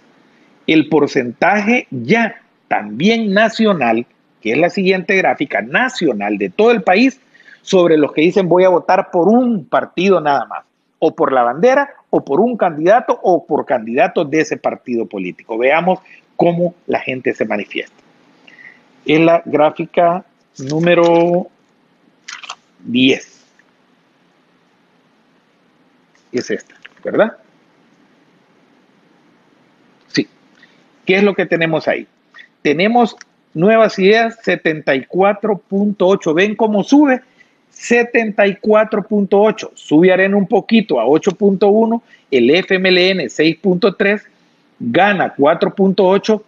el 0.66 0.90
porcentaje 0.90 1.88
ya 1.92 2.42
también 2.68 3.32
nacional, 3.34 4.06
que 4.42 4.54
es 4.54 4.58
la 4.58 4.70
siguiente 4.70 5.16
gráfica 5.16 5.62
nacional 5.62 6.38
de 6.38 6.50
todo 6.50 6.72
el 6.72 6.84
país, 6.84 7.20
sobre 7.62 7.98
los 7.98 8.12
que 8.12 8.22
dicen 8.22 8.50
voy 8.50 8.64
a 8.64 8.70
votar 8.70 9.12
por 9.12 9.30
un 9.30 9.66
partido 9.66 10.20
nada 10.20 10.46
más 10.46 10.64
o 11.06 11.14
por 11.14 11.34
la 11.34 11.44
bandera, 11.44 11.90
o 12.12 12.24
por 12.24 12.40
un 12.40 12.56
candidato, 12.56 13.20
o 13.24 13.46
por 13.46 13.66
candidatos 13.66 14.32
de 14.32 14.40
ese 14.40 14.56
partido 14.56 15.06
político. 15.06 15.58
Veamos 15.58 16.00
cómo 16.36 16.76
la 16.88 17.00
gente 17.00 17.34
se 17.34 17.46
manifiesta. 17.46 17.96
En 19.06 19.26
la 19.26 19.42
gráfica 19.46 20.26
número 20.58 21.48
10. 22.86 23.46
Es 26.32 26.50
esta, 26.50 26.76
¿verdad? 27.04 27.38
Sí. 30.08 30.28
¿Qué 31.06 31.18
es 31.18 31.24
lo 31.24 31.36
que 31.36 31.46
tenemos 31.46 31.88
ahí? 31.88 32.08
Tenemos 32.62 33.16
nuevas 33.54 34.00
ideas 34.00 34.38
74.8. 34.46 36.34
¿Ven 36.34 36.56
cómo 36.56 36.84
sube? 36.84 37.22
74.8, 37.74 39.72
sube 39.74 40.14
Arena 40.14 40.38
un 40.38 40.48
poquito 40.48 41.00
a 41.00 41.06
8.1, 41.06 42.02
el 42.32 42.50
FMLN 42.52 43.28
6.3, 43.30 44.22
gana 44.92 45.34
4.8, 45.36 46.42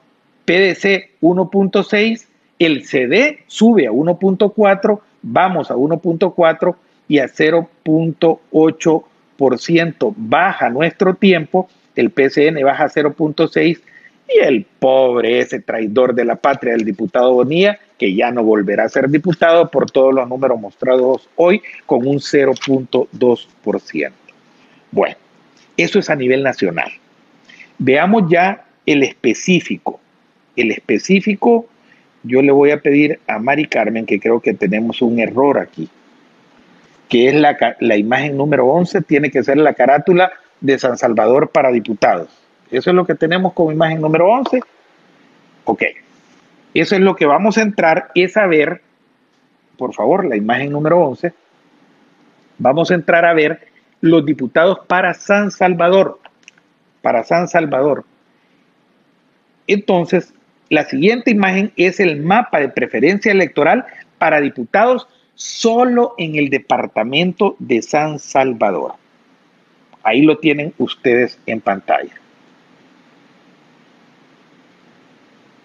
PDC 0.46 1.10
1.6, 1.22 2.26
el 2.60 2.86
CD 2.86 3.40
sube 3.48 3.88
a 3.88 3.92
1.4, 3.92 5.00
vamos 5.22 5.70
a 5.72 5.76
1.4 5.76 6.76
y 7.08 7.20
a 7.20 7.28
0.8% 7.28 10.14
baja 10.18 10.70
nuestro 10.70 11.14
tiempo, 11.14 11.70
el 11.96 12.12
PCN 12.12 12.62
baja 12.64 12.84
a 12.86 12.90
0.6 12.90 13.80
y 14.28 14.40
el 14.40 14.66
pobre, 14.80 15.38
ese 15.40 15.62
traidor 15.62 16.16
de 16.16 16.26
la 16.26 16.36
patria, 16.36 16.74
el 16.74 16.84
diputado 16.84 17.32
Bonilla, 17.34 17.80
que 17.98 18.14
ya 18.14 18.32
no 18.32 18.44
volverá 18.44 18.84
a 18.86 18.90
ser 18.90 19.10
diputado 19.10 19.70
por 19.70 19.90
todos 19.92 20.14
los 20.14 20.28
números 20.28 20.60
mostrados 20.60 21.30
hoy, 21.36 21.62
con 21.86 22.06
un 22.08 22.18
0.2%. 22.18 24.12
Bueno, 24.92 25.16
eso 25.78 26.00
es 26.00 26.10
a 26.10 26.16
nivel 26.16 26.44
nacional. 26.44 26.92
Veamos 27.78 28.30
ya 28.30 28.66
el 28.86 29.04
específico. 29.04 30.00
El 30.56 30.72
específico, 30.72 31.68
yo 32.24 32.42
le 32.42 32.52
voy 32.52 32.72
a 32.72 32.80
pedir 32.80 33.20
a 33.28 33.40
Mari 33.40 33.68
Carmen, 33.68 34.06
que 34.06 34.20
creo 34.20 34.40
que 34.40 34.54
tenemos 34.54 35.02
un 35.02 35.20
error 35.20 35.60
aquí, 35.60 35.90
que 37.10 37.30
es 37.30 37.36
la, 37.36 37.58
la 37.80 37.98
imagen 37.98 38.38
número 38.38 38.66
11, 38.68 39.02
tiene 39.02 39.30
que 39.30 39.44
ser 39.44 39.58
la 39.58 39.74
carátula 39.74 40.32
de 40.62 40.80
San 40.80 40.98
Salvador 40.98 41.50
para 41.50 41.72
diputados. 41.72 42.30
Eso 42.72 42.90
es 42.90 42.96
lo 42.96 43.06
que 43.06 43.16
tenemos 43.16 43.54
como 43.54 43.72
imagen 43.72 44.02
número 44.02 44.28
11. 44.28 44.62
Ok. 45.66 45.84
Eso 46.74 46.96
es 46.96 47.02
lo 47.02 47.16
que 47.16 47.26
vamos 47.26 47.58
a 47.58 47.62
entrar, 47.62 48.12
es 48.16 48.36
a 48.36 48.48
ver, 48.48 48.82
por 49.78 49.94
favor, 49.94 50.26
la 50.26 50.36
imagen 50.36 50.72
número 50.72 51.00
11. 51.00 51.34
Vamos 52.58 52.92
a 52.92 52.96
entrar 52.96 53.26
a 53.26 53.34
ver 53.34 53.68
los 54.02 54.26
diputados 54.26 54.80
para 54.88 55.14
San 55.14 55.52
Salvador. 55.52 56.20
Para 57.06 57.24
San 57.24 57.48
Salvador. 57.48 58.04
Entonces, 59.68 60.34
la 60.70 60.86
siguiente 60.86 61.30
imagen 61.30 61.72
es 61.76 62.00
el 62.00 62.24
mapa 62.24 62.60
de 62.60 62.70
preferencia 62.70 63.32
electoral 63.32 63.86
para 64.18 64.42
diputados 64.42 65.08
solo 65.36 66.16
en 66.18 66.34
el 66.34 66.50
departamento 66.50 67.58
de 67.60 67.84
San 67.84 68.18
Salvador. 68.18 68.96
Ahí 70.02 70.24
lo 70.24 70.40
tienen 70.40 70.74
ustedes 70.80 71.38
en 71.46 71.62
pantalla. 71.62 72.16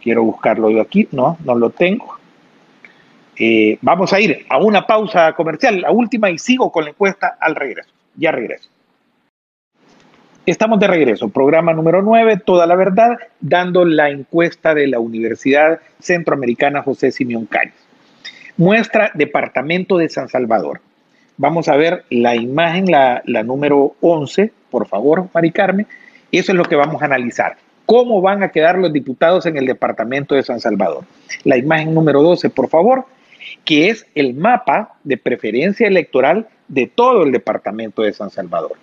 Quiero 0.02 0.24
buscarlo 0.24 0.68
yo 0.68 0.82
aquí. 0.82 1.08
No, 1.10 1.38
no 1.42 1.54
lo 1.54 1.70
tengo. 1.70 2.18
Eh, 3.36 3.78
vamos 3.80 4.12
a 4.12 4.20
ir 4.20 4.44
a 4.50 4.58
una 4.58 4.86
pausa 4.86 5.32
comercial, 5.32 5.80
la 5.80 5.90
última, 5.90 6.28
y 6.28 6.36
sigo 6.36 6.70
con 6.70 6.84
la 6.84 6.90
encuesta 6.90 7.38
al 7.40 7.54
regreso. 7.54 7.88
Ya 8.14 8.30
regreso. 8.30 8.68
Estamos 10.46 10.80
de 10.80 10.86
regreso, 10.86 11.28
programa 11.28 11.74
número 11.74 12.00
9, 12.00 12.38
Toda 12.38 12.66
la 12.66 12.74
Verdad, 12.74 13.18
dando 13.42 13.84
la 13.84 14.08
encuesta 14.08 14.74
de 14.74 14.86
la 14.86 14.98
Universidad 14.98 15.80
Centroamericana 16.00 16.82
José 16.82 17.12
Simeón 17.12 17.44
Cáñez. 17.44 17.74
Muestra 18.56 19.10
Departamento 19.12 19.98
de 19.98 20.08
San 20.08 20.30
Salvador. 20.30 20.80
Vamos 21.36 21.68
a 21.68 21.76
ver 21.76 22.04
la 22.08 22.36
imagen, 22.36 22.90
la, 22.90 23.22
la 23.26 23.42
número 23.42 23.96
11, 24.00 24.50
por 24.70 24.88
favor, 24.88 25.28
Mari 25.34 25.50
Carmen. 25.50 25.86
Eso 26.32 26.52
es 26.52 26.56
lo 26.56 26.64
que 26.64 26.74
vamos 26.76 27.02
a 27.02 27.04
analizar. 27.04 27.58
¿Cómo 27.84 28.22
van 28.22 28.42
a 28.42 28.48
quedar 28.48 28.78
los 28.78 28.94
diputados 28.94 29.44
en 29.44 29.58
el 29.58 29.66
Departamento 29.66 30.34
de 30.34 30.42
San 30.42 30.60
Salvador? 30.60 31.04
La 31.44 31.58
imagen 31.58 31.94
número 31.94 32.22
12, 32.22 32.48
por 32.48 32.70
favor, 32.70 33.04
que 33.66 33.90
es 33.90 34.06
el 34.14 34.32
mapa 34.32 34.94
de 35.04 35.18
preferencia 35.18 35.86
electoral 35.86 36.48
de 36.66 36.86
todo 36.86 37.24
el 37.24 37.32
Departamento 37.32 38.00
de 38.00 38.14
San 38.14 38.30
Salvador. 38.30 38.78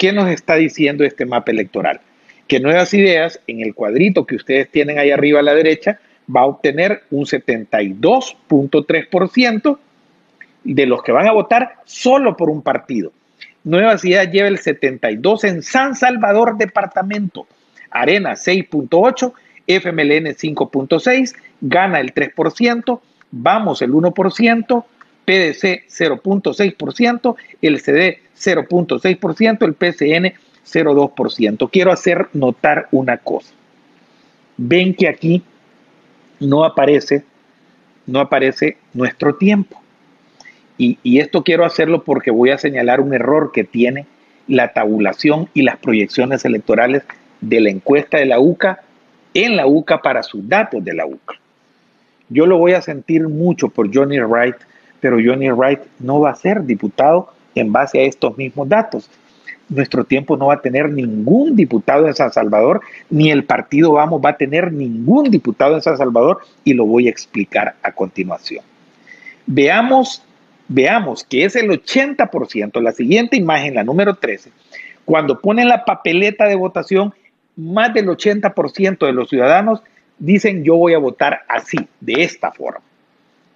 ¿Qué 0.00 0.12
nos 0.14 0.30
está 0.30 0.54
diciendo 0.54 1.04
este 1.04 1.26
mapa 1.26 1.52
electoral? 1.52 2.00
Que 2.48 2.58
Nuevas 2.58 2.94
Ideas, 2.94 3.38
en 3.46 3.60
el 3.60 3.74
cuadrito 3.74 4.24
que 4.24 4.36
ustedes 4.36 4.70
tienen 4.70 4.98
ahí 4.98 5.10
arriba 5.10 5.40
a 5.40 5.42
la 5.42 5.54
derecha, 5.54 6.00
va 6.34 6.40
a 6.40 6.46
obtener 6.46 7.02
un 7.10 7.26
72.3% 7.26 9.78
de 10.64 10.86
los 10.86 11.02
que 11.02 11.12
van 11.12 11.26
a 11.26 11.32
votar 11.32 11.74
solo 11.84 12.34
por 12.34 12.48
un 12.48 12.62
partido. 12.62 13.12
Nuevas 13.62 14.02
Ideas 14.06 14.32
lleva 14.32 14.48
el 14.48 14.56
72 14.56 15.44
en 15.44 15.62
San 15.62 15.94
Salvador 15.94 16.56
Departamento, 16.56 17.46
Arena 17.90 18.36
6.8, 18.36 19.34
FMLN 19.66 20.34
5.6, 20.34 21.36
gana 21.60 22.00
el 22.00 22.14
3%, 22.14 23.00
Vamos 23.32 23.80
el 23.82 23.92
1%, 23.92 24.84
PDC 25.26 25.84
0.6%, 25.88 27.36
el 27.60 27.80
CD 27.80 28.20
0.6%, 28.40 29.62
el 29.64 29.74
PCN 29.74 30.34
0.2%. 30.66 31.70
Quiero 31.70 31.92
hacer 31.92 32.28
notar 32.32 32.88
una 32.90 33.18
cosa. 33.18 33.52
Ven 34.56 34.94
que 34.94 35.08
aquí 35.08 35.42
no 36.38 36.64
aparece, 36.64 37.24
no 38.06 38.20
aparece 38.20 38.76
nuestro 38.94 39.36
tiempo. 39.36 39.80
Y, 40.78 40.98
y, 41.02 41.18
esto 41.18 41.44
quiero 41.44 41.66
hacerlo 41.66 42.04
porque 42.04 42.30
voy 42.30 42.50
a 42.50 42.58
señalar 42.58 43.00
un 43.00 43.12
error 43.12 43.52
que 43.52 43.64
tiene 43.64 44.06
la 44.48 44.72
tabulación 44.72 45.48
y 45.52 45.62
las 45.62 45.76
proyecciones 45.76 46.44
electorales 46.46 47.02
de 47.42 47.60
la 47.60 47.70
encuesta 47.70 48.16
de 48.16 48.24
la 48.24 48.40
UCA 48.40 48.80
en 49.34 49.56
la 49.56 49.66
UCA 49.66 50.00
para 50.00 50.22
sus 50.22 50.48
datos 50.48 50.82
de 50.82 50.94
la 50.94 51.06
UCA. 51.06 51.34
Yo 52.30 52.46
lo 52.46 52.58
voy 52.58 52.72
a 52.72 52.82
sentir 52.82 53.28
mucho 53.28 53.68
por 53.68 53.94
Johnny 53.94 54.20
Wright, 54.20 54.56
pero 55.00 55.18
Johnny 55.22 55.50
Wright 55.50 55.80
no 55.98 56.20
va 56.20 56.30
a 56.30 56.36
ser 56.36 56.64
diputado 56.64 57.32
en 57.54 57.72
base 57.72 57.98
a 57.98 58.02
estos 58.02 58.36
mismos 58.36 58.68
datos. 58.68 59.08
Nuestro 59.68 60.04
tiempo 60.04 60.36
no 60.36 60.46
va 60.46 60.54
a 60.54 60.60
tener 60.60 60.90
ningún 60.90 61.54
diputado 61.54 62.06
en 62.06 62.14
San 62.14 62.32
Salvador, 62.32 62.80
ni 63.08 63.30
el 63.30 63.44
partido 63.44 63.92
Vamos 63.92 64.20
va 64.24 64.30
a 64.30 64.36
tener 64.36 64.72
ningún 64.72 65.30
diputado 65.30 65.76
en 65.76 65.82
San 65.82 65.96
Salvador, 65.96 66.40
y 66.64 66.74
lo 66.74 66.86
voy 66.86 67.06
a 67.06 67.10
explicar 67.10 67.76
a 67.82 67.92
continuación. 67.92 68.64
Veamos, 69.46 70.24
veamos 70.68 71.24
que 71.24 71.44
es 71.44 71.54
el 71.54 71.70
80%, 71.70 72.80
la 72.80 72.92
siguiente 72.92 73.36
imagen, 73.36 73.74
la 73.74 73.84
número 73.84 74.16
13, 74.16 74.50
cuando 75.04 75.40
ponen 75.40 75.68
la 75.68 75.84
papeleta 75.84 76.46
de 76.46 76.54
votación, 76.56 77.14
más 77.56 77.92
del 77.92 78.06
80% 78.08 79.06
de 79.06 79.12
los 79.12 79.28
ciudadanos 79.28 79.82
dicen 80.18 80.62
yo 80.62 80.76
voy 80.76 80.94
a 80.94 80.98
votar 80.98 81.40
así, 81.48 81.78
de 82.00 82.22
esta 82.22 82.52
forma. 82.52 82.82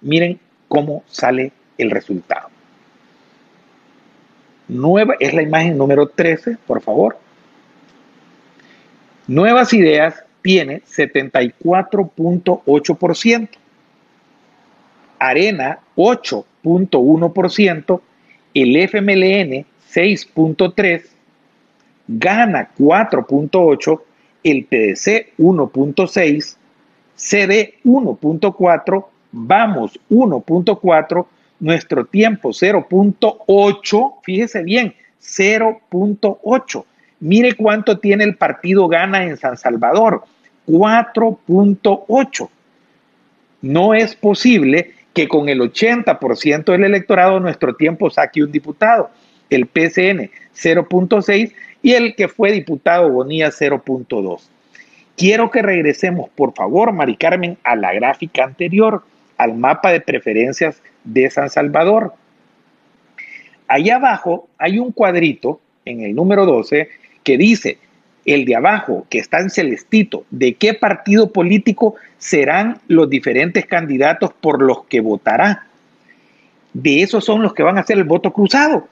Miren 0.01 0.39
cómo 0.67 1.03
sale 1.07 1.51
el 1.77 1.91
resultado. 1.91 2.49
Nueva, 4.67 5.15
es 5.19 5.33
la 5.33 5.41
imagen 5.41 5.75
número 5.77 6.07
13, 6.07 6.57
por 6.65 6.81
favor. 6.81 7.17
Nuevas 9.27 9.73
Ideas 9.73 10.23
tiene 10.41 10.81
74.8%. 10.83 13.49
Arena 15.19 15.79
8.1%. 15.95 18.01
El 18.53 18.75
FMLN 18.75 19.65
6.3%. 19.91 21.09
Gana 22.07 22.69
4.8% 22.77 24.01
el 24.45 24.65
PDC 24.65 25.33
1.6, 25.39 26.55
CD 27.15 27.73
1.4, 27.83 29.05
vamos 29.31 29.99
1.4, 30.09 31.25
nuestro 31.59 32.05
tiempo 32.05 32.49
0.8, 32.49 34.13
fíjese 34.23 34.63
bien, 34.63 34.93
0.8. 35.21 36.85
Mire 37.19 37.53
cuánto 37.53 37.99
tiene 37.99 38.23
el 38.23 38.35
partido 38.35 38.87
Gana 38.87 39.25
en 39.25 39.37
San 39.37 39.57
Salvador, 39.57 40.23
4.8. 40.67 42.49
No 43.61 43.93
es 43.93 44.15
posible 44.15 44.93
que 45.13 45.27
con 45.27 45.49
el 45.49 45.61
80% 45.61 46.65
del 46.65 46.83
electorado 46.83 47.39
nuestro 47.39 47.75
tiempo 47.75 48.09
saque 48.09 48.43
un 48.43 48.51
diputado. 48.51 49.09
El 49.49 49.67
PCN 49.67 50.29
0.6 50.55 51.53
y 51.81 51.93
el 51.93 52.15
que 52.15 52.27
fue 52.27 52.51
diputado 52.51 53.09
Bonilla 53.09 53.49
0.2. 53.49 54.41
Quiero 55.15 55.49
que 55.49 55.61
regresemos, 55.61 56.29
por 56.35 56.53
favor, 56.53 56.91
Mari 56.91 57.15
Carmen, 57.15 57.57
a 57.63 57.75
la 57.75 57.93
gráfica 57.93 58.43
anterior, 58.43 59.03
al 59.37 59.55
mapa 59.55 59.91
de 59.91 60.01
preferencias 60.01 60.81
de 61.03 61.29
San 61.29 61.49
Salvador. 61.49 62.13
Ahí 63.67 63.89
abajo 63.89 64.47
hay 64.57 64.79
un 64.79 64.91
cuadrito 64.91 65.59
en 65.85 66.01
el 66.01 66.15
número 66.15 66.45
12 66.45 66.89
que 67.23 67.37
dice, 67.37 67.77
el 68.25 68.45
de 68.45 68.55
abajo, 68.55 69.05
que 69.09 69.19
está 69.19 69.39
en 69.39 69.49
celestito, 69.49 70.25
de 70.31 70.55
qué 70.55 70.73
partido 70.73 71.31
político 71.31 71.95
serán 72.17 72.79
los 72.87 73.09
diferentes 73.09 73.65
candidatos 73.65 74.31
por 74.33 74.61
los 74.61 74.85
que 74.85 74.99
votará. 74.99 75.67
De 76.73 77.01
esos 77.01 77.23
son 77.23 77.41
los 77.41 77.53
que 77.53 77.63
van 77.63 77.77
a 77.77 77.81
hacer 77.81 77.97
el 77.97 78.03
voto 78.03 78.33
cruzado 78.33 78.87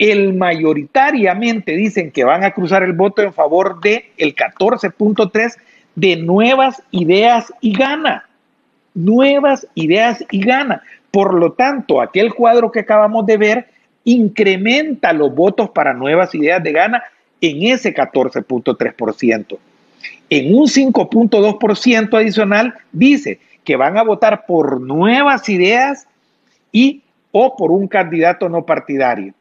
el 0.00 0.32
mayoritariamente 0.32 1.76
dicen 1.76 2.10
que 2.10 2.24
van 2.24 2.42
a 2.42 2.52
cruzar 2.52 2.82
el 2.82 2.94
voto 2.94 3.20
en 3.20 3.34
favor 3.34 3.82
de 3.82 4.10
el 4.16 4.34
14.3 4.34 5.56
de 5.94 6.16
nuevas 6.16 6.82
ideas 6.90 7.52
y 7.60 7.76
gana. 7.76 8.26
Nuevas 8.94 9.66
ideas 9.74 10.24
y 10.30 10.40
gana. 10.40 10.82
Por 11.10 11.34
lo 11.34 11.52
tanto, 11.52 12.00
aquel 12.00 12.34
cuadro 12.34 12.70
que 12.70 12.80
acabamos 12.80 13.26
de 13.26 13.36
ver 13.36 13.68
incrementa 14.04 15.12
los 15.12 15.34
votos 15.34 15.70
para 15.70 15.94
nuevas 15.94 16.34
ideas 16.34 16.62
de 16.62 16.72
gana 16.72 17.02
en 17.40 17.62
ese 17.62 17.94
14.3%. 17.94 19.58
En 20.30 20.54
un 20.54 20.66
5.2% 20.66 22.16
adicional 22.16 22.74
dice 22.92 23.40
que 23.64 23.76
van 23.76 23.98
a 23.98 24.02
votar 24.02 24.46
por 24.46 24.80
nuevas 24.80 25.48
ideas 25.48 26.06
y 26.72 27.02
o 27.32 27.56
por 27.56 27.70
un 27.70 27.86
candidato 27.88 28.48
no 28.48 28.64
partidario 28.64 29.34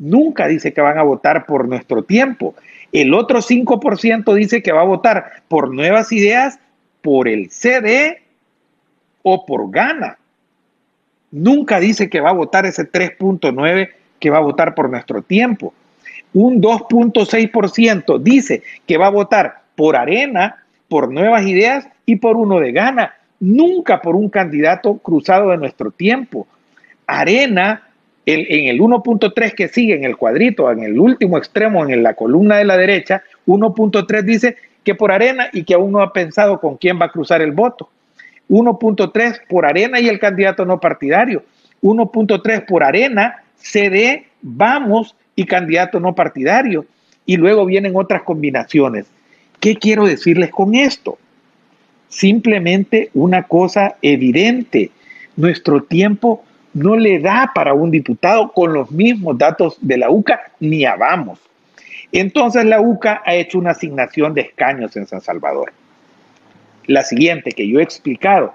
nunca 0.00 0.48
dice 0.48 0.72
que 0.72 0.80
van 0.80 0.98
a 0.98 1.02
votar 1.02 1.46
por 1.46 1.68
nuestro 1.68 2.02
tiempo. 2.02 2.54
El 2.90 3.14
otro 3.14 3.40
5% 3.40 4.34
dice 4.34 4.62
que 4.62 4.72
va 4.72 4.80
a 4.80 4.84
votar 4.84 5.42
por 5.46 5.72
nuevas 5.72 6.10
ideas, 6.10 6.58
por 7.02 7.28
el 7.28 7.50
CD 7.50 8.19
o 9.22 9.44
por 9.46 9.70
Gana. 9.70 10.18
Nunca 11.30 11.78
dice 11.78 12.08
que 12.08 12.20
va 12.20 12.30
a 12.30 12.34
votar 12.34 12.66
ese 12.66 12.90
3.9 12.90 13.90
que 14.18 14.30
va 14.30 14.38
a 14.38 14.42
votar 14.42 14.74
por 14.74 14.90
nuestro 14.90 15.22
tiempo. 15.22 15.72
Un 16.32 16.60
2.6% 16.60 18.18
dice 18.18 18.62
que 18.86 18.98
va 18.98 19.06
a 19.06 19.10
votar 19.10 19.62
por 19.74 19.96
Arena, 19.96 20.64
por 20.88 21.10
nuevas 21.10 21.46
ideas 21.46 21.88
y 22.06 22.16
por 22.16 22.36
uno 22.36 22.60
de 22.60 22.72
Gana. 22.72 23.14
Nunca 23.38 24.02
por 24.02 24.16
un 24.16 24.28
candidato 24.28 24.98
cruzado 24.98 25.50
de 25.50 25.56
nuestro 25.56 25.90
tiempo. 25.90 26.46
Arena 27.06 27.82
en 28.26 28.66
el 28.68 28.80
1.3 28.80 29.54
que 29.54 29.68
sigue 29.68 29.94
en 29.94 30.04
el 30.04 30.16
cuadrito, 30.16 30.70
en 30.70 30.82
el 30.82 30.98
último 30.98 31.38
extremo, 31.38 31.88
en 31.88 32.02
la 32.02 32.14
columna 32.14 32.58
de 32.58 32.64
la 32.64 32.76
derecha, 32.76 33.22
1.3 33.46 34.22
dice 34.22 34.56
que 34.84 34.94
por 34.94 35.10
arena 35.10 35.48
y 35.52 35.64
que 35.64 35.74
aún 35.74 35.92
no 35.92 36.00
ha 36.00 36.12
pensado 36.12 36.60
con 36.60 36.76
quién 36.76 37.00
va 37.00 37.06
a 37.06 37.10
cruzar 37.10 37.42
el 37.42 37.52
voto. 37.52 37.88
1.3 38.50 39.40
por 39.48 39.64
arena 39.64 40.00
y 40.00 40.08
el 40.08 40.18
candidato 40.18 40.66
no 40.66 40.78
partidario. 40.80 41.44
1.3 41.82 42.66
por 42.66 42.82
arena, 42.84 43.42
CD, 43.56 44.26
vamos 44.42 45.16
y 45.36 45.46
candidato 45.46 46.00
no 46.00 46.14
partidario. 46.14 46.84
Y 47.24 47.36
luego 47.36 47.64
vienen 47.64 47.96
otras 47.96 48.22
combinaciones. 48.22 49.06
¿Qué 49.60 49.76
quiero 49.76 50.04
decirles 50.04 50.50
con 50.50 50.74
esto? 50.74 51.18
Simplemente 52.08 53.10
una 53.14 53.44
cosa 53.44 53.94
evidente. 54.02 54.90
Nuestro 55.36 55.84
tiempo 55.84 56.44
no 56.74 56.96
le 56.96 57.20
da 57.20 57.52
para 57.54 57.72
un 57.72 57.90
diputado 57.90 58.52
con 58.52 58.72
los 58.72 58.90
mismos 58.90 59.38
datos 59.38 59.78
de 59.80 59.98
la 59.98 60.10
UCA 60.10 60.40
ni 60.58 60.84
a 60.84 60.96
vamos. 60.96 61.38
Entonces 62.10 62.64
la 62.64 62.80
UCA 62.80 63.22
ha 63.24 63.34
hecho 63.34 63.58
una 63.58 63.70
asignación 63.70 64.34
de 64.34 64.40
escaños 64.42 64.96
en 64.96 65.06
San 65.06 65.20
Salvador. 65.20 65.72
La 66.86 67.02
siguiente 67.04 67.52
que 67.52 67.68
yo 67.68 67.80
he 67.80 67.82
explicado 67.82 68.54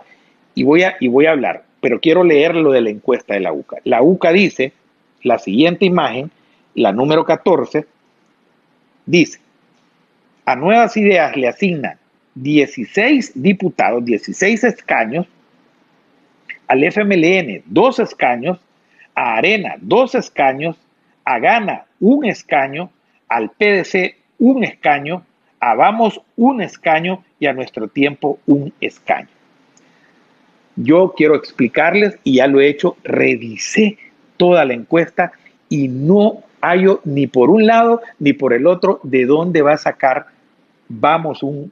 y 0.53 0.63
voy 0.63 0.84
a, 0.84 0.95
y 0.99 1.07
voy 1.07 1.26
a 1.26 1.32
hablar, 1.32 1.63
pero 1.82 1.99
quiero 1.99 2.23
leer 2.23 2.55
lo 2.55 2.71
de 2.71 2.82
la 2.82 2.89
encuesta 2.89 3.34
de 3.34 3.41
la 3.41 3.53
UCA. 3.53 3.78
La 3.84 4.01
UCA 4.01 4.32
dice, 4.32 4.73
la 5.21 5.39
siguiente 5.39 5.86
imagen, 5.86 6.32
la 6.73 6.91
número 6.91 7.26
14, 7.26 7.86
dice, 9.05 9.39
a 10.45 10.55
nuevas 10.55 10.95
ideas 10.97 11.36
le 11.36 11.47
asignan 11.47 11.97
16 12.36 13.41
diputados, 13.41 14.03
16 14.05 14.63
escaños, 14.63 15.28
al 16.67 16.84
FMLN 16.84 17.63
dos 17.65 17.99
escaños, 17.99 18.59
a 19.13 19.36
Arena 19.36 19.76
dos 19.80 20.15
escaños, 20.15 20.78
a 21.23 21.39
Gana 21.39 21.86
un 21.99 22.26
escaño, 22.26 22.91
al 23.28 23.51
PDC 23.51 24.15
un 24.39 24.63
escaño, 24.63 25.26
a 25.66 25.74
Vamos 25.74 26.22
un 26.36 26.61
escaño 26.61 27.24
y 27.39 27.47
a 27.47 27.53
nuestro 27.53 27.88
tiempo 27.88 28.38
un 28.45 28.72
escaño. 28.80 29.30
Yo 30.76 31.16
quiero 31.18 31.34
explicarles, 31.34 32.20
y 32.24 32.36
ya 32.36 32.45
lo 32.45 32.61
he 32.61 32.68
hecho, 32.68 32.97
revisé 33.03 33.97
toda 34.38 34.63
la 34.63 34.76
encuesta 34.76 35.32
y 35.68 35.88
no 35.88 36.43
hallo 36.61 37.01
ni 37.03 37.26
por 37.26 37.49
un 37.49 37.66
lado 37.66 38.01
ni 38.20 38.34
por 38.34 38.53
el 38.53 38.68
otro 38.68 38.99
de 39.01 39.26
dónde 39.26 39.63
va 39.63 39.74
a 39.74 39.78
sacar 39.78 40.28
Vamos 40.88 41.41
un, 41.41 41.72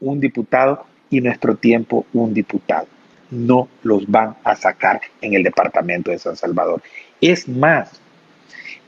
un 0.00 0.20
diputado 0.20 0.84
y 1.08 1.22
nuestro 1.22 1.56
tiempo 1.56 2.04
un 2.12 2.34
diputado. 2.34 2.88
No 3.30 3.68
los 3.82 4.06
van 4.06 4.36
a 4.44 4.54
sacar 4.54 5.00
en 5.22 5.32
el 5.32 5.42
departamento 5.42 6.10
de 6.10 6.18
San 6.18 6.36
Salvador. 6.36 6.82
Es 7.22 7.48
más, 7.48 8.02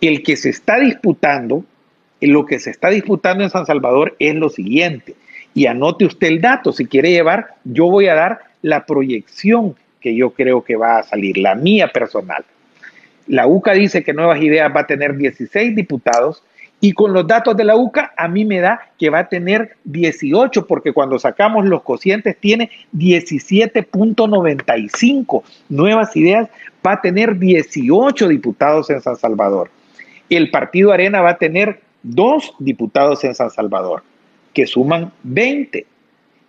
el 0.03 0.22
que 0.22 0.36
se 0.36 0.50
está 0.50 0.78
disputando, 0.78 1.64
lo 2.27 2.47
que 2.47 2.59
se 2.59 2.70
está 2.70 2.91
disputando 2.91 3.45
en 3.45 3.51
San 3.51 3.66
Salvador 3.66 4.16
es 4.18 4.35
lo 4.35 4.49
siguiente. 4.49 5.14
Y 5.55 5.66
anote 5.66 6.07
usted 6.07 6.29
el 6.29 6.41
dato, 6.41 6.73
si 6.73 6.87
quiere 6.87 7.11
llevar, 7.11 7.57
yo 7.64 7.87
voy 7.87 8.09
a 8.09 8.14
dar 8.14 8.41
la 8.62 8.87
proyección 8.87 9.75
que 10.01 10.14
yo 10.14 10.31
creo 10.31 10.64
que 10.64 10.77
va 10.77 10.99
a 10.99 11.03
salir, 11.03 11.37
la 11.39 11.55
mía 11.55 11.89
personal. 11.89 12.45
La 13.27 13.47
UCA 13.47 13.73
dice 13.73 14.03
que 14.03 14.12
Nuevas 14.12 14.43
Ideas 14.43 14.70
va 14.75 14.81
a 14.81 14.87
tener 14.87 15.16
16 15.16 15.77
diputados 15.77 16.43
y 16.81 16.93
con 16.93 17.12
los 17.12 17.29
datos 17.29 17.57
de 17.57 17.62
la 17.62 17.77
UCA 17.77 18.12
a 18.16 18.27
mí 18.27 18.45
me 18.45 18.59
da 18.59 18.91
que 18.99 19.09
va 19.09 19.20
a 19.20 19.29
tener 19.29 19.77
18 19.85 20.66
porque 20.66 20.93
cuando 20.93 21.20
sacamos 21.20 21.64
los 21.64 21.83
cocientes 21.83 22.37
tiene 22.39 22.73
17.95. 22.97 25.45
Nuevas 25.68 26.16
Ideas 26.16 26.49
va 26.85 26.95
a 26.95 27.01
tener 27.01 27.39
18 27.39 28.27
diputados 28.27 28.91
en 28.91 29.01
San 29.01 29.14
Salvador. 29.16 29.70
El 30.29 30.51
Partido 30.51 30.91
Arena 30.91 31.23
va 31.23 31.31
a 31.31 31.39
tener 31.39 31.79
dos 32.03 32.55
diputados 32.59 33.24
en 33.24 33.34
San 33.34 33.50
Salvador 33.50 34.03
que 34.53 34.66
suman 34.66 35.12
20. 35.22 35.86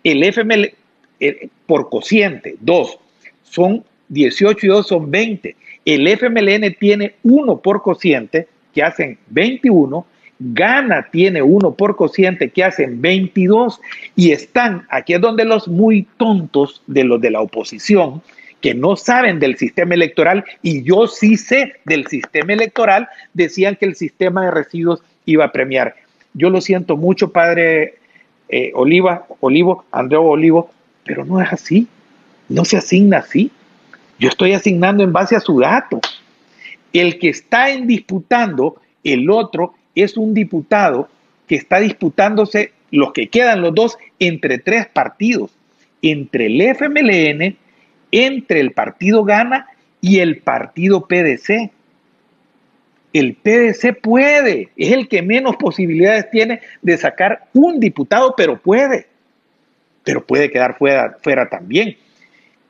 El 0.02 0.24
FML 0.24 0.74
eh, 1.20 1.48
por 1.66 1.88
cociente, 1.88 2.56
dos, 2.60 2.98
son 3.42 3.84
18 4.08 4.66
y 4.66 4.68
2 4.68 4.86
son 4.86 5.10
20. 5.10 5.56
El 5.84 6.06
FMLN 6.08 6.74
tiene 6.78 7.14
uno 7.22 7.58
por 7.58 7.82
cociente, 7.82 8.48
que 8.74 8.82
hacen 8.82 9.18
21. 9.28 10.06
Gana 10.38 11.08
tiene 11.10 11.40
uno 11.40 11.72
por 11.72 11.96
cociente, 11.96 12.50
que 12.50 12.64
hacen 12.64 13.00
22. 13.00 13.80
Y 14.16 14.32
están, 14.32 14.86
aquí 14.90 15.14
es 15.14 15.20
donde 15.20 15.44
los 15.44 15.68
muy 15.68 16.06
tontos 16.16 16.82
de 16.86 17.04
los 17.04 17.20
de 17.20 17.30
la 17.30 17.40
oposición, 17.40 18.22
que 18.60 18.74
no 18.74 18.96
saben 18.96 19.38
del 19.38 19.56
sistema 19.56 19.94
electoral, 19.94 20.44
y 20.62 20.82
yo 20.82 21.06
sí 21.06 21.36
sé 21.36 21.74
del 21.84 22.06
sistema 22.06 22.54
electoral, 22.54 23.08
decían 23.34 23.76
que 23.76 23.84
el 23.86 23.94
sistema 23.94 24.44
de 24.44 24.50
residuos 24.50 25.02
iba 25.26 25.44
a 25.44 25.52
premiar. 25.52 25.96
Yo 26.32 26.50
lo 26.50 26.60
siento 26.60 26.96
mucho, 26.96 27.32
padre 27.32 27.94
eh, 28.48 28.72
Oliva, 28.74 29.26
Olivo, 29.40 29.84
Andreu 29.90 30.24
Olivo, 30.24 30.70
pero 31.04 31.24
no 31.24 31.40
es 31.40 31.52
así. 31.52 31.86
No 32.48 32.64
se 32.64 32.76
asigna 32.76 33.18
así. 33.18 33.50
Yo 34.18 34.28
estoy 34.28 34.52
asignando 34.52 35.02
en 35.02 35.12
base 35.12 35.36
a 35.36 35.40
su 35.40 35.60
dato. 35.60 36.00
El 36.92 37.18
que 37.18 37.28
está 37.28 37.70
en 37.70 37.86
disputando, 37.86 38.80
el 39.02 39.30
otro 39.30 39.74
es 39.94 40.16
un 40.16 40.34
diputado 40.34 41.08
que 41.46 41.56
está 41.56 41.80
disputándose 41.80 42.72
los 42.90 43.12
que 43.12 43.28
quedan 43.28 43.60
los 43.60 43.74
dos 43.74 43.98
entre 44.18 44.58
tres 44.58 44.86
partidos, 44.86 45.50
entre 46.02 46.46
el 46.46 46.60
FMLN, 46.60 47.56
entre 48.12 48.60
el 48.60 48.72
partido 48.72 49.24
Gana 49.24 49.66
y 50.00 50.20
el 50.20 50.38
partido 50.38 51.06
PDC. 51.06 51.70
El 53.14 53.36
PDC 53.36 53.98
puede, 54.02 54.68
es 54.76 54.92
el 54.92 55.08
que 55.08 55.22
menos 55.22 55.56
posibilidades 55.56 56.28
tiene 56.30 56.60
de 56.82 56.98
sacar 56.98 57.46
un 57.54 57.80
diputado, 57.80 58.34
pero 58.36 58.60
puede 58.60 59.06
pero 60.04 60.24
puede 60.24 60.50
quedar 60.50 60.76
fuera, 60.76 61.48
también. 61.48 61.96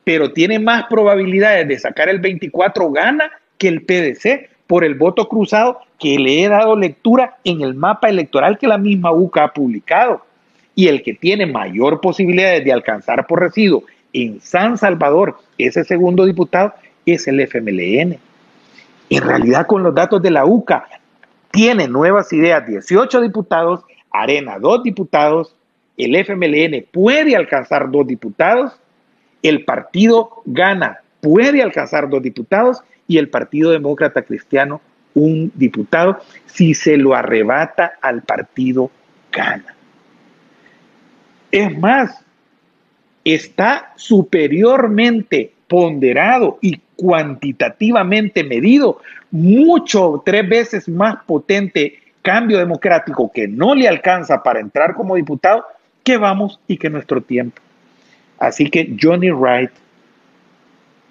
Pero 0.03 0.31
tiene 0.31 0.57
más 0.57 0.85
probabilidades 0.89 1.67
de 1.67 1.77
sacar 1.77 2.09
el 2.09 2.19
24 2.19 2.91
gana 2.91 3.29
que 3.57 3.67
el 3.67 3.83
PDC 3.83 4.49
por 4.65 4.83
el 4.83 4.95
voto 4.95 5.27
cruzado 5.27 5.79
que 5.99 6.17
le 6.17 6.43
he 6.43 6.49
dado 6.49 6.75
lectura 6.75 7.37
en 7.43 7.61
el 7.61 7.75
mapa 7.75 8.09
electoral 8.09 8.57
que 8.57 8.67
la 8.67 8.77
misma 8.77 9.11
UCA 9.11 9.45
ha 9.45 9.53
publicado. 9.53 10.25
Y 10.73 10.87
el 10.87 11.03
que 11.03 11.13
tiene 11.13 11.45
mayor 11.45 12.01
posibilidades 12.01 12.63
de 12.63 12.73
alcanzar 12.73 13.27
por 13.27 13.41
residuo 13.41 13.83
en 14.11 14.41
San 14.41 14.77
Salvador 14.77 15.37
ese 15.57 15.83
segundo 15.83 16.25
diputado 16.25 16.73
es 17.05 17.27
el 17.27 17.39
FMLN. 17.39 18.17
En 19.09 19.21
realidad, 19.21 19.67
con 19.67 19.83
los 19.83 19.93
datos 19.93 20.21
de 20.21 20.31
la 20.31 20.45
UCA, 20.45 20.87
tiene 21.51 21.87
nuevas 21.87 22.31
ideas 22.33 22.65
18 22.65 23.21
diputados, 23.21 23.81
Arena 24.11 24.57
2 24.59 24.83
diputados, 24.83 25.55
el 25.97 26.15
FMLN 26.15 26.85
puede 26.91 27.35
alcanzar 27.35 27.89
dos 27.89 28.05
diputados, 28.05 28.73
el 29.41 29.63
partido 29.63 30.41
gana 30.45 30.99
puede 31.21 31.63
alcanzar 31.63 32.07
dos 32.07 32.21
diputados 32.21 32.83
y 33.07 33.17
el 33.17 33.29
Partido 33.29 33.71
Demócrata 33.71 34.21
Cristiano 34.21 34.79
un 35.15 35.51
diputado 35.55 36.19
si 36.45 36.75
se 36.75 36.97
lo 36.97 37.15
arrebata 37.15 37.93
al 37.99 38.21
partido 38.21 38.91
gana. 39.31 39.75
Es 41.49 41.75
más, 41.79 42.23
está 43.23 43.93
superiormente 43.95 45.54
ponderado 45.67 46.57
y 46.61 46.79
cuantitativamente 46.95 48.43
medido, 48.43 48.99
mucho, 49.31 50.21
tres 50.25 50.47
veces 50.47 50.87
más 50.87 51.17
potente 51.25 51.99
cambio 52.21 52.57
democrático 52.57 53.31
que 53.31 53.47
no 53.47 53.75
le 53.75 53.87
alcanza 53.87 54.41
para 54.41 54.59
entrar 54.59 54.95
como 54.95 55.15
diputado 55.15 55.63
que 56.03 56.17
vamos 56.17 56.59
y 56.67 56.77
que 56.77 56.89
nuestro 56.89 57.21
tiempo. 57.21 57.61
Así 58.37 58.69
que 58.69 58.95
Johnny 58.99 59.31
Wright, 59.31 59.71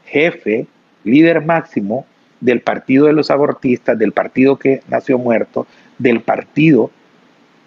jefe, 0.07 0.67
líder 1.05 1.45
máximo 1.45 2.07
del 2.41 2.61
partido 2.61 3.07
de 3.07 3.13
los 3.13 3.31
abortistas, 3.31 3.99
del 3.99 4.13
partido 4.13 4.59
que 4.59 4.83
nació 4.89 5.19
muerto, 5.19 5.67
del 5.99 6.21
partido 6.21 6.91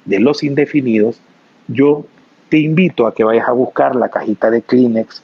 de 0.05 0.19
los 0.19 0.43
indefinidos, 0.43 1.19
yo 1.67 2.05
te 2.49 2.59
invito 2.59 3.07
a 3.07 3.13
que 3.13 3.23
vayas 3.23 3.47
a 3.47 3.53
buscar 3.53 3.95
la 3.95 4.09
cajita 4.09 4.49
de 4.49 4.61
Kleenex 4.61 5.21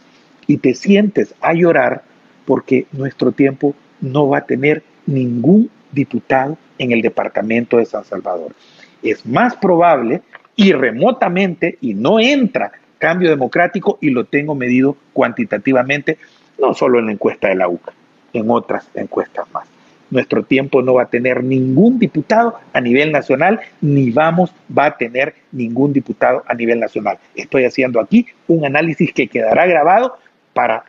y 0.48 0.58
te 0.58 0.74
sientes 0.74 1.34
a 1.42 1.54
llorar 1.54 2.04
porque 2.46 2.86
nuestro 2.92 3.32
tiempo 3.32 3.76
no 4.02 4.30
va 4.30 4.40
a 4.40 4.46
tener 4.46 4.84
ningún 5.06 5.70
diputado 5.92 6.58
en 6.78 6.92
el 6.92 7.02
departamento 7.02 7.78
de 7.78 7.86
San 7.86 8.04
Salvador. 8.04 8.54
Es 9.02 9.26
más 9.26 9.56
probable 9.56 10.22
y 10.56 10.72
remotamente 10.74 11.78
y 11.82 11.94
no 11.94 12.20
entra 12.20 12.72
cambio 12.98 13.30
democrático 13.30 13.98
y 14.02 14.10
lo 14.10 14.26
tengo 14.26 14.56
medido 14.56 14.96
cuantitativamente, 15.12 16.18
no 16.58 16.74
solo 16.74 17.00
en 17.00 17.08
la 17.08 17.12
encuesta 17.12 17.50
de 17.50 17.56
la 17.56 17.68
UCA, 17.68 17.92
en 18.32 18.50
otras 18.50 18.88
encuestas 18.94 19.46
más. 19.52 19.68
Nuestro 20.10 20.44
tiempo 20.44 20.82
no 20.82 20.94
va 20.94 21.04
a 21.04 21.10
tener 21.10 21.44
ningún 21.44 21.98
diputado 21.98 22.56
a 22.72 22.80
nivel 22.80 23.12
nacional, 23.12 23.60
ni 23.82 24.12
vamos, 24.12 24.54
va 24.78 24.86
a 24.86 24.98
tener 24.98 25.34
ningún 25.52 25.92
diputado 25.92 26.44
a 26.48 26.54
nivel 26.54 26.80
nacional. 26.80 27.18
Estoy 27.36 27.66
haciendo 27.66 28.00
aquí 28.00 28.28
un 28.48 28.64
análisis 28.64 29.12
que 29.12 29.28
quedará 29.28 29.66
grabado 29.66 30.18
para 30.54 30.86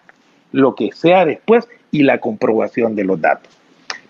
lo 0.52 0.74
que 0.74 0.92
sea 0.92 1.24
después 1.24 1.68
y 1.90 2.02
la 2.02 2.18
comprobación 2.18 2.94
de 2.94 3.04
los 3.04 3.20
datos. 3.20 3.52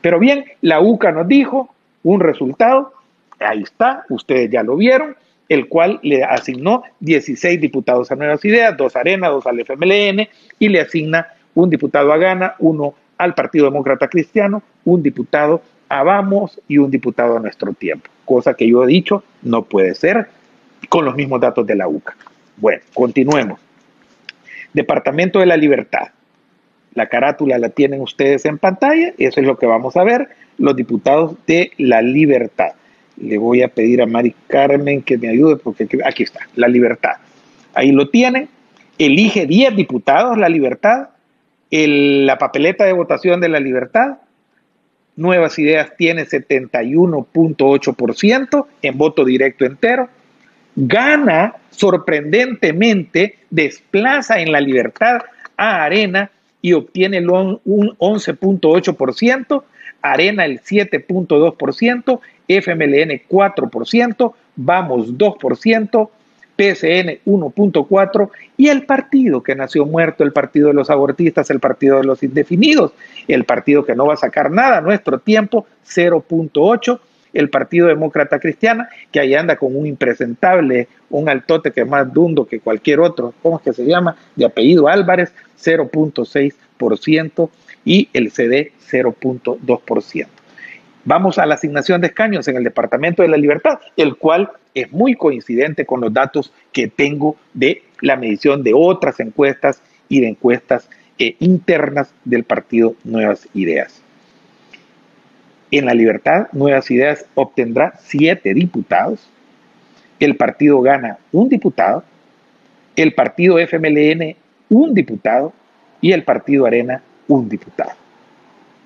Pero 0.01 0.19
bien, 0.19 0.45
la 0.61 0.81
UCA 0.81 1.13
nos 1.13 1.27
dijo 1.27 1.75
un 2.03 2.21
resultado, 2.21 2.93
ahí 3.41 3.63
está, 3.63 4.05
ustedes 4.11 4.51
ya 4.51 4.63
lo 4.63 4.77
vieron, 4.77 5.17
el 5.49 5.69
cual 5.69 6.01
le 6.03 6.25
asignó 6.25 6.83
16 7.01 7.61
diputados 7.61 8.11
a 8.11 8.17
Nuevas 8.17 8.45
Ideas, 8.45 8.77
dos 8.77 8.97
a 8.97 9.01
Arena, 9.01 9.29
dos 9.29 9.47
al 9.47 9.61
FMLN, 9.61 10.29
y 10.59 10.69
le 10.69 10.81
asigna 10.81 11.29
un 11.55 11.71
diputado 11.71 12.13
a 12.13 12.19
Gana, 12.19 12.55
uno 12.59 12.95
al 13.19 13.35
Partido 13.35 13.67
Demócrata 13.67 14.09
Cristiano, 14.09 14.63
un 14.85 15.03
diputado 15.03 15.63
a 15.89 16.03
Vamos 16.03 16.61
y 16.69 16.79
un 16.79 16.91
diputado 16.91 17.37
a 17.37 17.41
Nuestro 17.41 17.73
Tiempo, 17.73 18.11
cosa 18.25 18.55
que 18.55 18.69
yo 18.69 18.85
he 18.85 18.87
dicho 18.87 19.23
no 19.43 19.63
puede 19.63 19.95
ser 19.95 20.29
con 20.89 21.05
los 21.05 21.15
mismos 21.15 21.41
datos 21.41 21.67
de 21.67 21.77
la 21.77 21.89
UCA. 21.89 22.15
Bueno, 22.57 22.83
continuemos. 22.93 23.64
Departamento 24.75 25.41
de 25.41 25.47
la 25.47 25.57
Libertad. 25.57 26.09
La 26.95 27.09
carátula 27.09 27.59
la 27.59 27.70
tienen 27.70 28.01
ustedes 28.01 28.45
en 28.45 28.59
pantalla, 28.59 29.12
eso 29.18 29.41
es 29.41 29.47
lo 29.47 29.59
que 29.59 29.66
vamos 29.66 29.97
a 29.97 30.05
ver, 30.05 30.29
los 30.59 30.77
diputados 30.77 31.35
de 31.47 31.72
la 31.79 32.03
Libertad. 32.03 32.72
Le 33.16 33.39
voy 33.39 33.62
a 33.62 33.68
pedir 33.68 34.03
a 34.03 34.07
Mari 34.07 34.35
Carmen 34.47 35.03
que 35.03 35.16
me 35.16 35.29
ayude 35.29 35.57
porque 35.57 35.89
aquí 36.05 36.25
está, 36.25 36.41
la 36.57 36.68
libertad. 36.68 37.14
Ahí 37.72 37.93
lo 37.93 38.11
tienen. 38.11 38.49
elige 38.99 39.47
10 39.47 39.75
diputados, 39.75 40.37
la 40.37 40.49
libertad, 40.49 41.09
la 41.70 42.39
papeleta 42.39 42.85
de 42.85 42.93
votación 42.93 43.41
de 43.41 43.49
la 43.49 43.59
libertad, 43.59 44.18
Nuevas 45.16 45.59
Ideas 45.59 45.93
tiene 45.97 46.27
71.8% 46.27 48.66
en 48.83 48.99
voto 48.99 49.25
directo 49.25 49.64
entero, 49.64 50.11
gana 50.77 51.55
sorprendentemente, 51.70 53.39
desplaza 53.51 54.41
en 54.41 54.53
la 54.53 54.61
libertad 54.61 55.22
a 55.57 55.85
Arena 55.85 56.31
y 56.62 56.72
obtiene 56.72 57.18
un 57.20 57.61
11.8%, 57.64 59.62
Arena 60.03 60.45
el 60.45 60.61
7.2%, 60.61 62.20
FMLN 62.49 63.22
4%, 63.29 64.35
Vamos 64.57 65.09
2%, 65.18 66.09
PSN 66.57 67.18
1.4 67.27 68.31
y 68.57 68.68
el 68.68 68.85
partido 68.87 69.43
que 69.43 69.57
nació 69.57 69.85
muerto, 69.85 70.22
el 70.22 70.33
partido 70.33 70.68
de 70.68 70.75
los 70.75 70.89
abortistas, 70.89 71.51
el 71.51 71.59
partido 71.59 71.99
de 71.99 72.05
los 72.05 72.22
indefinidos, 72.22 72.93
el 73.27 73.45
partido 73.45 73.85
que 73.85 73.97
no 73.97 74.07
va 74.07 74.14
a 74.14 74.18
sacar 74.18 74.51
nada, 74.53 74.81
nuestro 74.81 75.18
tiempo 75.18 75.66
0.8, 75.85 77.01
el 77.35 77.51
Partido 77.51 77.89
Demócrata 77.89 78.39
Cristiana, 78.39 78.89
que 79.12 79.20
ahí 79.20 79.35
anda 79.35 79.57
con 79.57 79.76
un 79.76 79.87
impresentable, 79.87 80.89
un 81.11 81.28
altote 81.28 81.72
que 81.72 81.82
es 81.82 81.89
más 81.89 82.12
dundo 82.12 82.47
que 82.47 82.61
cualquier 82.61 83.01
otro, 83.01 83.35
¿cómo 83.43 83.59
es 83.59 83.62
que 83.62 83.72
se 83.72 83.85
llama? 83.85 84.16
De 84.37 84.47
apellido 84.47 84.89
Álvarez, 84.89 85.35
0.6% 85.62 87.51
y 87.85 88.09
el 88.12 88.30
CD 88.30 88.72
0.2%. 88.91 90.26
Vamos 91.07 91.39
a 91.39 91.45
la 91.45 91.57
asignación 91.57 92.01
de 92.01 92.07
escaños 92.07 92.49
en 92.49 92.57
el 92.57 92.64
Departamento 92.64 93.22
de 93.22 93.28
la 93.28 93.37
Libertad, 93.37 93.78
el 93.97 94.16
cual 94.16 94.51
es 94.74 94.91
muy 94.91 95.14
coincidente 95.14 95.85
con 95.85 96.01
los 96.01 96.12
datos 96.12 96.53
que 96.72 96.89
tengo 96.89 97.37
de 97.53 97.82
la 98.01 98.16
medición 98.16 98.62
de 98.62 98.72
otras 98.74 99.20
encuestas 99.20 99.82
y 100.09 100.20
de 100.20 100.28
encuestas 100.28 100.89
eh, 101.18 101.37
internas 101.41 102.14
del 102.24 102.45
partido 102.45 102.95
Nuevas 103.05 103.49
Ideas. 103.53 104.04
En 105.77 105.87
la 105.87 105.95
Libertad, 105.95 106.47
Nuevas 106.53 106.89
Ideas 106.93 107.27
obtendrá 107.35 107.95
siete 107.99 108.55
diputados, 108.55 109.29
el 110.20 110.37
partido 110.37 110.81
gana 110.81 111.18
un 111.33 111.49
diputado, 111.49 112.05
el 112.95 113.12
partido 113.12 113.59
FMLN 113.59 114.37
un 114.68 114.95
diputado 114.95 115.53
y 116.01 116.12
el 116.12 116.22
partido 116.22 116.64
Arena 116.64 117.03
un 117.27 117.49
diputado. 117.49 117.91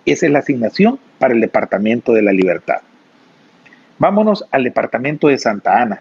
Esa 0.07 0.25
es 0.25 0.33
la 0.33 0.39
asignación 0.39 0.99
para 1.19 1.35
el 1.35 1.43
Departamento 1.43 2.15
de 2.15 2.23
la 2.23 2.33
Libertad. 2.33 2.81
Vámonos 3.99 4.47
al 4.51 4.65
Departamento 4.65 5.29
de 5.29 5.37
Santa 5.37 5.83
Ana. 5.83 6.01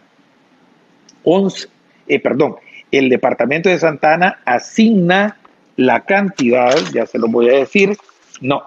11, 1.26 1.68
eh, 2.08 2.22
perdón, 2.22 2.56
el 2.94 3.10
Departamento 3.10 3.68
de 3.68 3.78
Santa 3.78 4.14
Ana 4.14 4.40
asigna 4.46 5.36
la 5.76 6.06
cantidad, 6.06 6.78
ya 6.94 7.06
se 7.06 7.20
lo 7.20 7.28
voy 7.28 7.50
a 7.50 7.58
decir, 7.58 7.98
no, 8.40 8.64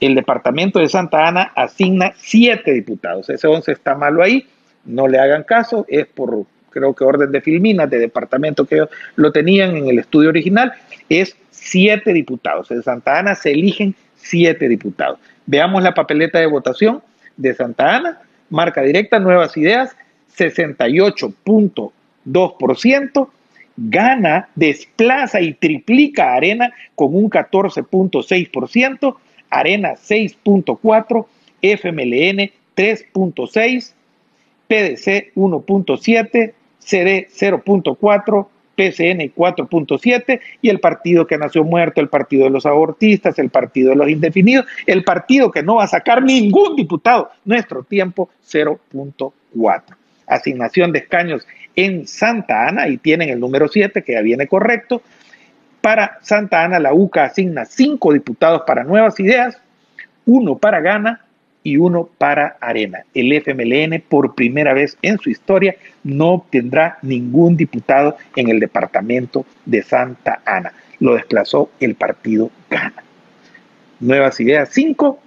el 0.00 0.14
Departamento 0.14 0.78
de 0.78 0.88
Santa 0.88 1.28
Ana 1.28 1.52
asigna 1.54 2.14
siete 2.16 2.72
diputados. 2.72 3.28
Ese 3.28 3.46
11 3.46 3.72
está 3.72 3.94
malo 3.94 4.22
ahí, 4.22 4.46
no 4.84 5.06
le 5.06 5.18
hagan 5.18 5.44
caso, 5.44 5.84
es 5.88 6.06
por, 6.06 6.46
creo 6.70 6.94
que 6.94 7.04
orden 7.04 7.30
de 7.30 7.42
Filminas, 7.42 7.90
de 7.90 7.98
departamento 7.98 8.64
que 8.64 8.86
lo 9.16 9.32
tenían 9.32 9.76
en 9.76 9.88
el 9.88 9.98
estudio 9.98 10.30
original, 10.30 10.72
es 11.08 11.36
siete 11.50 12.12
diputados. 12.12 12.70
En 12.70 12.80
Santa 12.82 13.18
Ana 13.18 13.34
se 13.34 13.50
eligen 13.50 13.96
siete 14.16 14.68
diputados. 14.68 15.18
Veamos 15.46 15.82
la 15.82 15.94
papeleta 15.94 16.38
de 16.38 16.46
votación 16.46 17.02
de 17.36 17.54
Santa 17.54 17.96
Ana, 17.96 18.20
marca 18.48 18.82
directa, 18.82 19.18
nuevas 19.18 19.56
ideas, 19.56 19.96
68.2%, 20.36 23.28
gana, 23.76 24.48
desplaza 24.54 25.40
y 25.40 25.54
triplica 25.54 26.34
Arena 26.34 26.72
con 26.94 27.12
un 27.14 27.30
14.6%, 27.30 29.16
Arena 29.50 29.94
6.4%, 29.94 31.26
FMLN 31.62 32.50
3.6%, 32.76 33.92
PDC 34.68 35.34
1.7%, 35.34 36.52
CD 36.78 37.28
0.4%, 37.30 38.46
PCN 38.80 39.34
4.7 39.34 40.40
y 40.62 40.70
el 40.70 40.80
partido 40.80 41.26
que 41.26 41.36
nació 41.36 41.64
muerto, 41.64 42.00
el 42.00 42.08
partido 42.08 42.44
de 42.44 42.50
los 42.50 42.64
abortistas, 42.64 43.38
el 43.38 43.50
partido 43.50 43.90
de 43.90 43.96
los 43.96 44.08
indefinidos, 44.08 44.64
el 44.86 45.04
partido 45.04 45.50
que 45.50 45.62
no 45.62 45.76
va 45.76 45.84
a 45.84 45.88
sacar 45.88 46.22
ningún 46.22 46.76
diputado, 46.76 47.30
nuestro 47.44 47.82
tiempo 47.82 48.30
0.4. 48.50 49.82
Asignación 50.26 50.92
de 50.92 51.00
escaños 51.00 51.46
en 51.76 52.06
Santa 52.06 52.68
Ana, 52.68 52.88
y 52.88 52.96
tienen 52.96 53.28
el 53.28 53.40
número 53.40 53.68
7 53.68 54.02
que 54.02 54.12
ya 54.12 54.22
viene 54.22 54.46
correcto. 54.46 55.02
Para 55.80 56.18
Santa 56.22 56.64
Ana, 56.64 56.78
la 56.78 56.92
UCA 56.92 57.24
asigna 57.24 57.64
5 57.64 58.12
diputados 58.12 58.62
para 58.66 58.84
nuevas 58.84 59.18
ideas, 59.18 59.60
uno 60.26 60.58
para 60.58 60.80
Gana, 60.80 61.20
y 61.62 61.76
uno 61.76 62.08
para 62.18 62.56
Arena. 62.60 63.04
El 63.14 63.32
FMLN 63.32 64.02
por 64.08 64.34
primera 64.34 64.72
vez 64.74 64.96
en 65.02 65.18
su 65.18 65.30
historia 65.30 65.76
no 66.04 66.28
obtendrá 66.28 66.98
ningún 67.02 67.56
diputado 67.56 68.16
en 68.36 68.48
el 68.48 68.60
departamento 68.60 69.44
de 69.64 69.82
Santa 69.82 70.40
Ana. 70.44 70.72
Lo 70.98 71.14
desplazó 71.14 71.70
el 71.80 71.94
partido 71.94 72.50
Gana. 72.70 73.02
Nuevas 74.00 74.40
ideas 74.40 74.70
5, 74.72 75.18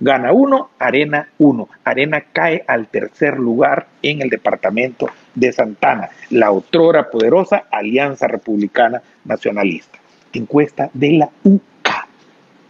gana 0.00 0.32
1, 0.32 0.70
Arena 0.78 1.28
1. 1.38 1.68
Arena 1.84 2.22
cae 2.32 2.64
al 2.66 2.86
tercer 2.88 3.38
lugar 3.38 3.86
en 4.02 4.22
el 4.22 4.30
departamento 4.30 5.08
de 5.34 5.52
Santana, 5.52 6.08
la 6.30 6.50
otrora 6.50 7.10
poderosa 7.10 7.64
Alianza 7.70 8.26
Republicana 8.26 9.02
Nacionalista. 9.24 9.98
Encuesta 10.38 10.90
de 10.94 11.12
la 11.12 11.30
UCA. 11.44 12.08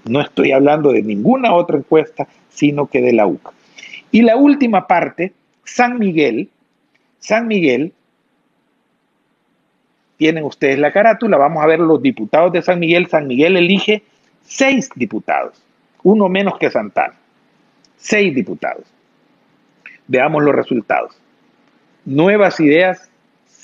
No 0.05 0.21
estoy 0.21 0.53
hablando 0.53 0.93
de 0.93 1.03
ninguna 1.03 1.55
otra 1.55 1.79
encuesta 1.79 2.29
sino 2.49 2.87
que 2.87 3.01
de 3.01 3.13
la 3.13 3.27
UCA. 3.27 3.53
Y 4.11 4.23
la 4.23 4.37
última 4.37 4.87
parte, 4.87 5.33
San 5.65 5.99
Miguel, 5.99 6.51
San 7.19 7.47
Miguel, 7.47 7.93
tienen 10.19 10.45
ustedes 10.45 10.79
la 10.79 10.93
carátula, 10.93 11.37
vamos 11.37 11.65
a 11.65 11.67
ver 11.67 11.81
los 11.81 12.01
diputados 12.01 12.53
de 12.53 12.63
San 12.63 12.79
Miguel. 12.79 13.09
San 13.09 13.27
Miguel 13.27 13.57
elige 13.57 14.03
seis 14.43 14.91
diputados, 14.95 15.61
uno 16.03 16.29
menos 16.29 16.59
que 16.59 16.71
Santana, 16.71 17.15
seis 17.97 18.35
diputados. 18.35 18.85
Veamos 20.07 20.43
los 20.43 20.55
resultados. 20.55 21.17
Nuevas 22.05 22.61
ideas, 22.61 23.11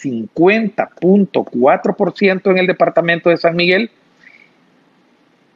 50.4% 0.00 2.50
en 2.50 2.58
el 2.58 2.66
departamento 2.66 3.30
de 3.30 3.36
San 3.36 3.54
Miguel. 3.56 3.90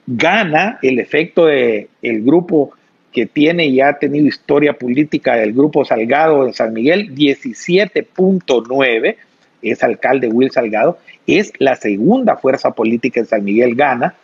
Gana 0.06 0.78
el 0.82 0.98
efecto 0.98 1.46
del 1.46 1.88
el 2.02 2.22
grupo 2.22 2.74
que 3.12 3.26
tiene 3.26 3.66
y 3.66 3.80
ha 3.80 3.98
tenido 3.98 4.26
historia 4.26 4.72
política 4.72 5.36
del 5.36 5.52
Grupo 5.52 5.84
Salgado 5.84 6.46
en 6.46 6.54
San 6.54 6.72
Miguel, 6.72 7.14
17.9, 7.14 9.16
es 9.60 9.82
alcalde 9.82 10.28
Will 10.28 10.50
Salgado, 10.50 10.98
es 11.26 11.52
la 11.58 11.76
segunda 11.76 12.36
fuerza 12.36 12.72
política 12.72 13.20
en 13.20 13.26
San 13.26 13.44
Miguel, 13.44 13.76
gana. 13.76 14.14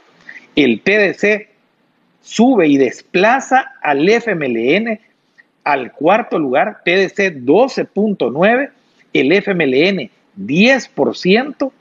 El 0.56 0.80
PDC 0.80 1.48
sube 2.22 2.66
y 2.66 2.78
desplaza 2.78 3.72
al 3.80 4.08
FMLN 4.08 4.98
al 5.64 5.92
cuarto 5.92 6.38
lugar, 6.38 6.78
PDC 6.82 7.44
12.9, 7.44 8.70
el 9.12 9.32
FMLN 9.32 10.10
10%, 10.38 11.72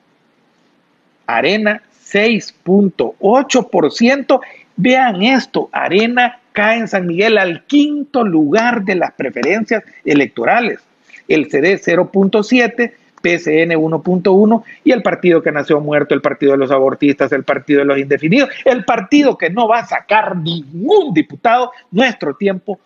Arena 1.26 1.82
6.8%. 2.12 4.42
Vean 4.76 5.24
esto, 5.24 5.70
Arena 5.72 6.42
cae 6.54 6.78
en 6.80 6.88
San 6.88 7.08
Miguel 7.08 7.38
al 7.38 7.66
quinto 7.66 8.24
lugar 8.24 8.84
de 8.84 8.96
las 8.96 9.12
preferencias 9.14 9.84
electorales. 10.06 10.80
El 11.28 11.50
CD 11.50 11.80
0.7, 11.80 12.94
PCN 13.22 13.72
1.1 13.72 14.64
y 14.84 14.92
el 14.92 15.02
partido 15.02 15.42
que 15.42 15.52
nació 15.52 15.82
muerto, 15.82 16.14
el 16.14 16.22
partido 16.22 16.52
de 16.54 16.60
los 16.60 16.72
abortistas, 16.72 17.32
el 17.32 17.44
partido 17.44 17.80
de 17.80 17.86
los 17.86 17.98
indefinidos, 17.98 18.50
el 18.64 18.86
partido 18.86 19.36
que 19.38 19.50
no 19.50 19.68
va 19.68 19.80
a 19.80 19.86
sacar 19.86 20.38
ningún 20.38 21.14
diputado, 21.14 21.72
nuestro 21.92 22.36
tiempo 22.36 22.80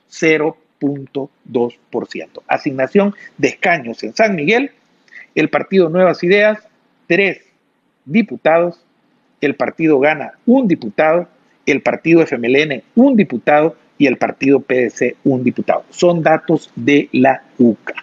0.2%. 0.81 2.41
Asignación 2.47 3.15
de 3.37 3.49
escaños 3.49 4.03
en 4.03 4.13
San 4.15 4.35
Miguel, 4.35 4.71
el 5.35 5.49
partido 5.49 5.89
Nuevas 5.89 6.23
Ideas, 6.23 6.59
tres 7.07 7.41
diputados, 8.05 8.83
el 9.39 9.55
partido 9.55 9.99
gana 9.99 10.33
un 10.45 10.67
diputado, 10.67 11.27
el 11.65 11.81
partido 11.81 12.25
FMLN 12.25 12.83
un 12.95 13.15
diputado 13.15 13.75
y 13.97 14.07
el 14.07 14.17
partido 14.17 14.59
PDC 14.59 15.17
un 15.23 15.43
diputado. 15.43 15.85
Son 15.89 16.23
datos 16.23 16.71
de 16.75 17.07
la 17.11 17.43
UCA. 17.57 17.93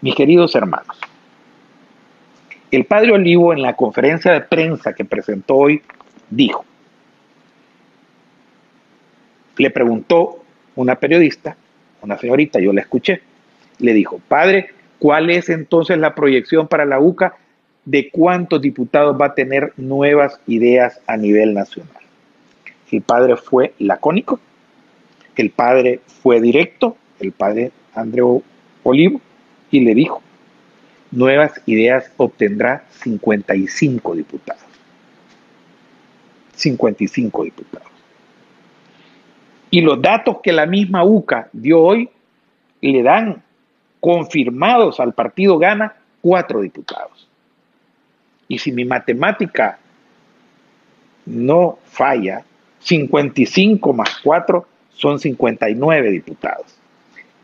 Mis 0.00 0.14
queridos 0.14 0.54
hermanos, 0.54 0.98
el 2.70 2.84
padre 2.84 3.12
Olivo 3.12 3.52
en 3.52 3.62
la 3.62 3.74
conferencia 3.74 4.32
de 4.32 4.42
prensa 4.42 4.92
que 4.92 5.04
presentó 5.04 5.56
hoy 5.56 5.82
dijo, 6.30 6.64
le 9.56 9.70
preguntó 9.70 10.44
una 10.80 10.96
periodista, 10.96 11.56
una 12.02 12.16
señorita, 12.18 12.60
yo 12.60 12.72
la 12.72 12.80
escuché, 12.80 13.20
le 13.78 13.92
dijo, 13.92 14.20
padre, 14.28 14.70
¿cuál 14.98 15.30
es 15.30 15.48
entonces 15.48 15.98
la 15.98 16.14
proyección 16.14 16.68
para 16.68 16.84
la 16.84 17.00
UCA 17.00 17.34
de 17.88 18.10
cuántos 18.10 18.60
diputados 18.60 19.18
va 19.18 19.26
a 19.26 19.34
tener 19.34 19.72
nuevas 19.78 20.40
ideas 20.46 21.00
a 21.06 21.16
nivel 21.16 21.54
nacional. 21.54 22.02
El 22.90 23.00
padre 23.00 23.38
fue 23.38 23.72
lacónico, 23.78 24.40
el 25.36 25.48
padre 25.48 26.00
fue 26.22 26.42
directo, 26.42 26.98
el 27.18 27.32
padre 27.32 27.72
Andreu 27.94 28.42
Olivo, 28.82 29.22
y 29.70 29.80
le 29.80 29.94
dijo, 29.94 30.22
Nuevas 31.10 31.62
Ideas 31.64 32.12
obtendrá 32.18 32.84
55 32.90 34.14
diputados. 34.14 34.62
55 36.56 37.44
diputados. 37.44 37.88
Y 39.70 39.80
los 39.80 40.00
datos 40.00 40.38
que 40.42 40.52
la 40.52 40.66
misma 40.66 41.04
UCA 41.04 41.48
dio 41.52 41.80
hoy 41.80 42.08
le 42.80 43.02
dan 43.02 43.42
confirmados 44.00 45.00
al 45.00 45.12
partido 45.12 45.58
Gana 45.58 45.94
cuatro 46.20 46.60
diputados. 46.60 47.28
Y 48.46 48.58
si 48.58 48.72
mi 48.72 48.84
matemática 48.84 49.78
no 51.26 51.78
falla, 51.84 52.44
55 52.80 53.92
más 53.92 54.18
4 54.22 54.66
son 54.90 55.18
59 55.18 56.10
diputados. 56.10 56.78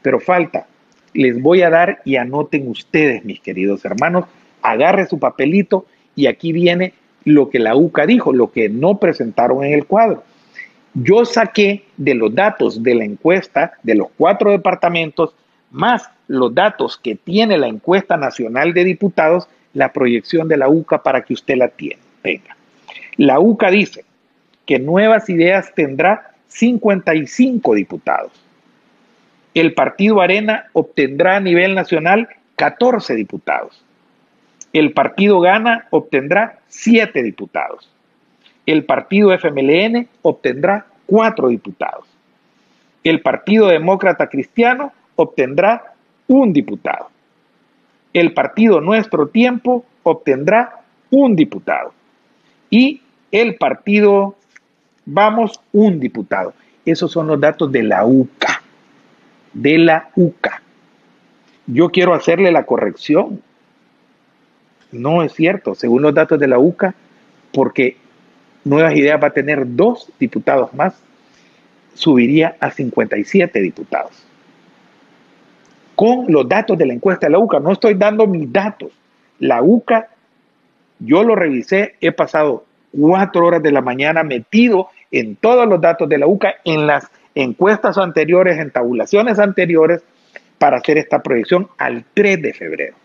Pero 0.01 0.21
falta 0.21 0.67
les 1.15 1.41
voy 1.41 1.63
a 1.63 1.71
dar 1.71 2.03
y 2.05 2.17
anoten 2.17 2.69
ustedes, 2.69 3.25
mis 3.25 3.41
queridos 3.41 3.85
hermanos, 3.85 4.27
agarre 4.63 5.07
su 5.07 5.19
papelito 5.19 5.87
y 6.17 6.27
aquí 6.27 6.53
viene 6.53 6.93
lo 7.25 7.49
que 7.49 7.61
la 7.61 7.77
UCA 7.77 8.05
dijo, 8.05 8.33
lo 8.33 8.51
que 8.51 8.69
no 8.69 8.99
presentaron 8.99 9.65
en 9.65 9.73
el 9.73 9.87
cuadro. 9.87 10.25
Yo 10.95 11.25
saqué 11.25 11.85
de 11.97 12.15
los 12.15 12.35
datos 12.35 12.83
de 12.83 12.95
la 12.95 13.05
encuesta 13.05 13.75
de 13.83 13.97
los 13.97 14.09
cuatro 14.17 14.51
departamentos, 14.53 15.35
más 15.71 16.09
los 16.29 16.55
datos 16.55 16.97
que 16.97 17.17
tiene 17.17 17.59
la 17.59 17.67
encuesta 17.67 18.17
nacional 18.17 18.73
de 18.73 18.85
diputados, 18.85 19.49
la 19.73 19.93
proyección 19.93 20.49
de 20.49 20.57
la 20.57 20.69
UCA 20.69 21.03
para 21.03 21.23
que 21.23 21.35
usted 21.35 21.57
la 21.57 21.69
tenga. 21.69 22.57
La 23.17 23.41
UCA 23.41 23.71
dice 23.71 24.05
que 24.67 24.79
Nuevas 24.79 25.29
Ideas 25.29 25.73
tendrá 25.75 26.31
55 26.49 27.75
diputados 27.75 28.45
el 29.55 29.73
partido 29.75 30.21
Arena 30.21 30.67
obtendrá 30.73 31.37
a 31.37 31.41
nivel 31.41 31.75
nacional 31.77 32.29
14 32.57 33.15
diputados. 33.15 33.85
El 34.73 34.93
partido 34.93 35.41
Gana 35.41 35.87
obtendrá 35.91 36.59
7 36.67 37.23
diputados. 37.23 37.89
El 38.67 38.85
partido 38.85 39.33
FMLN 39.33 40.09
obtendrá 40.23 40.87
4 41.07 41.49
diputados. 41.49 42.07
El 43.03 43.21
partido 43.21 43.69
Demócrata 43.69 44.29
Cristiano 44.29 44.93
obtendrá 45.17 45.95
un 46.27 46.53
diputado. 46.53 47.11
El 48.13 48.33
partido 48.33 48.81
Nuestro 48.81 49.29
Tiempo 49.29 49.85
obtendrá 50.03 50.81
un 51.11 51.37
diputado. 51.37 51.93
Y 52.71 53.03
el 53.31 53.57
partido 53.57 54.37
Vamos, 55.07 55.61
un 55.73 56.01
diputado. 56.01 56.55
Esos 56.87 57.13
son 57.13 57.27
los 57.27 57.39
datos 57.39 57.71
de 57.71 57.83
la 57.83 58.07
UCA 58.07 58.63
de 59.55 59.79
la 59.79 60.11
UCA. 60.17 60.61
Yo 61.67 61.91
quiero 61.91 62.13
hacerle 62.13 62.53
la 62.53 62.67
corrección. 62.67 63.41
No 64.93 65.23
es 65.23 65.33
cierto, 65.33 65.75
según 65.75 66.03
los 66.03 66.13
datos 66.13 66.39
de 66.39 66.49
la 66.49 66.59
UCA, 66.59 66.95
porque 67.53 67.97
Nuevas 68.65 68.97
Ideas 68.97 69.23
va 69.23 69.29
a 69.29 69.33
tener 69.33 69.65
dos 69.67 70.11
diputados 70.19 70.73
más, 70.75 70.95
subiría 71.95 72.57
a 72.61 72.71
57 72.71 73.61
diputados. 73.61 74.27
Con 75.95 76.27
los 76.29 76.49
datos 76.49 76.77
de 76.77 76.87
la 76.87 76.95
encuesta 76.95 77.27
de 77.27 77.33
la 77.33 77.39
UCA, 77.39 77.61
no 77.61 77.73
estoy 77.73 77.95
dando 77.95 78.27
mis 78.27 78.53
datos. 78.53 78.91
La 79.39 79.63
UCA, 79.63 80.09
yo 80.99 81.23
lo 81.23 81.37
revisé, 81.37 81.95
he 82.01 82.11
pasado 82.11 82.65
cuatro 82.91 83.47
horas 83.47 83.63
de 83.63 83.71
la 83.71 83.81
mañana 83.81 84.23
metido 84.23 84.89
en 85.11 85.37
todos 85.37 85.69
los 85.69 85.81
datos 85.81 86.09
de 86.09 86.19
la 86.19 86.27
UCA, 86.27 86.55
en 86.65 86.87
las 86.87 87.09
encuestas 87.35 87.99
anteriores, 87.99 88.59
en 88.59 88.71
tabulaciones 88.71 89.39
anteriores, 89.39 90.03
para 90.59 90.79
hacer 90.79 90.99
esta 90.99 91.23
proyección 91.23 91.69
al 91.79 92.05
3 92.15 92.43
de 92.43 92.53
febrero. 92.55 92.97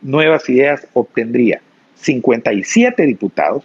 Nuevas 0.00 0.48
Ideas 0.48 0.86
obtendría 0.92 1.60
57 1.96 3.04
diputados, 3.04 3.64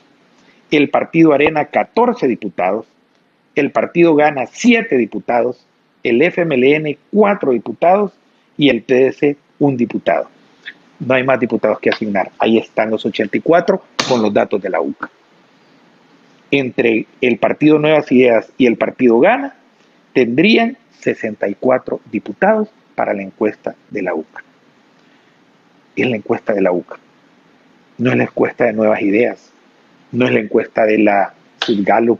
el 0.71 0.89
Partido 0.89 1.33
Arena 1.33 1.65
14 1.65 2.27
diputados, 2.27 2.85
el 3.55 3.71
Partido 3.71 4.15
Gana 4.15 4.45
7 4.45 4.97
diputados, 4.97 5.65
el 6.03 6.21
FMLN 6.21 6.97
4 7.11 7.51
diputados 7.51 8.13
y 8.57 8.69
el 8.69 8.81
PDC 8.83 9.37
un 9.59 9.77
diputado. 9.77 10.29
No 10.99 11.13
hay 11.13 11.23
más 11.23 11.39
diputados 11.39 11.79
que 11.79 11.89
asignar. 11.89 12.31
Ahí 12.39 12.57
están 12.57 12.89
los 12.89 13.05
84 13.05 13.81
con 14.07 14.21
los 14.21 14.33
datos 14.33 14.61
de 14.61 14.69
la 14.69 14.81
UCA 14.81 15.09
entre 16.51 17.07
el 17.21 17.37
Partido 17.37 17.79
Nuevas 17.79 18.11
Ideas 18.11 18.51
y 18.57 18.67
el 18.67 18.77
Partido 18.77 19.19
Gana, 19.19 19.55
tendrían 20.13 20.77
64 20.99 21.99
diputados 22.11 22.69
para 22.95 23.13
la 23.13 23.23
encuesta 23.23 23.75
de 23.89 24.01
la 24.01 24.13
UCA. 24.13 24.43
Es 25.95 26.09
la 26.09 26.15
encuesta 26.15 26.53
de 26.53 26.61
la 26.61 26.71
UCA. 26.71 26.97
No 27.97 28.11
es 28.11 28.17
la 28.17 28.23
encuesta 28.23 28.65
de 28.65 28.73
Nuevas 28.73 29.01
Ideas, 29.01 29.51
no 30.11 30.25
es 30.25 30.33
la 30.33 30.39
encuesta 30.39 30.85
de 30.85 30.99
la 30.99 31.33
Gallup, 31.67 32.19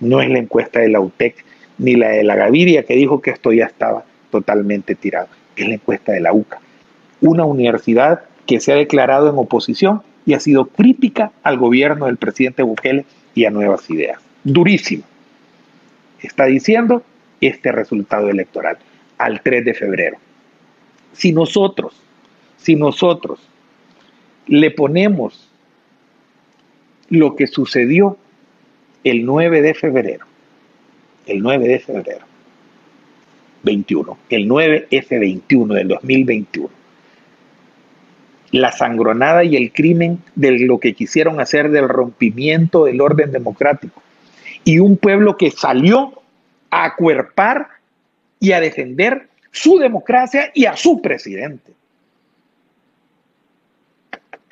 no 0.00 0.20
es 0.20 0.28
la 0.28 0.38
encuesta 0.38 0.80
de 0.80 0.88
la 0.88 1.00
UTEC, 1.00 1.44
ni 1.78 1.96
la 1.96 2.08
de 2.10 2.24
la 2.24 2.36
Gaviria 2.36 2.84
que 2.84 2.94
dijo 2.94 3.20
que 3.20 3.30
esto 3.30 3.52
ya 3.52 3.66
estaba 3.66 4.04
totalmente 4.30 4.94
tirado. 4.94 5.28
Es 5.56 5.66
la 5.66 5.74
encuesta 5.74 6.12
de 6.12 6.20
la 6.20 6.32
UCA. 6.32 6.60
Una 7.20 7.44
universidad 7.44 8.22
que 8.46 8.60
se 8.60 8.72
ha 8.72 8.76
declarado 8.76 9.30
en 9.30 9.38
oposición 9.38 10.02
y 10.26 10.34
ha 10.34 10.40
sido 10.40 10.66
crítica 10.66 11.32
al 11.42 11.58
gobierno 11.58 12.06
del 12.06 12.16
presidente 12.16 12.62
Bukele 12.62 13.04
y 13.34 13.44
a 13.44 13.50
nuevas 13.50 13.88
ideas. 13.90 14.20
Durísimo. 14.42 15.04
Está 16.20 16.46
diciendo 16.46 17.02
este 17.40 17.72
resultado 17.72 18.28
electoral 18.28 18.78
al 19.18 19.40
3 19.42 19.64
de 19.64 19.74
febrero. 19.74 20.16
Si 21.12 21.32
nosotros, 21.32 21.94
si 22.56 22.76
nosotros 22.76 23.40
le 24.46 24.70
ponemos 24.70 25.43
lo 27.14 27.36
que 27.36 27.46
sucedió 27.46 28.16
el 29.04 29.24
9 29.24 29.62
de 29.62 29.74
febrero, 29.74 30.26
el 31.26 31.42
9 31.42 31.68
de 31.68 31.78
febrero 31.78 32.24
21, 33.62 34.18
el 34.28 34.48
9F21 34.48 35.74
del 35.74 35.88
2021, 35.88 36.70
la 38.52 38.72
sangronada 38.72 39.42
y 39.42 39.56
el 39.56 39.72
crimen 39.72 40.22
de 40.34 40.52
lo 40.60 40.78
que 40.78 40.94
quisieron 40.94 41.40
hacer 41.40 41.70
del 41.70 41.88
rompimiento 41.88 42.84
del 42.84 43.00
orden 43.00 43.32
democrático. 43.32 44.02
Y 44.64 44.78
un 44.78 44.96
pueblo 44.96 45.36
que 45.36 45.50
salió 45.50 46.22
a 46.70 46.84
acuerpar 46.84 47.68
y 48.38 48.52
a 48.52 48.60
defender 48.60 49.28
su 49.50 49.78
democracia 49.78 50.50
y 50.54 50.66
a 50.66 50.76
su 50.76 51.00
presidente. 51.00 51.72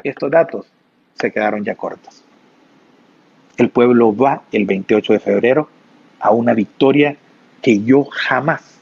Estos 0.02 0.30
datos 0.30 0.66
se 1.14 1.30
quedaron 1.30 1.64
ya 1.64 1.74
cortos. 1.74 2.21
El 3.62 3.70
pueblo 3.70 4.12
va 4.12 4.42
el 4.50 4.66
28 4.66 5.12
de 5.12 5.20
febrero 5.20 5.68
a 6.18 6.32
una 6.32 6.52
victoria 6.52 7.16
que 7.62 7.80
yo 7.84 8.02
jamás, 8.06 8.80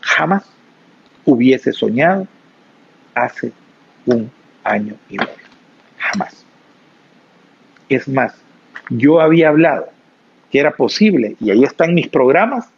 jamás 0.00 0.50
hubiese 1.26 1.74
soñado 1.74 2.26
hace 3.14 3.52
un 4.06 4.30
año 4.64 4.94
y 5.10 5.18
medio. 5.18 5.34
Jamás. 5.98 6.42
Es 7.90 8.08
más, 8.08 8.34
yo 8.88 9.20
había 9.20 9.50
hablado 9.50 9.90
que 10.50 10.58
era 10.58 10.70
posible, 10.70 11.36
y 11.38 11.50
ahí 11.50 11.64
están 11.64 11.92
mis 11.92 12.08
programas, 12.08 12.70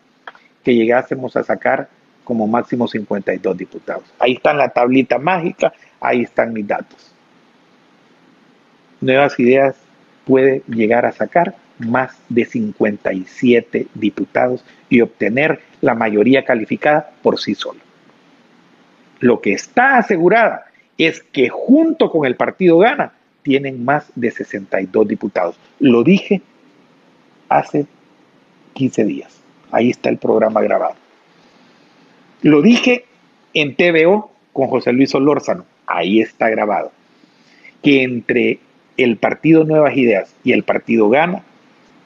que 0.64 0.74
llegásemos 0.74 1.36
a 1.36 1.44
sacar 1.44 1.88
como 2.24 2.48
máximo 2.48 2.88
52 2.88 3.56
diputados. 3.56 4.02
Ahí 4.18 4.32
está 4.32 4.52
la 4.52 4.70
tablita 4.70 5.16
mágica, 5.20 5.72
ahí 6.00 6.22
están 6.22 6.52
mis 6.52 6.66
datos. 6.66 7.14
Nuevas 9.00 9.38
Ideas 9.38 9.76
puede 10.30 10.62
llegar 10.68 11.06
a 11.06 11.12
sacar 11.12 11.56
más 11.80 12.16
de 12.28 12.44
57 12.44 13.88
diputados 13.94 14.64
y 14.88 15.00
obtener 15.00 15.60
la 15.80 15.96
mayoría 15.96 16.44
calificada 16.44 17.10
por 17.20 17.40
sí 17.40 17.56
solo. 17.56 17.80
Lo 19.18 19.40
que 19.40 19.52
está 19.52 19.96
asegurada 19.98 20.66
es 20.98 21.24
que 21.32 21.48
junto 21.48 22.12
con 22.12 22.26
el 22.26 22.36
partido 22.36 22.78
Gana 22.78 23.12
tienen 23.42 23.84
más 23.84 24.12
de 24.14 24.30
62 24.30 25.08
diputados. 25.08 25.58
Lo 25.80 26.04
dije 26.04 26.42
hace 27.48 27.86
15 28.74 29.04
días. 29.06 29.40
Ahí 29.72 29.90
está 29.90 30.10
el 30.10 30.18
programa 30.18 30.62
grabado. 30.62 30.94
Lo 32.42 32.62
dije 32.62 33.04
en 33.52 33.74
TVO 33.74 34.30
con 34.52 34.68
José 34.68 34.92
Luis 34.92 35.12
Olórzano. 35.12 35.64
Ahí 35.88 36.20
está 36.20 36.48
grabado. 36.50 36.92
Que 37.82 38.04
entre 38.04 38.60
el 39.02 39.16
partido 39.16 39.64
Nuevas 39.64 39.96
Ideas 39.96 40.34
y 40.44 40.52
el 40.52 40.62
partido 40.62 41.08
Gana, 41.08 41.42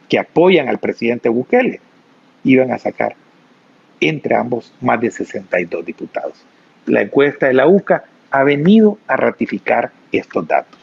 que 0.09 0.19
apoyan 0.19 0.69
al 0.69 0.79
presidente 0.79 1.29
Bukele, 1.29 1.81
iban 2.45 2.73
a 2.73 2.79
sacar 2.79 3.17
entre 4.01 4.35
ambos 4.35 4.73
más 4.81 5.01
de 5.01 5.11
62 5.11 5.85
diputados. 5.85 6.45
La 6.87 7.03
encuesta 7.03 7.47
de 7.47 7.55
la 7.55 7.67
UCA 7.67 8.05
ha 8.31 8.43
venido 8.43 8.99
a 9.07 9.17
ratificar 9.17 9.93
estos 10.13 10.47
datos. 10.47 10.79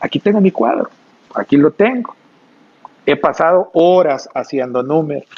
Aquí 0.00 0.18
tengo 0.18 0.40
mi 0.40 0.50
cuadro, 0.50 0.90
aquí 1.34 1.56
lo 1.56 1.70
tengo. 1.72 2.16
He 3.04 3.16
pasado 3.16 3.70
horas 3.74 4.28
haciendo 4.34 4.82
números, 4.82 5.28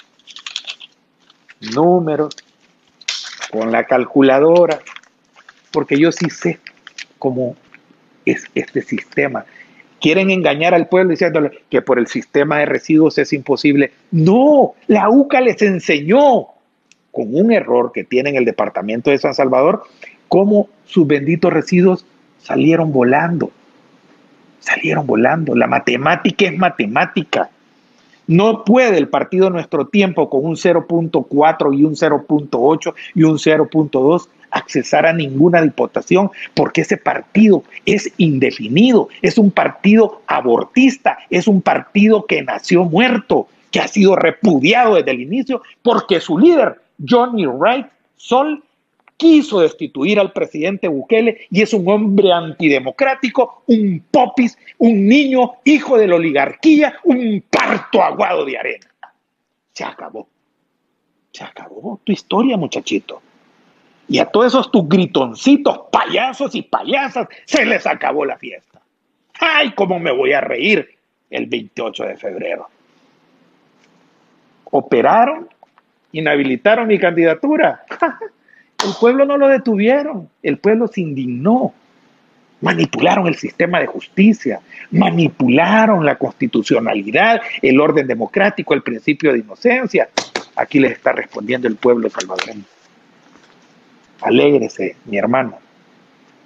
números, 1.75 2.37
con 3.51 3.73
la 3.73 3.85
calculadora, 3.85 4.79
porque 5.73 5.99
yo 5.99 6.13
sí 6.13 6.31
sé 6.31 6.59
cómo 7.19 7.57
es 8.27 8.45
este 8.55 8.83
sistema. 8.83 9.45
Quieren 10.01 10.31
engañar 10.31 10.75
al 10.75 10.89
pueblo 10.89 11.11
diciéndole 11.11 11.63
que 11.71 11.81
por 11.81 11.99
el 11.99 12.09
sistema 12.09 12.59
de 12.59 12.67
residuos 12.67 13.19
es 13.19 13.33
imposible. 13.33 13.93
No, 14.11 14.75
la 14.89 15.09
UCA 15.09 15.41
les 15.41 15.63
enseñó 15.63 16.49
con 17.13 17.35
un 17.35 17.53
error 17.53 17.93
que 17.93 18.05
tiene 18.05 18.31
en 18.31 18.37
el 18.37 18.45
departamento 18.45 19.11
de 19.11 19.19
San 19.19 19.35
Salvador, 19.35 19.85
cómo 20.29 20.69
sus 20.87 21.07
benditos 21.07 21.53
residuos 21.53 22.07
salieron 22.39 22.93
volando. 22.93 23.53
Salieron 24.61 25.07
volando. 25.07 25.55
La 25.55 25.67
matemática 25.67 26.47
es 26.47 26.57
matemática. 26.57 27.51
No 28.27 28.65
puede 28.65 28.99
el 28.99 29.09
partido 29.09 29.51
Nuestro 29.51 29.89
Tiempo 29.89 30.31
con 30.31 30.45
un 30.45 30.57
0.4 30.57 31.79
y 31.79 31.85
un 31.85 31.95
0.8 31.95 32.95
y 33.15 33.23
un 33.25 33.35
0.2 33.35 34.29
accesar 34.53 35.07
a 35.07 35.13
ninguna 35.13 35.61
diputación 35.61 36.31
porque 36.55 36.83
ese 36.83 36.97
partido 36.97 37.65
es 37.85 38.13
indefinido, 38.19 39.09
es 39.23 39.39
un 39.39 39.51
partido 39.51 40.23
abortista, 40.27 41.19
es 41.31 41.49
un 41.49 41.61
partido 41.61 42.27
que 42.27 42.43
nació 42.43 42.85
muerto, 42.85 43.49
que 43.71 43.81
ha 43.81 43.89
sido 43.89 44.15
repudiado 44.15 44.95
desde 44.95 45.11
el 45.11 45.23
inicio 45.23 45.63
porque 45.83 46.21
su 46.21 46.39
líder, 46.39 46.81
Johnny 47.09 47.47
Wright 47.47 47.87
Sol, 48.17 48.63
quiso 49.17 49.61
destituir 49.61 50.19
al 50.19 50.33
presidente 50.33 50.89
Bukele 50.89 51.47
y 51.51 51.63
es 51.63 51.73
un 51.73 51.89
hombre 51.89 52.33
antidemocrático, 52.33 53.63
un 53.67 54.05
popis, 54.11 54.59
un 54.79 55.07
niño 55.07 55.53
hijo 55.65 55.97
de 55.97 56.09
la 56.09 56.17
oligarquía, 56.17 56.95
un 57.05 57.43
parto 57.49 58.03
aguado 58.03 58.45
de 58.45 58.59
arena. 58.59 58.87
Se 59.73 59.85
acabó. 59.85 60.29
Se 61.33 61.45
acabó 61.45 62.01
tu 62.05 62.13
historia, 62.13 62.57
muchachito. 62.57 63.23
Y 64.09 64.19
a 64.19 64.27
todos 64.27 64.47
esos 64.47 64.71
tus 64.71 64.89
gritoncitos, 64.89 65.83
payasos 65.91 66.55
y 66.55 66.63
payasas, 66.63 67.29
se 67.45 67.65
les 67.65 67.87
acabó 67.87 68.25
la 68.25 68.37
fiesta. 68.37 68.81
¡Ay, 69.41 69.73
cómo 69.75 69.99
me 69.99 70.13
voy 70.13 70.33
a 70.33 70.41
reír 70.41 70.97
el 71.31 71.47
28 71.47 72.05
de 72.05 72.17
febrero! 72.17 72.69
Operaron, 74.65 75.49
inhabilitaron 76.13 76.89
mi 76.89 76.99
candidatura. 76.99 77.85
El 78.85 78.95
pueblo 78.99 79.25
no 79.25 79.37
lo 79.37 79.49
detuvieron, 79.49 80.29
el 80.43 80.59
pueblo 80.59 80.89
se 80.89 81.03
indignó. 81.03 81.73
Manipularon 82.61 83.27
el 83.27 83.37
sistema 83.37 83.81
de 83.81 83.87
justicia, 83.87 84.61
manipularon 84.91 86.05
la 86.05 86.17
constitucionalidad, 86.17 87.41
el 87.61 87.81
orden 87.81 88.07
democrático, 88.07 88.75
el 88.75 88.83
principio 88.83 89.33
de 89.33 89.41
inocencia. 89.41 90.09
Aquí 90.57 90.79
les 90.79 90.93
está 90.93 91.13
respondiendo 91.13 91.67
el 91.67 91.77
pueblo 91.77 92.09
salvadoreño. 92.09 92.65
Alégrese, 94.23 94.97
mi 95.07 95.19
hermano. 95.19 95.59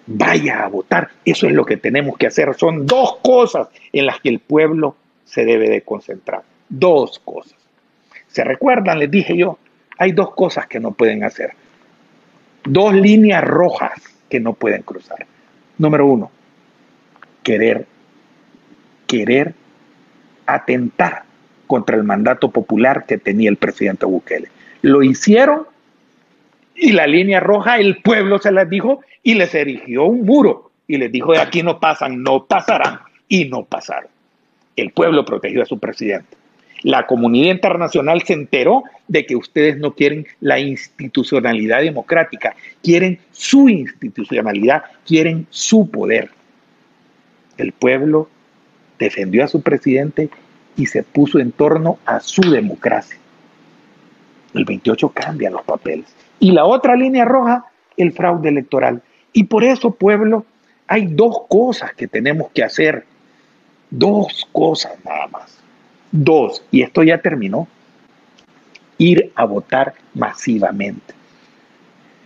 Vaya 0.06 0.64
a 0.64 0.68
votar. 0.68 1.10
Eso 1.24 1.46
es 1.46 1.52
lo 1.52 1.64
que 1.64 1.76
tenemos 1.76 2.16
que 2.16 2.28
hacer. 2.28 2.54
Son 2.54 2.86
dos 2.86 3.16
cosas 3.22 3.68
en 3.92 4.06
las 4.06 4.20
que 4.20 4.28
el 4.28 4.40
pueblo 4.40 4.96
se 5.24 5.44
debe 5.44 5.68
de 5.68 5.82
concentrar. 5.82 6.42
Dos 6.68 7.18
cosas. 7.18 7.56
¿Se 8.28 8.44
recuerdan? 8.44 8.98
Les 8.98 9.10
dije 9.10 9.36
yo, 9.36 9.58
hay 9.98 10.12
dos 10.12 10.34
cosas 10.34 10.66
que 10.66 10.80
no 10.80 10.92
pueden 10.92 11.24
hacer 11.24 11.54
dos 12.66 12.94
líneas 12.94 13.42
rojas 13.44 13.92
que 14.28 14.40
no 14.40 14.52
pueden 14.52 14.82
cruzar. 14.82 15.26
Número 15.78 16.06
uno, 16.06 16.30
querer, 17.42 17.86
querer 19.06 19.54
atentar 20.46 21.24
contra 21.66 21.96
el 21.96 22.04
mandato 22.04 22.50
popular 22.50 23.06
que 23.06 23.18
tenía 23.18 23.50
el 23.50 23.56
presidente 23.56 24.06
Bukele. 24.06 24.48
Lo 24.82 25.02
hicieron 25.02 25.66
y 26.76 26.92
la 26.92 27.06
línea 27.06 27.40
roja, 27.40 27.78
el 27.78 27.96
pueblo 28.02 28.38
se 28.38 28.52
las 28.52 28.68
dijo 28.68 29.00
y 29.22 29.34
les 29.34 29.54
erigió 29.54 30.04
un 30.04 30.24
muro 30.24 30.70
y 30.86 30.98
les 30.98 31.10
dijo 31.10 31.32
de 31.32 31.40
aquí 31.40 31.62
no 31.62 31.80
pasan, 31.80 32.22
no 32.22 32.44
pasarán 32.44 33.00
y 33.28 33.46
no 33.46 33.64
pasaron. 33.64 34.10
El 34.76 34.90
pueblo 34.90 35.24
protegió 35.24 35.62
a 35.62 35.66
su 35.66 35.78
presidente. 35.78 36.36
La 36.82 37.06
comunidad 37.06 37.54
internacional 37.54 38.22
se 38.22 38.34
enteró 38.34 38.84
de 39.08 39.24
que 39.24 39.34
ustedes 39.34 39.78
no 39.78 39.94
quieren 39.94 40.26
la 40.40 40.60
institucionalidad 40.60 41.80
democrática, 41.80 42.54
quieren 42.82 43.18
su 43.32 43.68
institucionalidad, 43.68 44.82
quieren 45.06 45.46
su 45.48 45.90
poder. 45.90 46.30
El 47.56 47.72
pueblo 47.72 48.28
defendió 48.98 49.42
a 49.44 49.48
su 49.48 49.62
presidente 49.62 50.28
y 50.76 50.86
se 50.86 51.02
puso 51.02 51.38
en 51.38 51.52
torno 51.52 51.98
a 52.04 52.20
su 52.20 52.42
democracia. 52.42 53.18
El 54.52 54.66
28 54.66 55.08
cambia 55.08 55.50
los 55.50 55.62
papeles. 55.62 56.14
Y 56.38 56.52
la 56.52 56.64
otra 56.64 56.96
línea 56.96 57.24
roja, 57.24 57.66
el 57.96 58.12
fraude 58.12 58.48
electoral. 58.48 59.02
Y 59.32 59.44
por 59.44 59.64
eso, 59.64 59.90
pueblo, 59.92 60.44
hay 60.86 61.06
dos 61.06 61.42
cosas 61.48 61.94
que 61.94 62.06
tenemos 62.06 62.50
que 62.52 62.62
hacer. 62.62 63.04
Dos 63.90 64.46
cosas 64.52 64.92
nada 65.04 65.26
más. 65.28 65.58
Dos, 66.12 66.62
y 66.70 66.82
esto 66.82 67.02
ya 67.02 67.18
terminó, 67.18 67.68
ir 68.98 69.32
a 69.34 69.44
votar 69.44 69.94
masivamente. 70.14 71.14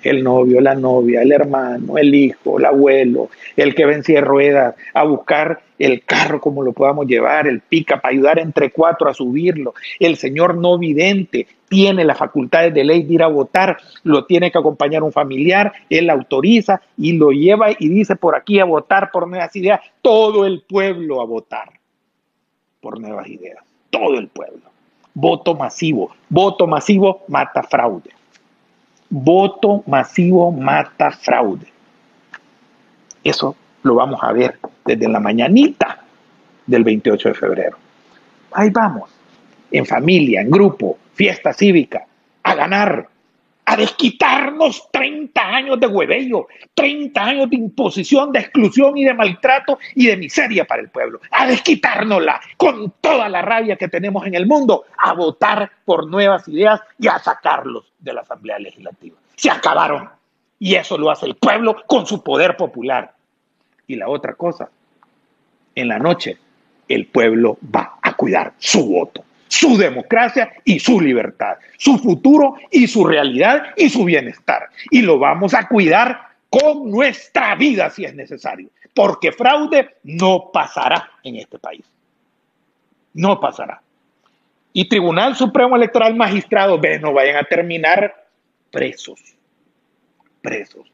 El 0.03 0.23
novio, 0.24 0.61
la 0.61 0.74
novia, 0.74 1.23
el 1.23 1.32
hermano, 1.32 1.99
el 1.99 2.15
hijo, 2.15 2.59
el 2.59 2.65
abuelo, 2.65 3.31
el 3.57 3.74
que 3.74 3.85
vencía 3.85 4.23
ruedas, 4.23 4.74
a 4.95 5.05
buscar 5.05 5.61
el 5.78 6.05
carro 6.05 6.41
como 6.41 6.62
lo 6.62 6.73
podamos 6.73 7.07
llevar, 7.07 7.47
el 7.47 7.61
pica 7.61 8.01
para 8.01 8.12
ayudar 8.12 8.39
entre 8.39 8.70
cuatro 8.70 9.11
a 9.11 9.15
subirlo. 9.15 9.74
El 9.99 10.16
señor 10.16 10.57
no 10.57 10.78
vidente 10.78 11.47
tiene 11.71 12.05
las 12.05 12.19
facultades 12.19 12.75
de 12.75 12.85
ley 12.85 13.05
de 13.05 13.15
ir 13.15 13.23
a 13.23 13.29
votar, 13.29 13.79
lo 14.03 14.27
tiene 14.27 14.51
que 14.51 14.59
acompañar 14.59 15.03
un 15.03 15.13
familiar, 15.13 15.73
él 15.89 16.11
autoriza 16.11 16.83
y 16.99 17.15
lo 17.15 17.31
lleva 17.31 17.69
y 17.71 17.89
dice 17.89 18.15
por 18.15 18.37
aquí 18.37 18.61
a 18.61 18.67
votar 18.67 19.11
por 19.11 19.27
nuevas 19.27 19.57
ideas, 19.57 19.81
todo 20.03 20.45
el 20.45 20.61
pueblo 20.61 21.23
a 21.23 21.25
votar 21.25 21.71
por 22.83 23.01
nuevas 23.01 23.27
ideas 23.27 23.65
todo 23.91 24.19
el 24.19 24.29
pueblo. 24.29 24.63
Voto 25.13 25.55
masivo. 25.55 26.15
Voto 26.29 26.67
masivo 26.67 27.25
mata 27.29 27.63
fraude. 27.63 28.11
Voto 29.11 29.83
masivo 29.87 30.53
mata 30.53 31.11
fraude. 31.11 31.67
Eso 33.23 33.57
lo 33.83 33.97
vamos 33.97 34.21
a 34.23 34.33
ver 34.33 34.59
desde 34.85 35.09
la 35.09 35.21
mañanita 35.21 36.05
del 36.67 36.85
28 36.85 37.29
de 37.29 37.35
febrero. 37.35 37.77
Ahí 38.53 38.71
vamos, 38.71 39.11
en 39.71 39.87
familia, 39.87 40.41
en 40.41 40.51
grupo, 40.51 40.99
fiesta 41.15 41.53
cívica, 41.53 42.07
a 42.43 42.55
ganar, 42.55 43.09
a 43.65 43.77
desquitarnos 43.77 44.89
30 44.91 45.41
años 45.41 45.79
de 45.79 45.87
huevello, 45.87 46.49
30 46.75 47.23
años 47.23 47.51
de 47.51 47.57
imposición, 47.57 48.33
de 48.33 48.41
exclusión 48.41 48.97
y 48.97 49.05
de 49.05 49.15
maltrato 49.15 49.79
y 49.95 50.07
de 50.07 50.17
miseria 50.17 50.65
para 50.65 50.83
el 50.83 50.89
pueblo, 50.89 51.21
a 51.31 51.47
desquitárnosla 51.47 52.41
con 52.57 52.95
toda 53.01 53.29
la 53.29 53.43
rabia 53.43 53.77
que 53.77 53.89
tenemos 53.89 54.27
en 54.27 54.35
el 54.35 54.47
mundo, 54.47 54.85
a 54.99 55.13
votar 55.13 55.71
por 55.85 56.09
nuevas 56.09 56.49
ideas 56.49 56.81
y 56.99 57.07
a 57.09 57.19
sacarlos 57.19 57.93
de 57.99 58.15
la 58.15 58.23
Asamblea 58.23 58.59
Legislativa. 58.59 59.17
Se 59.37 59.51
acabaron. 59.51 60.09
Y 60.63 60.75
eso 60.75 60.99
lo 60.99 61.11
hace 61.11 61.25
el 61.25 61.37
pueblo 61.37 61.85
con 61.87 62.07
su 62.07 62.23
poder 62.23 62.55
popular. 62.55 63.15
Y 63.87 63.97
la 63.97 64.09
otra 64.09 64.35
cosa, 64.35 64.69
en 65.75 65.89
la 65.89 65.99
noche 65.99 66.37
el 66.87 67.07
pueblo 67.07 67.57
va 67.75 67.99
a 68.03 68.13
cuidar 68.15 68.53
su 68.59 68.87
voto 68.87 69.25
su 69.51 69.77
democracia 69.77 70.52
y 70.64 70.78
su 70.78 71.01
libertad, 71.01 71.59
su 71.77 71.98
futuro 71.98 72.55
y 72.70 72.86
su 72.86 73.05
realidad 73.05 73.74
y 73.77 73.90
su 73.90 74.05
bienestar. 74.05 74.70
Y 74.90 75.02
lo 75.02 75.18
vamos 75.18 75.55
a 75.55 75.66
cuidar 75.66 76.28
con 76.48 76.89
nuestra 76.90 77.56
vida 77.56 77.90
si 77.90 78.05
es 78.05 78.14
necesario, 78.14 78.68
porque 78.94 79.32
fraude 79.32 79.97
no 80.05 80.51
pasará 80.52 81.10
en 81.24 81.36
este 81.36 81.59
país. 81.59 81.85
No 83.12 83.40
pasará. 83.40 83.82
Y 84.72 84.89
Tribunal 84.89 85.35
Supremo 85.35 85.74
Electoral, 85.74 86.14
magistrado, 86.14 86.78
ve, 86.78 87.01
no 87.01 87.12
vayan 87.12 87.36
a 87.36 87.43
terminar 87.43 88.28
presos. 88.70 89.20
Presos. 90.40 90.86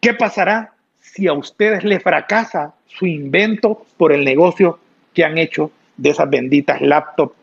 ¿Qué 0.00 0.14
pasará 0.14 0.72
si 1.00 1.26
a 1.26 1.32
ustedes 1.32 1.82
les 1.82 2.00
fracasa 2.00 2.72
su 2.86 3.04
invento 3.04 3.84
por 3.96 4.12
el 4.12 4.24
negocio 4.24 4.78
que 5.12 5.24
han 5.24 5.38
hecho 5.38 5.72
de 5.96 6.10
esas 6.10 6.28
benditas 6.28 6.80
laptops 6.80 7.34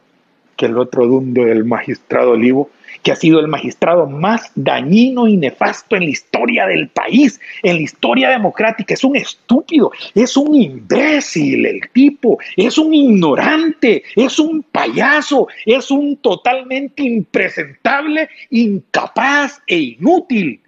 que 0.61 0.67
el 0.67 0.77
otro 0.77 1.07
dundo 1.07 1.45
del 1.45 1.65
magistrado 1.65 2.31
Olivo, 2.31 2.69
que 3.01 3.11
ha 3.11 3.15
sido 3.15 3.39
el 3.39 3.47
magistrado 3.47 4.07
más 4.07 4.51
dañino 4.53 5.27
y 5.27 5.35
nefasto 5.35 5.95
en 5.95 6.03
la 6.03 6.11
historia 6.11 6.67
del 6.67 6.87
país, 6.89 7.39
en 7.63 7.77
la 7.77 7.81
historia 7.81 8.29
democrática. 8.29 8.93
Es 8.93 9.03
un 9.03 9.15
estúpido, 9.15 9.91
es 10.13 10.37
un 10.37 10.53
imbécil 10.53 11.65
el 11.65 11.81
tipo, 11.91 12.37
es 12.55 12.77
un 12.77 12.93
ignorante, 12.93 14.03
es 14.15 14.37
un 14.37 14.61
payaso, 14.61 15.47
es 15.65 15.89
un 15.89 16.17
totalmente 16.17 17.01
impresentable, 17.01 18.29
incapaz 18.51 19.61
e 19.65 19.77
inútil. 19.77 20.59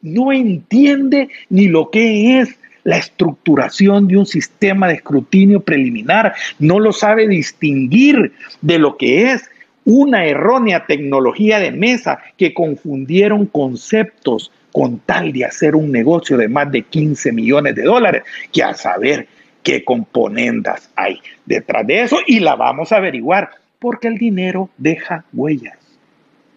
No 0.00 0.32
entiende 0.32 1.28
ni 1.48 1.68
lo 1.68 1.90
que 1.90 2.40
es 2.40 2.58
la 2.84 2.96
estructuración 2.96 4.08
de 4.08 4.16
un 4.16 4.26
sistema 4.26 4.88
de 4.88 4.94
escrutinio 4.94 5.60
preliminar, 5.60 6.34
no 6.58 6.80
lo 6.80 6.92
sabe 6.92 7.28
distinguir 7.28 8.32
de 8.60 8.78
lo 8.78 8.96
que 8.96 9.32
es 9.32 9.48
una 9.84 10.24
errónea 10.26 10.86
tecnología 10.86 11.58
de 11.58 11.72
mesa 11.72 12.20
que 12.36 12.54
confundieron 12.54 13.46
conceptos 13.46 14.52
con 14.72 15.00
tal 15.00 15.32
de 15.32 15.44
hacer 15.44 15.76
un 15.76 15.92
negocio 15.92 16.36
de 16.36 16.48
más 16.48 16.70
de 16.72 16.82
15 16.82 17.32
millones 17.32 17.74
de 17.74 17.82
dólares, 17.82 18.22
que 18.52 18.62
a 18.62 18.74
saber 18.74 19.28
qué 19.62 19.84
componendas 19.84 20.90
hay 20.96 21.20
detrás 21.44 21.86
de 21.86 22.02
eso 22.02 22.18
y 22.26 22.40
la 22.40 22.56
vamos 22.56 22.90
a 22.90 22.96
averiguar, 22.96 23.50
porque 23.78 24.08
el 24.08 24.18
dinero 24.18 24.70
deja 24.78 25.24
huellas, 25.32 25.78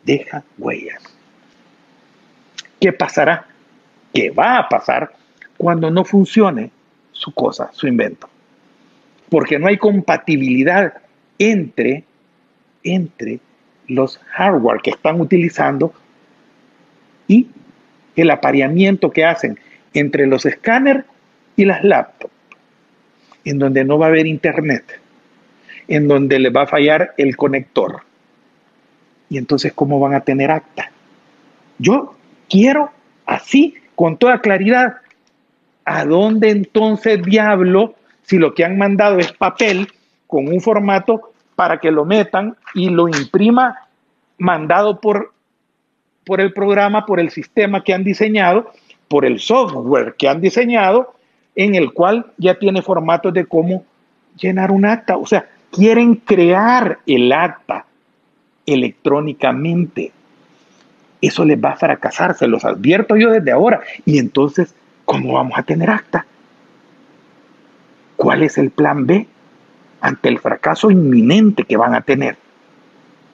deja 0.04 0.44
huellas. 0.58 1.04
¿Qué 2.80 2.94
pasará? 2.94 3.48
¿Qué 4.14 4.30
va 4.30 4.60
a 4.60 4.70
pasar 4.70 5.12
cuando 5.58 5.90
no 5.92 6.04
funcione 6.04 6.72
su 7.12 7.34
cosa, 7.34 7.70
su 7.74 7.88
invento? 7.88 8.30
Porque 9.30 9.58
no 9.60 9.68
hay 9.68 9.78
compatibilidad 9.78 10.94
entre, 11.40 12.04
entre 12.84 13.40
los 13.88 14.18
hardware 14.18 14.82
que 14.82 14.92
están 14.92 15.20
utilizando 15.22 15.94
y 17.28 17.48
el 18.16 18.32
apareamiento 18.32 19.12
que 19.12 19.26
hacen 19.26 19.60
entre 19.94 20.28
los 20.28 20.46
escáneres 20.46 21.06
y 21.56 21.66
las 21.66 21.84
laptops, 21.84 22.34
en 23.44 23.60
donde 23.60 23.84
no 23.84 23.98
va 23.98 24.08
a 24.08 24.10
haber 24.10 24.28
internet, 24.28 25.00
en 25.88 26.08
donde 26.08 26.40
le 26.40 26.50
va 26.50 26.64
a 26.64 26.68
fallar 26.68 27.14
el 27.18 27.36
conector. 27.38 28.02
Y 29.30 29.38
entonces, 29.38 29.74
¿cómo 29.74 30.00
van 30.00 30.14
a 30.14 30.22
tener 30.22 30.52
acta? 30.52 30.92
Yo 31.78 32.16
quiero 32.50 32.92
así, 33.26 33.76
con 33.96 34.18
toda 34.18 34.40
claridad, 34.42 34.98
¿a 35.86 36.04
dónde 36.06 36.50
entonces 36.50 37.22
diablo, 37.24 37.96
si 38.24 38.38
lo 38.38 38.54
que 38.54 38.66
han 38.66 38.78
mandado 38.78 39.20
es 39.20 39.32
papel 39.32 39.88
con 40.28 40.48
un 40.48 40.60
formato 40.60 41.32
para 41.56 41.80
que 41.80 41.92
lo 41.92 42.06
metan 42.06 42.56
y 42.74 42.90
lo 42.90 43.08
imprima 43.08 43.88
mandado 44.38 45.00
por, 45.00 45.32
por 46.26 46.42
el 46.42 46.52
programa, 46.52 47.06
por 47.06 47.20
el 47.20 47.30
sistema 47.30 47.84
que 47.84 47.94
han 47.94 48.04
diseñado, 48.04 48.72
por 49.08 49.26
el 49.26 49.40
software 49.40 50.16
que 50.18 50.28
han 50.28 50.42
diseñado, 50.42 51.14
en 51.56 51.76
el 51.76 51.94
cual 51.94 52.26
ya 52.38 52.56
tiene 52.60 52.82
formatos 52.82 53.34
de 53.34 53.46
cómo 53.46 53.86
llenar 54.38 54.72
un 54.72 54.86
acta. 54.86 55.18
O 55.18 55.26
sea, 55.26 55.48
quieren 55.72 56.16
crear 56.16 57.00
el 57.06 57.32
acta 57.32 57.86
electrónicamente. 58.66 60.12
Eso 61.22 61.46
les 61.46 61.64
va 61.64 61.72
a 61.72 61.78
fracasar, 61.78 62.36
se 62.36 62.48
los 62.48 62.66
advierto 62.66 63.16
yo 63.16 63.32
desde 63.32 63.52
ahora. 63.52 63.82
Y 64.04 64.20
entonces, 64.20 64.76
¿cómo 65.06 65.34
vamos 65.34 65.58
a 65.58 65.64
tener 65.64 65.90
acta? 65.90 66.26
¿Cuál 68.16 68.44
es 68.44 68.58
el 68.58 68.72
plan 68.72 69.06
B 69.06 69.28
ante 70.02 70.30
el 70.30 70.40
fracaso 70.40 70.92
inminente 70.92 71.64
que 71.64 71.78
van 71.78 71.96
a 71.96 72.02
tener? 72.02 72.38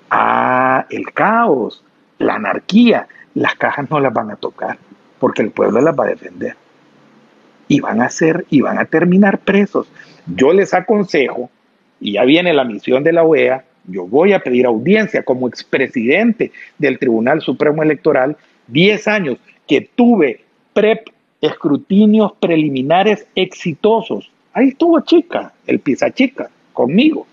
Ah, 0.09 0.85
el 0.89 1.11
caos, 1.13 1.83
la 2.17 2.35
anarquía. 2.35 3.07
Las 3.33 3.55
cajas 3.55 3.89
no 3.89 3.99
las 3.99 4.13
van 4.13 4.31
a 4.31 4.35
tocar 4.35 4.77
porque 5.21 5.43
el 5.43 5.51
pueblo 5.51 5.79
las 5.81 5.97
va 5.97 6.05
a 6.05 6.09
defender. 6.09 6.55
Y 7.67 7.79
van 7.79 8.01
a 8.01 8.09
ser 8.09 8.45
y 8.49 8.59
van 8.61 8.79
a 8.79 8.85
terminar 8.85 9.37
presos. 9.37 9.87
Yo 10.25 10.51
les 10.51 10.73
aconsejo, 10.73 11.49
y 11.99 12.13
ya 12.13 12.25
viene 12.25 12.53
la 12.53 12.65
misión 12.65 13.03
de 13.03 13.13
la 13.13 13.23
OEA, 13.23 13.63
yo 13.85 14.07
voy 14.07 14.33
a 14.33 14.39
pedir 14.39 14.65
audiencia 14.65 15.23
como 15.23 15.47
expresidente 15.47 16.51
del 16.79 16.97
Tribunal 16.97 17.41
Supremo 17.41 17.83
Electoral, 17.83 18.35
10 18.67 19.07
años 19.07 19.37
que 19.67 19.89
tuve 19.95 20.43
PREP, 20.73 21.07
escrutinios 21.41 22.33
preliminares 22.39 23.25
exitosos. 23.35 24.31
Ahí 24.53 24.69
estuvo 24.69 24.99
Chica, 25.01 25.53
el 25.67 25.79
Pisa 25.79 26.11
Chica, 26.11 26.49
conmigo. 26.73 27.25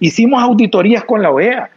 Hicimos 0.00 0.42
auditorías 0.42 1.04
con 1.04 1.22
la 1.22 1.30
OEA. 1.30 1.70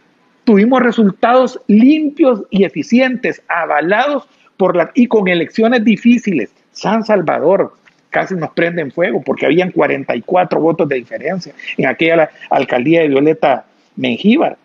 Tuvimos 0.44 0.80
resultados 0.80 1.60
limpios 1.66 2.42
y 2.50 2.64
eficientes, 2.64 3.42
avalados 3.48 4.26
por 4.56 4.76
la, 4.76 4.90
y 4.94 5.06
con 5.06 5.28
elecciones 5.28 5.84
difíciles. 5.84 6.50
San 6.72 7.04
Salvador, 7.04 7.74
casi 8.10 8.34
nos 8.34 8.50
prenden 8.50 8.92
fuego 8.92 9.22
porque 9.22 9.46
habían 9.46 9.70
44 9.70 10.60
votos 10.60 10.88
de 10.88 10.96
diferencia 10.96 11.52
en 11.76 11.86
aquella 11.86 12.30
alcaldía 12.50 13.02
de 13.02 13.08
Violeta 13.08 13.66
Mengíbar. 13.96 14.56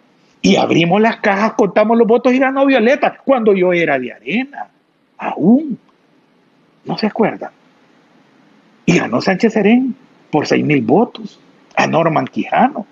Y 0.42 0.58
abrimos 0.58 1.02
las 1.02 1.18
cajas, 1.18 1.54
contamos 1.54 1.98
los 1.98 2.06
votos 2.06 2.34
y 2.34 2.40
ganó 2.40 2.66
Violeta 2.66 3.18
cuando 3.24 3.54
yo 3.54 3.72
era 3.72 3.98
de 3.98 4.12
arena. 4.12 4.68
Aún. 5.18 5.80
¿No 6.86 6.98
se 6.98 7.08
acuerdan? 7.08 7.52
Y 8.86 9.00
ganó 9.00 9.22
Sánchez 9.22 9.54
Serén 9.54 9.96
por 10.32 10.48
6 10.48 10.66
mil 10.66 10.82
votos 10.82 11.40
a 11.76 11.88
Norman 11.88 12.28
Quijano. 12.28 12.86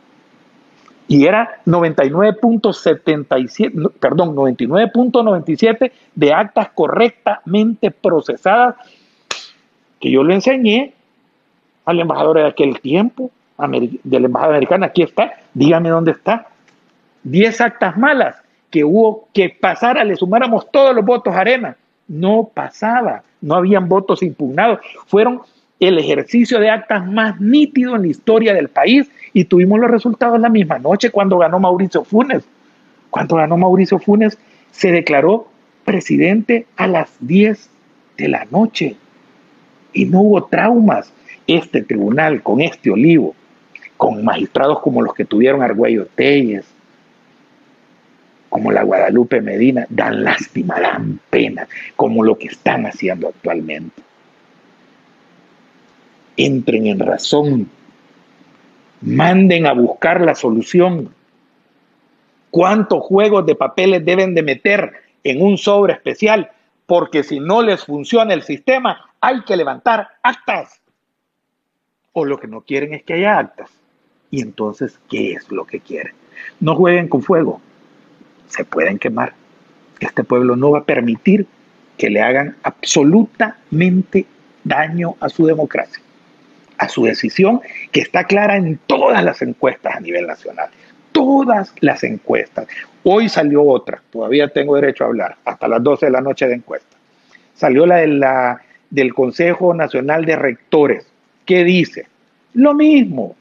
Y 1.07 1.25
era 1.25 1.61
99.77, 1.65 3.91
perdón, 3.99 4.35
99.97 4.35 5.91
de 6.15 6.33
actas 6.33 6.69
correctamente 6.73 7.91
procesadas 7.91 8.75
que 9.99 10.09
yo 10.09 10.23
le 10.23 10.35
enseñé 10.35 10.93
al 11.85 11.99
embajador 11.99 12.37
de 12.37 12.47
aquel 12.47 12.79
tiempo, 12.79 13.29
de 13.57 14.19
la 14.19 14.25
embajada 14.25 14.53
americana, 14.53 14.87
aquí 14.87 15.03
está, 15.03 15.33
dígame 15.53 15.89
dónde 15.89 16.11
está. 16.11 16.47
Diez 17.23 17.61
actas 17.61 17.95
malas 17.97 18.35
que 18.69 18.83
hubo 18.83 19.27
que 19.33 19.49
pasar, 19.49 20.05
le 20.05 20.15
sumáramos 20.15 20.71
todos 20.71 20.95
los 20.95 21.05
votos 21.05 21.35
a 21.35 21.41
arena. 21.41 21.75
No 22.11 22.51
pasaba, 22.53 23.23
no 23.39 23.55
habían 23.55 23.87
votos 23.87 24.21
impugnados. 24.21 24.79
Fueron 25.07 25.43
el 25.79 25.97
ejercicio 25.97 26.59
de 26.59 26.69
actas 26.69 27.09
más 27.09 27.39
nítido 27.39 27.95
en 27.95 28.01
la 28.01 28.09
historia 28.09 28.53
del 28.53 28.67
país 28.67 29.09
y 29.31 29.45
tuvimos 29.45 29.79
los 29.79 29.89
resultados 29.89 30.37
la 30.37 30.49
misma 30.49 30.77
noche 30.77 31.09
cuando 31.09 31.37
ganó 31.37 31.57
Mauricio 31.57 32.03
Funes. 32.03 32.43
Cuando 33.09 33.37
ganó 33.37 33.55
Mauricio 33.55 33.97
Funes, 33.97 34.37
se 34.71 34.91
declaró 34.91 35.47
presidente 35.85 36.65
a 36.75 36.87
las 36.87 37.09
10 37.21 37.69
de 38.17 38.27
la 38.27 38.45
noche 38.51 38.97
y 39.93 40.03
no 40.03 40.19
hubo 40.19 40.43
traumas. 40.43 41.13
Este 41.47 41.81
tribunal 41.81 42.43
con 42.43 42.59
este 42.59 42.91
olivo, 42.91 43.35
con 43.95 44.25
magistrados 44.25 44.81
como 44.81 45.01
los 45.01 45.13
que 45.13 45.23
tuvieron 45.23 45.63
Argüello 45.63 46.07
Telles, 46.13 46.65
como 48.51 48.69
la 48.73 48.83
Guadalupe 48.83 49.39
Medina, 49.39 49.87
dan 49.89 50.25
lástima, 50.25 50.77
dan 50.77 51.21
pena, 51.29 51.69
como 51.95 52.21
lo 52.21 52.37
que 52.37 52.47
están 52.47 52.85
haciendo 52.85 53.29
actualmente. 53.29 54.03
Entren 56.35 56.87
en 56.87 56.99
razón, 56.99 57.69
manden 58.99 59.67
a 59.67 59.73
buscar 59.73 60.19
la 60.19 60.35
solución. 60.35 61.15
¿Cuántos 62.49 63.01
juegos 63.03 63.45
de 63.45 63.55
papeles 63.55 64.03
deben 64.03 64.35
de 64.35 64.43
meter 64.43 64.95
en 65.23 65.41
un 65.41 65.57
sobre 65.57 65.93
especial? 65.93 66.51
Porque 66.85 67.23
si 67.23 67.39
no 67.39 67.61
les 67.61 67.85
funciona 67.85 68.33
el 68.33 68.43
sistema, 68.43 69.11
hay 69.21 69.45
que 69.45 69.55
levantar 69.55 70.09
actas. 70.23 70.81
O 72.11 72.25
lo 72.25 72.37
que 72.37 72.47
no 72.47 72.59
quieren 72.59 72.93
es 72.95 73.03
que 73.03 73.13
haya 73.13 73.39
actas. 73.39 73.71
Y 74.29 74.41
entonces, 74.41 74.99
¿qué 75.09 75.31
es 75.31 75.49
lo 75.49 75.63
que 75.63 75.79
quieren? 75.79 76.15
No 76.59 76.75
jueguen 76.75 77.07
con 77.07 77.21
fuego. 77.21 77.61
Se 78.51 78.65
pueden 78.65 78.99
quemar. 78.99 79.33
Este 79.99 80.23
pueblo 80.23 80.55
no 80.55 80.71
va 80.71 80.79
a 80.79 80.83
permitir 80.83 81.47
que 81.97 82.09
le 82.09 82.21
hagan 82.21 82.55
absolutamente 82.63 84.25
daño 84.63 85.15
a 85.19 85.29
su 85.29 85.45
democracia, 85.45 86.01
a 86.77 86.89
su 86.89 87.05
decisión, 87.05 87.61
que 87.91 88.01
está 88.01 88.25
clara 88.25 88.57
en 88.57 88.79
todas 88.87 89.23
las 89.23 89.41
encuestas 89.41 89.95
a 89.95 89.99
nivel 89.99 90.27
nacional. 90.27 90.69
Todas 91.11 91.73
las 91.79 92.03
encuestas. 92.03 92.67
Hoy 93.03 93.29
salió 93.29 93.63
otra, 93.63 94.01
todavía 94.11 94.47
tengo 94.47 94.75
derecho 94.75 95.03
a 95.03 95.07
hablar, 95.07 95.37
hasta 95.45 95.67
las 95.67 95.83
12 95.83 96.07
de 96.07 96.11
la 96.11 96.21
noche 96.21 96.47
de 96.47 96.55
encuesta. 96.55 96.97
Salió 97.53 97.85
la 97.85 97.97
de 97.97 98.07
la 98.07 98.61
del 98.89 99.13
Consejo 99.13 99.73
Nacional 99.73 100.25
de 100.25 100.35
Rectores, 100.35 101.07
que 101.45 101.63
dice 101.63 102.07
lo 102.53 102.73
mismo, 102.73 103.35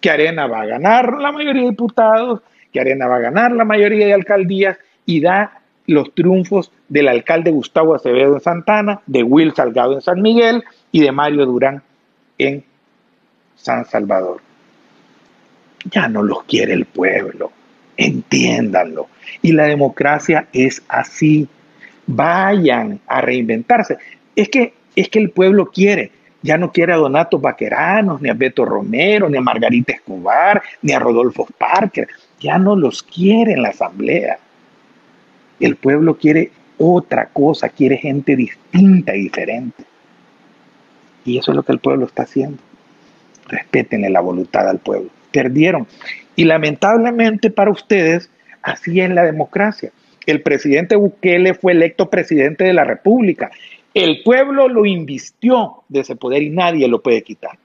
que 0.00 0.10
Arena 0.10 0.46
va 0.46 0.62
a 0.62 0.66
ganar 0.66 1.14
la 1.14 1.32
mayoría 1.32 1.62
de 1.62 1.70
diputados, 1.70 2.42
que 2.76 2.80
Arena 2.82 3.06
va 3.06 3.16
a 3.16 3.20
ganar 3.20 3.52
la 3.52 3.64
mayoría 3.64 4.04
de 4.04 4.12
alcaldías 4.12 4.76
y 5.06 5.22
da 5.22 5.62
los 5.86 6.14
triunfos 6.14 6.70
del 6.90 7.08
alcalde 7.08 7.50
Gustavo 7.50 7.94
Acevedo 7.94 8.34
en 8.34 8.40
Santana, 8.40 9.00
de 9.06 9.22
Will 9.22 9.54
Salgado 9.54 9.94
en 9.94 10.02
San 10.02 10.20
Miguel 10.20 10.62
y 10.92 11.00
de 11.00 11.10
Mario 11.10 11.46
Durán 11.46 11.82
en 12.36 12.62
San 13.56 13.86
Salvador. 13.86 14.42
Ya 15.90 16.06
no 16.06 16.22
los 16.22 16.44
quiere 16.44 16.74
el 16.74 16.84
pueblo, 16.84 17.50
entiéndanlo. 17.96 19.08
Y 19.40 19.52
la 19.52 19.64
democracia 19.64 20.48
es 20.52 20.82
así. 20.86 21.48
Vayan 22.06 23.00
a 23.06 23.22
reinventarse. 23.22 23.96
Es 24.34 24.50
que, 24.50 24.74
es 24.94 25.08
que 25.08 25.18
el 25.18 25.30
pueblo 25.30 25.70
quiere, 25.70 26.10
ya 26.42 26.58
no 26.58 26.70
quiere 26.72 26.92
a 26.92 26.96
Donato 26.96 27.38
Vaqueranos, 27.38 28.20
ni 28.20 28.28
a 28.28 28.34
Beto 28.34 28.66
Romero, 28.66 29.30
ni 29.30 29.38
a 29.38 29.40
Margarita 29.40 29.94
Escobar, 29.94 30.62
ni 30.82 30.92
a 30.92 30.98
Rodolfo 30.98 31.48
Parker, 31.56 32.06
ya 32.40 32.58
no 32.58 32.76
los 32.76 33.02
quiere 33.02 33.52
en 33.52 33.62
la 33.62 33.70
asamblea. 33.70 34.38
El 35.60 35.76
pueblo 35.76 36.16
quiere 36.16 36.50
otra 36.78 37.26
cosa, 37.26 37.68
quiere 37.68 37.96
gente 37.96 38.36
distinta 38.36 39.16
y 39.16 39.22
diferente. 39.22 39.84
Y 41.24 41.38
eso 41.38 41.50
es 41.50 41.56
lo 41.56 41.62
que 41.62 41.72
el 41.72 41.78
pueblo 41.78 42.06
está 42.06 42.22
haciendo. 42.22 42.58
Respeten 43.48 44.10
la 44.12 44.20
voluntad 44.20 44.68
al 44.68 44.78
pueblo. 44.78 45.10
Perdieron. 45.32 45.86
Y 46.36 46.44
lamentablemente 46.44 47.50
para 47.50 47.70
ustedes, 47.70 48.30
así 48.62 49.00
es 49.00 49.10
la 49.10 49.24
democracia. 49.24 49.90
El 50.26 50.42
presidente 50.42 50.96
Bukele 50.96 51.54
fue 51.54 51.72
electo 51.72 52.10
presidente 52.10 52.64
de 52.64 52.72
la 52.72 52.84
República. 52.84 53.50
El 53.94 54.22
pueblo 54.22 54.68
lo 54.68 54.84
invistió 54.84 55.84
de 55.88 56.00
ese 56.00 56.16
poder 56.16 56.42
y 56.42 56.50
nadie 56.50 56.86
lo 56.88 57.00
puede 57.00 57.22
quitar. 57.22 57.58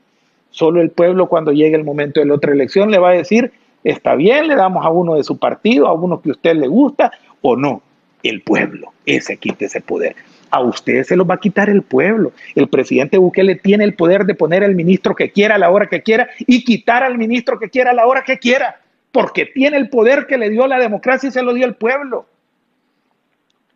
Solo 0.51 0.81
el 0.81 0.91
pueblo 0.91 1.27
cuando 1.27 1.51
llegue 1.51 1.75
el 1.75 1.83
momento 1.83 2.19
de 2.19 2.25
la 2.25 2.35
otra 2.35 2.53
elección 2.53 2.91
le 2.91 2.99
va 2.99 3.09
a 3.09 3.13
decir, 3.13 3.51
está 3.83 4.15
bien, 4.15 4.47
le 4.47 4.55
damos 4.55 4.85
a 4.85 4.89
uno 4.89 5.15
de 5.15 5.23
su 5.23 5.37
partido, 5.37 5.87
a 5.87 5.93
uno 5.93 6.21
que 6.21 6.29
a 6.29 6.33
usted 6.33 6.55
le 6.55 6.67
gusta 6.67 7.11
o 7.41 7.55
no. 7.55 7.81
El 8.23 8.41
pueblo, 8.41 8.93
ese 9.05 9.37
quite 9.37 9.65
ese 9.65 9.81
poder. 9.81 10.15
A 10.51 10.61
usted 10.61 11.03
se 11.03 11.15
lo 11.15 11.25
va 11.25 11.35
a 11.35 11.39
quitar 11.39 11.69
el 11.69 11.81
pueblo. 11.81 12.33
El 12.53 12.67
presidente 12.67 13.17
Bukele 13.17 13.55
tiene 13.55 13.83
el 13.83 13.95
poder 13.95 14.25
de 14.25 14.35
poner 14.35 14.63
al 14.63 14.75
ministro 14.75 15.15
que 15.15 15.31
quiera 15.31 15.55
a 15.55 15.57
la 15.57 15.71
hora 15.71 15.87
que 15.87 16.03
quiera 16.03 16.29
y 16.39 16.63
quitar 16.63 17.03
al 17.03 17.17
ministro 17.17 17.57
que 17.57 17.69
quiera 17.69 17.91
a 17.91 17.93
la 17.95 18.05
hora 18.05 18.23
que 18.23 18.37
quiera, 18.37 18.79
porque 19.11 19.47
tiene 19.47 19.77
el 19.77 19.89
poder 19.89 20.27
que 20.27 20.37
le 20.37 20.49
dio 20.49 20.67
la 20.67 20.77
democracia 20.77 21.29
y 21.29 21.31
se 21.31 21.41
lo 21.41 21.53
dio 21.53 21.65
el 21.65 21.75
pueblo. 21.75 22.27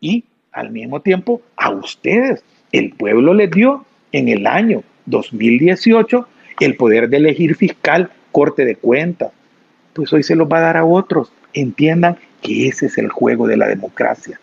Y 0.00 0.24
al 0.52 0.70
mismo 0.70 1.00
tiempo, 1.00 1.42
a 1.56 1.70
ustedes, 1.70 2.44
el 2.72 2.92
pueblo 2.92 3.34
les 3.34 3.50
dio 3.50 3.84
en 4.12 4.28
el 4.28 4.46
año 4.46 4.82
2018 5.06 6.26
el 6.60 6.76
poder 6.76 7.08
de 7.08 7.18
elegir 7.18 7.56
fiscal, 7.56 8.10
corte 8.32 8.64
de 8.64 8.76
cuentas. 8.76 9.32
Pues 9.96 10.12
hoy 10.12 10.22
se 10.22 10.36
los 10.36 10.46
va 10.46 10.58
a 10.58 10.62
dar 10.62 10.76
a 10.76 10.84
otros. 10.84 11.32
Entiendan 11.54 12.18
que 12.42 12.68
ese 12.68 12.86
es 12.86 12.98
el 12.98 13.08
juego 13.08 13.46
de 13.46 13.56
la 13.56 13.66
democracia. 13.66 14.38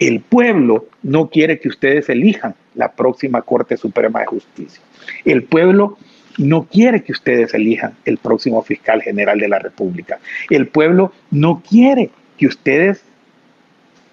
El 0.00 0.20
pueblo 0.20 0.86
no 1.02 1.30
quiere 1.30 1.60
que 1.60 1.68
ustedes 1.68 2.08
elijan 2.08 2.56
la 2.74 2.92
próxima 2.92 3.42
Corte 3.42 3.76
Suprema 3.76 4.20
de 4.20 4.26
Justicia. 4.26 4.82
El 5.24 5.44
pueblo 5.44 5.96
no 6.36 6.64
quiere 6.64 7.04
que 7.04 7.12
ustedes 7.12 7.54
elijan 7.54 7.94
el 8.04 8.18
próximo 8.18 8.62
fiscal 8.62 9.00
general 9.00 9.38
de 9.38 9.48
la 9.48 9.60
República. 9.60 10.18
El 10.50 10.66
pueblo 10.66 11.12
no 11.30 11.62
quiere 11.66 12.10
que 12.36 12.48
ustedes 12.48 13.04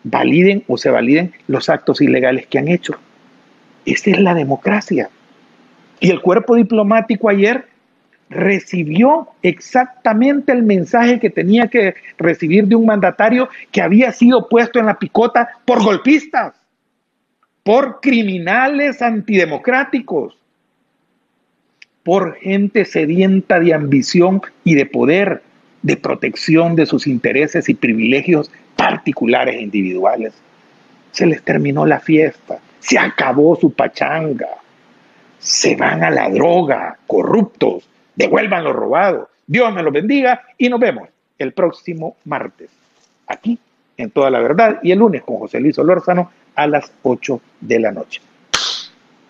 validen 0.03 0.63
o 0.67 0.77
se 0.77 0.91
validen 0.91 1.33
los 1.47 1.69
actos 1.69 2.01
ilegales 2.01 2.45
que 2.45 2.59
han 2.59 2.67
hecho. 2.67 2.93
Esa 3.85 4.11
es 4.11 4.19
la 4.19 4.35
democracia. 4.35 5.09
Y 5.99 6.11
el 6.11 6.21
cuerpo 6.21 6.55
diplomático 6.55 7.29
ayer 7.29 7.65
recibió 8.31 9.27
exactamente 9.43 10.51
el 10.51 10.63
mensaje 10.63 11.19
que 11.19 11.29
tenía 11.29 11.67
que 11.67 11.95
recibir 12.17 12.67
de 12.67 12.75
un 12.75 12.85
mandatario 12.85 13.49
que 13.71 13.81
había 13.81 14.11
sido 14.11 14.49
puesto 14.49 14.79
en 14.79 14.87
la 14.87 14.97
picota 14.97 15.49
por 15.65 15.83
golpistas, 15.83 16.53
por 17.63 17.99
criminales 18.01 19.01
antidemocráticos, 19.01 20.37
por 22.03 22.35
gente 22.37 22.85
sedienta 22.85 23.59
de 23.59 23.73
ambición 23.75 24.41
y 24.63 24.73
de 24.73 24.87
poder, 24.87 25.43
de 25.83 25.97
protección 25.97 26.75
de 26.75 26.87
sus 26.87 27.05
intereses 27.05 27.69
y 27.69 27.75
privilegios 27.75 28.49
particulares 28.75 29.55
e 29.55 29.61
individuales. 29.61 30.33
Se 31.11 31.27
les 31.27 31.43
terminó 31.43 31.85
la 31.85 31.99
fiesta, 31.99 32.57
se 32.79 32.97
acabó 32.97 33.55
su 33.55 33.71
pachanga 33.73 34.47
se 35.41 35.75
van 35.75 36.03
a 36.03 36.11
la 36.11 36.29
droga, 36.29 36.97
corruptos, 37.07 37.89
devuelvan 38.15 38.63
lo 38.63 38.73
robado. 38.73 39.29
Dios 39.47 39.73
me 39.73 39.83
los 39.83 39.93
bendiga 39.93 40.43
y 40.57 40.69
nos 40.69 40.79
vemos 40.79 41.09
el 41.37 41.53
próximo 41.53 42.17
martes, 42.25 42.69
aquí 43.27 43.57
en 43.97 44.11
Toda 44.11 44.29
la 44.29 44.39
Verdad, 44.39 44.79
y 44.83 44.91
el 44.91 44.99
lunes 44.99 45.23
con 45.23 45.37
José 45.37 45.59
Luis 45.59 45.77
Olórzano 45.79 46.31
a 46.55 46.67
las 46.67 46.91
8 47.03 47.41
de 47.61 47.79
la 47.79 47.91
noche. 47.91 48.21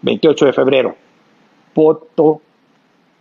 28 0.02 0.46
de 0.46 0.54
febrero, 0.54 0.96
voto, 1.74 2.42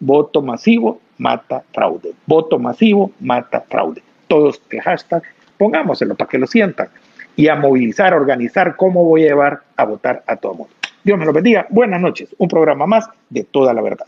voto 0.01 0.43
masivo 0.43 1.01
mata 1.19 1.62
fraude. 1.73 2.12
Voto 2.27 2.59
masivo 2.59 3.12
mata 3.20 3.61
fraude. 3.61 4.03
Todos 4.27 4.61
el 4.70 4.81
hashtag, 4.81 5.23
pongámoselo 5.59 6.15
para 6.15 6.28
que 6.28 6.39
lo 6.39 6.47
sientan 6.47 6.89
y 7.37 7.49
a 7.49 7.57
movilizar, 7.57 8.12
a 8.12 8.16
organizar 8.16 8.77
cómo 8.77 9.05
voy 9.05 9.24
a 9.24 9.28
llevar 9.28 9.61
a 9.77 9.85
votar 9.85 10.24
a 10.27 10.37
todo 10.37 10.53
el 10.53 10.59
mundo. 10.59 10.74
Dios 11.05 11.19
me 11.19 11.27
lo 11.27 11.32
bendiga. 11.32 11.66
Buenas 11.70 12.01
noches. 12.01 12.35
Un 12.39 12.49
programa 12.49 12.87
más 12.87 13.09
de 13.28 13.45
toda 13.45 13.73
la 13.73 13.82
verdad. 13.82 14.07